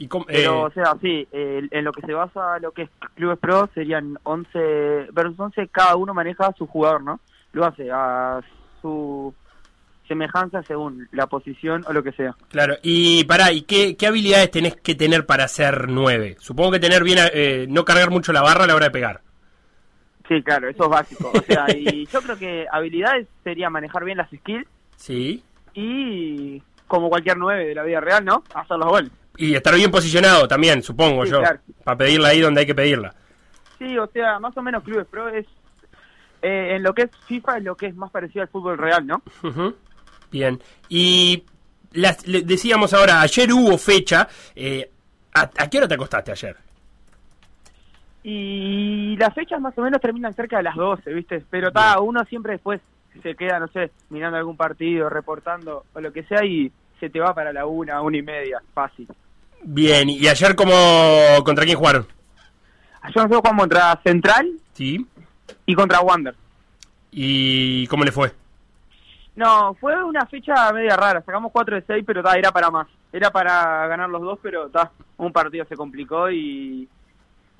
[0.00, 2.82] ¿Y cómo- Pero, eh, o sea, sí, eh, en lo que se basa lo que
[2.84, 7.20] es Clubes Pro serían 11 versus 11, cada uno maneja a su jugador, ¿no?
[7.52, 8.40] Lo hace a
[8.80, 9.34] su
[10.08, 12.34] semejanza según la posición o lo que sea.
[12.48, 16.36] Claro, y pará, ¿y qué, qué habilidades tenés que tener para ser 9?
[16.40, 19.20] Supongo que tener bien, eh, no cargar mucho la barra a la hora de pegar.
[20.28, 21.30] Sí, claro, eso es básico.
[21.34, 24.66] O sea, y yo creo que habilidades sería manejar bien las skills
[24.96, 25.44] Sí.
[25.74, 28.42] y, como cualquier 9 de la vida real, ¿no?
[28.54, 29.10] Hacer los goles.
[29.36, 31.38] Y estar bien posicionado también, supongo Sí, yo.
[31.40, 31.60] claro.
[31.84, 33.14] Para pedirla ahí donde hay que pedirla.
[33.78, 35.46] Sí, o sea, más o menos Clubes Pro es...
[36.42, 39.06] eh, en lo que es FIFA es lo que es más parecido al fútbol real,
[39.06, 39.22] ¿no?
[39.42, 39.74] Ujú.
[40.30, 40.60] Bien.
[40.88, 41.44] Y
[41.92, 44.28] las, le- decíamos ahora, ayer hubo fecha.
[44.54, 44.90] eh,
[45.32, 46.56] ¿a, a qué hora te acostaste ayer?
[48.22, 51.42] Y las fechas más o menos terminan cerca de las 12, ¿viste?
[51.48, 52.80] Pero está, uno siempre después
[53.22, 56.70] se queda, no sé, mirando algún partido, reportando o lo que sea y
[57.00, 59.08] se te va para la una, una y media, fácil.
[59.62, 60.72] Bien, ¿y ayer cómo,
[61.44, 62.06] contra quién jugaron?
[63.02, 65.04] Ayer nosotros jugamos contra Central Sí.
[65.66, 66.34] y contra Wander.
[67.10, 68.32] ¿Y cómo le fue?
[69.36, 72.86] No, fue una fecha media rara, sacamos 4 de 6, pero ta, era para más.
[73.12, 76.88] Era para ganar los dos, pero ta, un partido se complicó y,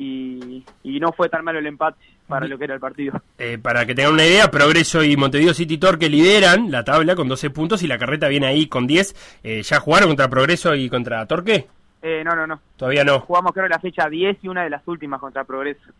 [0.00, 3.20] y, y no fue tan malo el empate para lo que era el partido.
[3.38, 7.28] Eh, para que tengan una idea, Progreso y Montevideo City Torque lideran la tabla con
[7.28, 9.40] 12 puntos y la carreta viene ahí con 10.
[9.42, 11.66] Eh, ¿Ya jugaron contra Progreso y contra Torque?
[12.00, 12.60] Eh, no, no, no.
[12.76, 13.20] Todavía no.
[13.20, 15.92] Jugamos creo la fecha 10 y una de las últimas contra Progreso.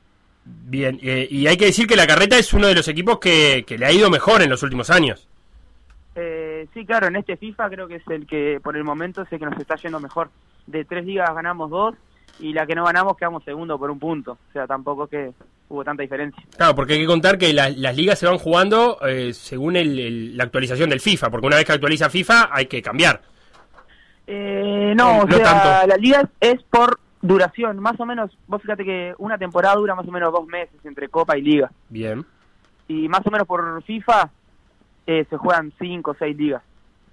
[0.45, 3.65] Bien, eh, y hay que decir que la carreta es uno de los equipos que,
[3.67, 5.29] que le ha ido mejor en los últimos años.
[6.15, 9.33] Eh, sí, claro, en este FIFA creo que es el que por el momento es
[9.33, 10.31] el que nos está yendo mejor.
[10.67, 11.95] De tres ligas ganamos dos
[12.41, 14.33] y la que no ganamos quedamos segundo por un punto.
[14.33, 15.33] O sea, tampoco es que
[15.69, 16.43] hubo tanta diferencia.
[16.57, 19.99] Claro, porque hay que contar que la- las ligas se van jugando eh, según el-
[19.99, 23.21] el- la actualización del FIFA, porque una vez que actualiza FIFA hay que cambiar.
[24.27, 25.87] Eh, no, No o sea, tanto.
[25.89, 27.79] la liga es, es por duración.
[27.81, 31.09] Más o menos, vos fíjate que una temporada dura más o menos dos meses entre
[31.09, 31.71] Copa y Liga.
[31.89, 32.25] Bien,
[32.89, 34.31] Y más o menos por FIFA
[35.07, 36.63] eh, se juegan cinco o seis ligas.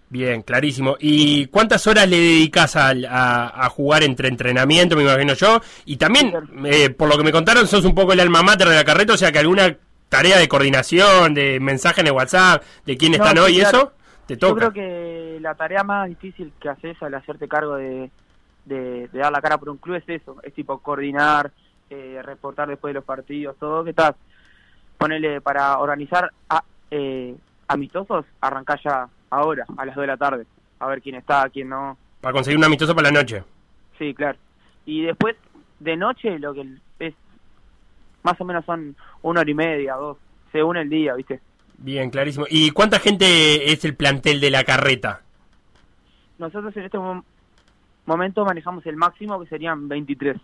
[0.10, 0.96] Bien, clarísimo.
[1.00, 5.62] ¿Y cuántas horas le dedicas al- a, a jugar entre entrenamiento, me imagino yo?
[5.86, 6.34] Y también,
[6.66, 9.14] eh, por lo que me contaron, sos un poco el alma mater de la carreta,
[9.14, 9.76] o sea que alguna
[10.10, 13.78] tarea de coordinación, de mensaje en el WhatsApp, de quién No, están hoy claro.
[13.78, 13.92] eso,
[14.26, 14.70] te Yo toca.
[14.70, 18.10] creo que la tarea más difícil que haces al hacerte cargo de,
[18.66, 21.52] de, de dar la cara por un club es eso, es tipo coordinar,
[21.90, 24.16] eh, reportar después de los partidos, todo, que estás,
[24.98, 27.36] ponerle para organizar a, eh,
[27.68, 30.46] amistosos, arrancar ya ahora, a las 2 de la tarde,
[30.80, 33.44] a ver quién está, quién no, Para conseguir un amistoso para la noche.
[33.98, 34.38] sí, claro.
[34.86, 35.36] Y después,
[35.80, 36.66] de noche, lo que
[37.00, 37.14] es,
[38.24, 40.18] más o menos son una hora y media, dos,
[40.52, 41.40] según el día, ¿viste?
[41.78, 42.46] Bien, clarísimo.
[42.50, 45.22] ¿Y cuánta gente es el plantel de la carreta?
[46.40, 47.24] Nosotros en este mom-
[48.06, 50.38] momento manejamos el máximo, que serían 23.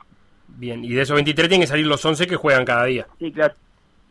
[0.50, 3.08] Bien, y de esos 23 tienen que salir los 11 que juegan cada día.
[3.20, 3.54] Sí, claro.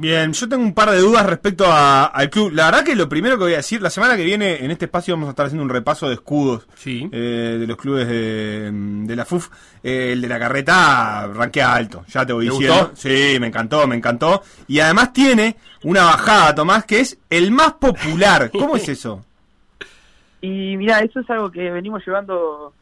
[0.03, 2.51] Bien, yo tengo un par de dudas respecto a- al club.
[2.53, 4.87] La verdad que lo primero que voy a decir, la semana que viene en este
[4.87, 7.09] espacio vamos a estar haciendo un repaso de escudos Sí.
[7.13, 9.49] eh, de los clubes de, de la FUF.
[9.85, 12.79] Eh, el de la carreta ranquea alto, ya te voy ¿Te diciendo.
[12.91, 12.97] gustó?
[12.97, 14.43] Sí, me encantó, me encantó.
[14.67, 15.55] Y además tiene
[15.85, 18.51] una bajada, Tomás, que es el más popular.
[18.51, 19.25] ¿Cómo es eso?
[20.45, 22.73] Y mira, eso es algo que venimos llevando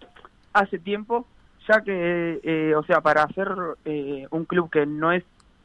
[0.55, 1.27] hace tiempo,
[1.69, 3.49] ya que, eh, o sea, para hacer
[3.85, 5.23] eh, un club que no es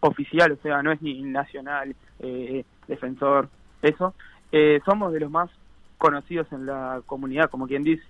[0.07, 3.49] oficial, o sea, no es ni nacional, eh, defensor,
[3.82, 4.14] eso,
[4.52, 5.49] eh, somos de los más
[5.98, 8.03] conocidos en la comunidad, como quien dice.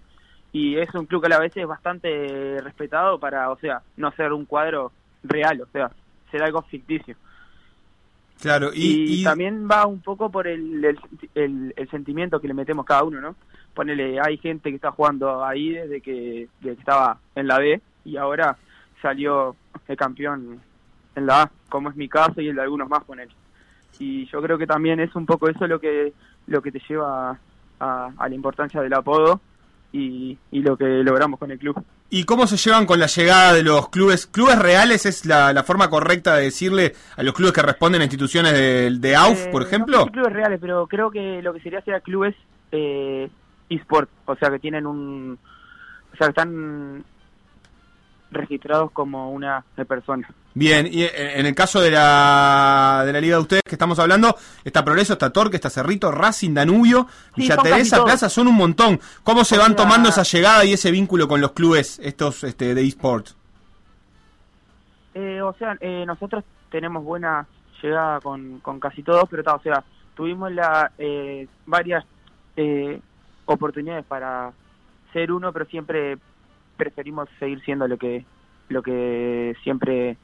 [0.52, 4.12] Y es un club que a la vez es bastante respetado para, o sea, no
[4.12, 4.92] ser un cuadro
[5.24, 5.92] real, o sea,
[6.32, 7.16] ser algo ficticio.
[8.42, 11.00] Claro, Y, y, y- también va un poco por el, el,
[11.36, 13.36] el- el sentimiento que le metemos cada uno, ¿no?
[13.74, 17.82] Ponele, hay gente que está jugando ahí desde que, desde que estaba en la B
[18.06, 18.56] y ahora
[19.02, 19.56] salió
[19.88, 20.62] el campeón
[21.16, 23.32] en la A, como es mi caso y el de algunos más, ponele.
[24.00, 26.14] Y yo creo que también es un poco eso lo que
[26.48, 27.38] lo que te lleva
[27.80, 29.40] a, a la importancia del apodo
[29.92, 31.82] y, y lo que logramos con el club.
[32.10, 34.28] ¿Y cómo se llevan con la llegada de los clubes?
[34.28, 38.04] ¿Clubes reales es la, la forma correcta de decirle a los clubes que responden a
[38.06, 39.98] instituciones de, de AUF, Eh, por no ejemplo?
[40.00, 42.36] sé si clubes reales, pero creo que lo que sería sería clubes
[42.72, 43.28] eh,
[43.70, 45.40] eSport, o sea que tienen un,
[46.14, 47.04] o sea que están
[48.32, 50.28] registrados como una persona.
[50.58, 54.00] Bien, y eh, en el caso de la, de la liga de ustedes que estamos
[54.00, 58.04] hablando, está Progreso, está Torque, está Cerrito, Racing, Danubio, Sí, Villa Teresa.
[58.06, 59.02] Plaza, son un montón.
[59.24, 62.88] ¿Cómo se van tomando esa llegada y ese vínculo con los clubes estos este, de
[62.88, 63.36] esports?
[65.14, 67.46] Eh, o sea, eh, nosotros tenemos buena
[67.84, 69.84] llegada con, con casi todos, pero o sea,
[70.16, 72.06] tuvimos la, eh, varias
[72.56, 73.02] eh,
[73.46, 74.54] oportunidades para
[75.12, 76.18] ser uno, pero siempre
[76.78, 78.26] preferimos seguir siendo lo que
[78.68, 80.18] lo que siempre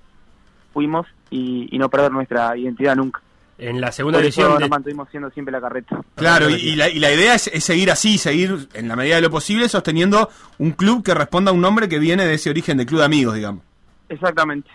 [0.74, 3.22] fuimos y, y no perder nuestra identidad nunca.
[3.58, 4.52] En la segunda Por eso división.
[4.54, 6.02] nos de- mantuvimos siendo siempre la carreta.
[6.16, 9.16] Claro, y, y la, y la idea es, es seguir así, seguir en la medida
[9.18, 12.50] de lo posible sosteniendo un club que responda a un nombre que viene de ese
[12.50, 13.64] origen de club de amigos, digamos.
[14.10, 14.70] Exactamente.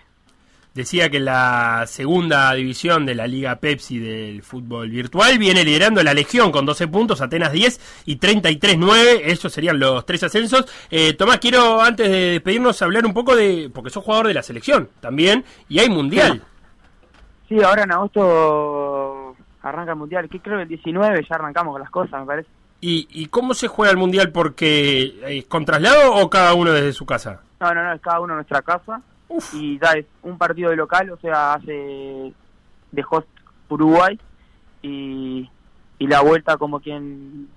[0.77, 6.13] Decía que la segunda división de la Liga Pepsi del fútbol virtual viene liderando la
[6.13, 9.21] Legión con 12 puntos, Atenas 10 y 33-9.
[9.23, 10.67] Esos serían los tres ascensos.
[10.91, 13.71] Eh, Tomás, quiero antes de despedirnos hablar un poco de.
[13.73, 16.43] porque sos jugador de la selección también y hay mundial.
[17.49, 21.81] Sí, ahora en agosto arranca el mundial, que creo que el 19 ya arrancamos con
[21.81, 22.49] las cosas, me parece.
[22.81, 24.31] ¿Y, y cómo se juega el mundial?
[24.31, 27.41] ¿Porque es con traslado o cada uno desde su casa?
[27.59, 29.01] No, no, no, es cada uno en nuestra casa.
[29.53, 32.33] Y da, es un partido de local, o sea, hace
[32.91, 33.27] de host
[33.69, 34.17] Uruguay
[34.81, 35.49] y,
[35.99, 37.49] y la vuelta como quien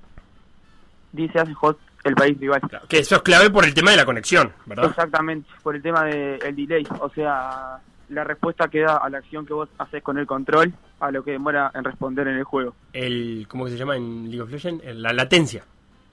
[1.12, 2.60] dice hace host el país rival.
[2.88, 4.86] Que eso es clave por el tema de la conexión, ¿verdad?
[4.86, 7.78] Exactamente, por el tema del delay, o sea,
[8.08, 11.22] la respuesta que da a la acción que vos haces con el control a lo
[11.22, 12.74] que demora en responder en el juego.
[12.92, 14.84] El, ¿Cómo que se llama en League of Legends?
[14.96, 15.64] La latencia.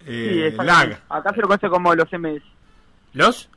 [0.06, 1.02] Sí, exactamente.
[1.10, 2.44] Acá se lo conoce como los MS.
[3.14, 3.50] ¿Los?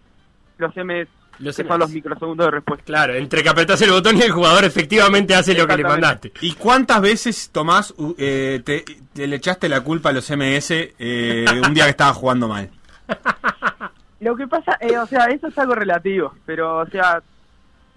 [0.58, 1.08] Los MS,
[1.40, 2.84] Los que son los microsegundos de respuesta.
[2.84, 6.32] Claro, entre que apretás el botón y el jugador efectivamente hace lo que le mandaste.
[6.42, 11.44] ¿Y cuántas veces, Tomás, eh, te, te le echaste la culpa a los MS eh,
[11.66, 12.70] un día que estaban jugando mal?
[14.20, 17.22] Lo que pasa, eh, o sea, eso es algo relativo, pero, o sea,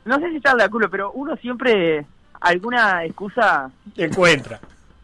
[0.06, 2.06] no sé si echarle la culpa, pero uno siempre,
[2.40, 4.62] alguna excusa, Encuentra.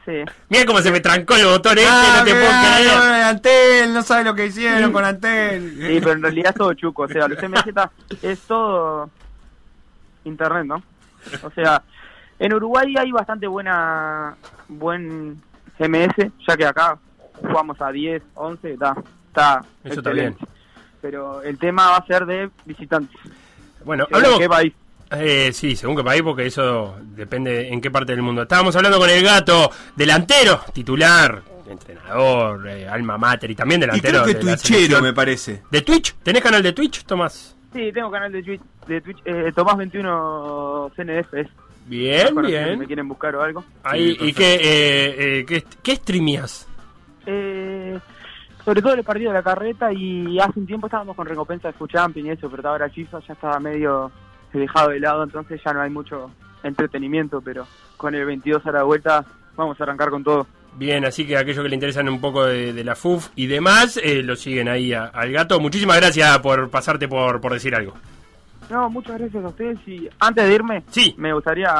[0.09, 0.31] Sí.
[0.49, 2.97] Mira cómo se me trancó el botón este, no te que- puedo ah, creer.
[2.97, 5.75] no, Antel, no sabe lo que hicieron con Antel.
[5.77, 7.89] Sí, pero en realidad es todo chuco, o sea, los MZ
[8.21, 9.09] es todo
[10.25, 10.81] internet, ¿no?
[11.43, 11.81] O sea,
[12.39, 14.35] en Uruguay hay bastante buena,
[14.67, 15.41] buen
[15.77, 16.97] MS, ya que acá
[17.33, 18.95] jugamos a 10, 11, está,
[19.27, 20.45] está Eso está excelente.
[21.01, 23.19] Pero el tema va a ser de visitantes.
[23.85, 24.39] Bueno, ¿De hablamos...
[24.39, 24.73] qué país?
[25.11, 28.43] Eh, sí, según qué país, porque eso depende en qué parte del mundo.
[28.43, 34.23] Estábamos hablando con el gato, delantero, titular, entrenador, eh, alma mater y también Y delantero.
[34.23, 35.63] creo que de twitchero, me parece.
[35.71, 36.15] ¿De Twitch?
[36.23, 37.55] ¿Tenés canal de Twitch, Tomás?
[37.73, 41.47] Sí, tengo canal de Twitch, de Twitch eh, Tomás21 CNF es.
[41.87, 42.85] Bien, Para si me bien.
[42.85, 43.63] quieren buscar o algo.
[43.83, 46.67] Ahí, Sí, ¿Y qué, eh, eh, qué, qué streameas?
[47.25, 47.97] Eh,
[48.63, 51.73] sobre todo el partido de la carreta y hace un tiempo estábamos con recompensa de
[51.73, 54.11] Food Champion y eso, pero ahora FIFA ya estaba medio
[54.57, 56.31] dejado de lado, entonces ya no hay mucho
[56.63, 57.67] entretenimiento, pero
[57.97, 59.23] con el 22 a la vuelta
[59.55, 60.47] vamos a arrancar con todo.
[60.75, 63.97] Bien, así que aquellos que le interesan un poco de, de la FUF y demás,
[64.01, 65.59] eh, lo siguen ahí a- al gato.
[65.59, 67.93] Muchísimas gracias por pasarte por, por decir algo.
[68.69, 71.15] No, muchas gracias a ustedes y antes de irme, Sí.
[71.17, 71.73] me gustaría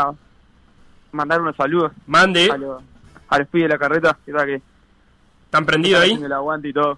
[1.12, 2.82] mandar unos saludos Mande, a los,
[3.30, 4.62] a los pibes de la carreta, que tal que
[5.46, 6.14] ¿están prendidos ahí?
[6.14, 6.98] el aguante y todo.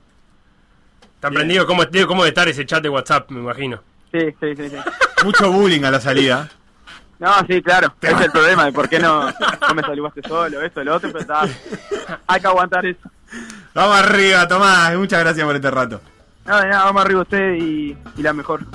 [1.16, 1.66] ¿Están prendidos?
[1.66, 3.80] ¿Cómo, ¿Cómo de estar ese chat de WhatsApp, me imagino?
[4.12, 4.76] Sí, sí, sí, sí.
[5.24, 6.50] Mucho bullying a la salida.
[7.20, 7.94] No, sí, claro.
[8.02, 9.26] Ese es el problema de por qué no,
[9.68, 11.48] no me saludaste solo, esto, lo otro, pero está,
[12.28, 13.10] hay que aguantar eso.
[13.74, 14.96] Vamos arriba, Tomás.
[14.96, 16.02] Muchas gracias por este rato.
[16.46, 18.66] No, de nada, vamos arriba usted y, y la mejor.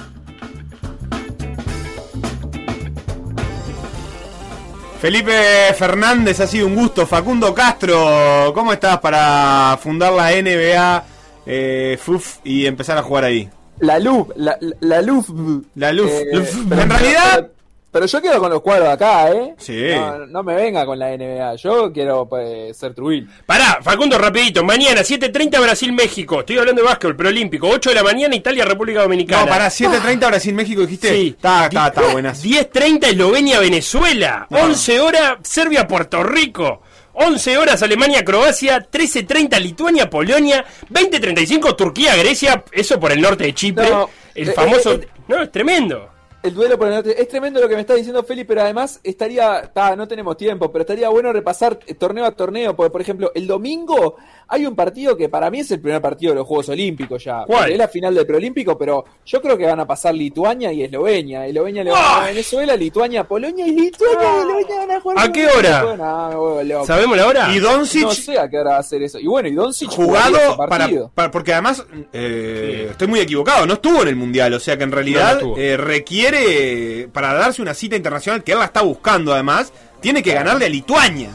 [5.00, 7.06] Felipe Fernández, ha sido un gusto.
[7.06, 11.04] Facundo Castro, ¿cómo estás para fundar la NBA
[11.46, 13.50] eh, FUF y empezar a jugar ahí?
[13.80, 15.26] La luz, la, la, la luz.
[15.74, 16.10] La luz.
[16.10, 16.56] Eh, luf.
[16.68, 17.50] pero- en realidad, Pero,
[17.92, 19.54] pero yo quedo con los cuadros acá, ¿eh?
[19.58, 19.86] Sí.
[19.94, 21.54] No, no me venga con la NBA.
[21.56, 23.28] Yo quiero pues, ser Truil.
[23.46, 24.62] Pará, Facundo, rapidito.
[24.64, 26.40] Mañana, 7.30 Brasil-México.
[26.40, 27.68] Estoy hablando de básquetbol preolímpico.
[27.68, 29.42] 8 de la mañana, Italia-República Dominicana.
[29.44, 31.08] no, para 7.30 Brasil-México dijiste.
[31.14, 31.28] Sí.
[31.36, 32.44] Está, está, está buenas.
[32.44, 34.46] 10.30 Eslovenia-Venezuela.
[34.50, 36.82] 11 horas Serbia-Puerto Rico.
[37.16, 38.88] 11 horas Alemania-Croacia.
[38.90, 40.64] 13.30 Lituania-Polonia.
[40.90, 42.64] 20.35 Turquía-Grecia.
[42.70, 43.88] Eso por el norte de Chipre.
[43.88, 44.92] No, el eh, famoso...
[44.92, 45.08] eh, eh.
[45.28, 46.10] No, es tremendo.
[46.42, 47.20] El duelo por el norte.
[47.20, 49.70] Es tremendo lo que me está diciendo Felipe, pero además estaría.
[49.72, 52.76] ta, no tenemos tiempo, pero estaría bueno repasar eh, torneo a torneo.
[52.76, 54.16] Porque, por ejemplo, el domingo
[54.48, 57.44] Hay un partido que para mí es el primer partido de los Juegos Olímpicos ya.
[57.46, 57.72] ¿Cuál?
[57.72, 61.46] Es la final del preolímpico, pero yo creo que van a pasar Lituania y Eslovenia.
[61.46, 65.00] Eslovenia le va a ganar a Venezuela, Lituania, Polonia y Lituania y Eslovenia van a
[65.00, 65.18] jugar.
[65.18, 65.96] ¿A con qué hora?
[65.96, 66.86] No, loco.
[66.86, 67.52] ¿Sabemos la hora?
[67.54, 69.18] Y Doncic No sé a qué hora va a hacer eso.
[69.18, 74.08] Y bueno, y Doncic jugado para, porque además eh, estoy muy equivocado no estuvo en
[74.08, 75.56] el mundial o sea que en realidad No, no estuvo.
[75.58, 80.32] eh, requiere para darse una cita internacional que él la está buscando además tiene que
[80.32, 81.30] ganarle a Lituania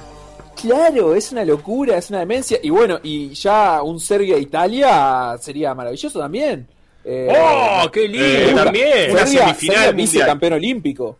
[0.61, 2.59] Claro, es una locura, es una demencia.
[2.61, 6.67] Y bueno, y ya un Serbia-Italia sería maravilloso también.
[7.03, 9.11] Eh, ¡Oh, qué lindo Eh, también!
[9.11, 11.17] una Serbia, semifinal Serbia vicecampeón olímpico.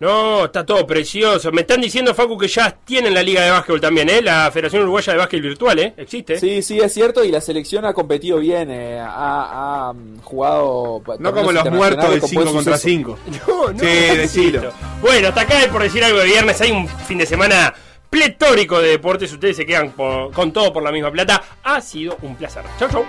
[0.00, 1.52] No, está todo precioso.
[1.52, 4.22] Me están diciendo, Facu, que ya tienen la Liga de Básquetbol también, ¿eh?
[4.22, 5.92] La Federación Uruguaya de Básquet Virtual, ¿eh?
[5.94, 6.40] Existe.
[6.40, 11.02] Sí, sí, es cierto, y la selección ha competido bien, eh, ha, ha, mm, jugado...
[11.18, 13.86] no como los muertos del 5 contra 5 No, no, Sí,
[14.16, 14.72] decilo.
[15.02, 16.58] Bueno, hasta acá por decir algo de viernes.
[16.62, 17.74] Hay un fin de semana
[18.10, 19.32] pletórico de deportes.
[19.32, 21.42] Ustedes se quedan por- con todo por la misma plata.
[21.62, 22.64] Ha sido un placer.
[22.78, 23.04] Chau, chau.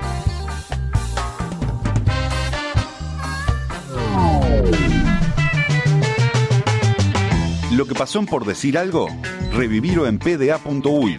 [7.71, 9.07] Lo que pasó en por decir algo,
[9.53, 11.17] revivirlo en pda.uy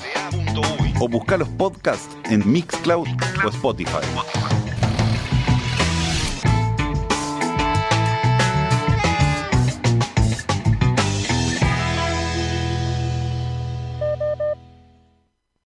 [1.01, 3.09] o buscar los podcasts en Mixcloud
[3.45, 3.97] o Spotify.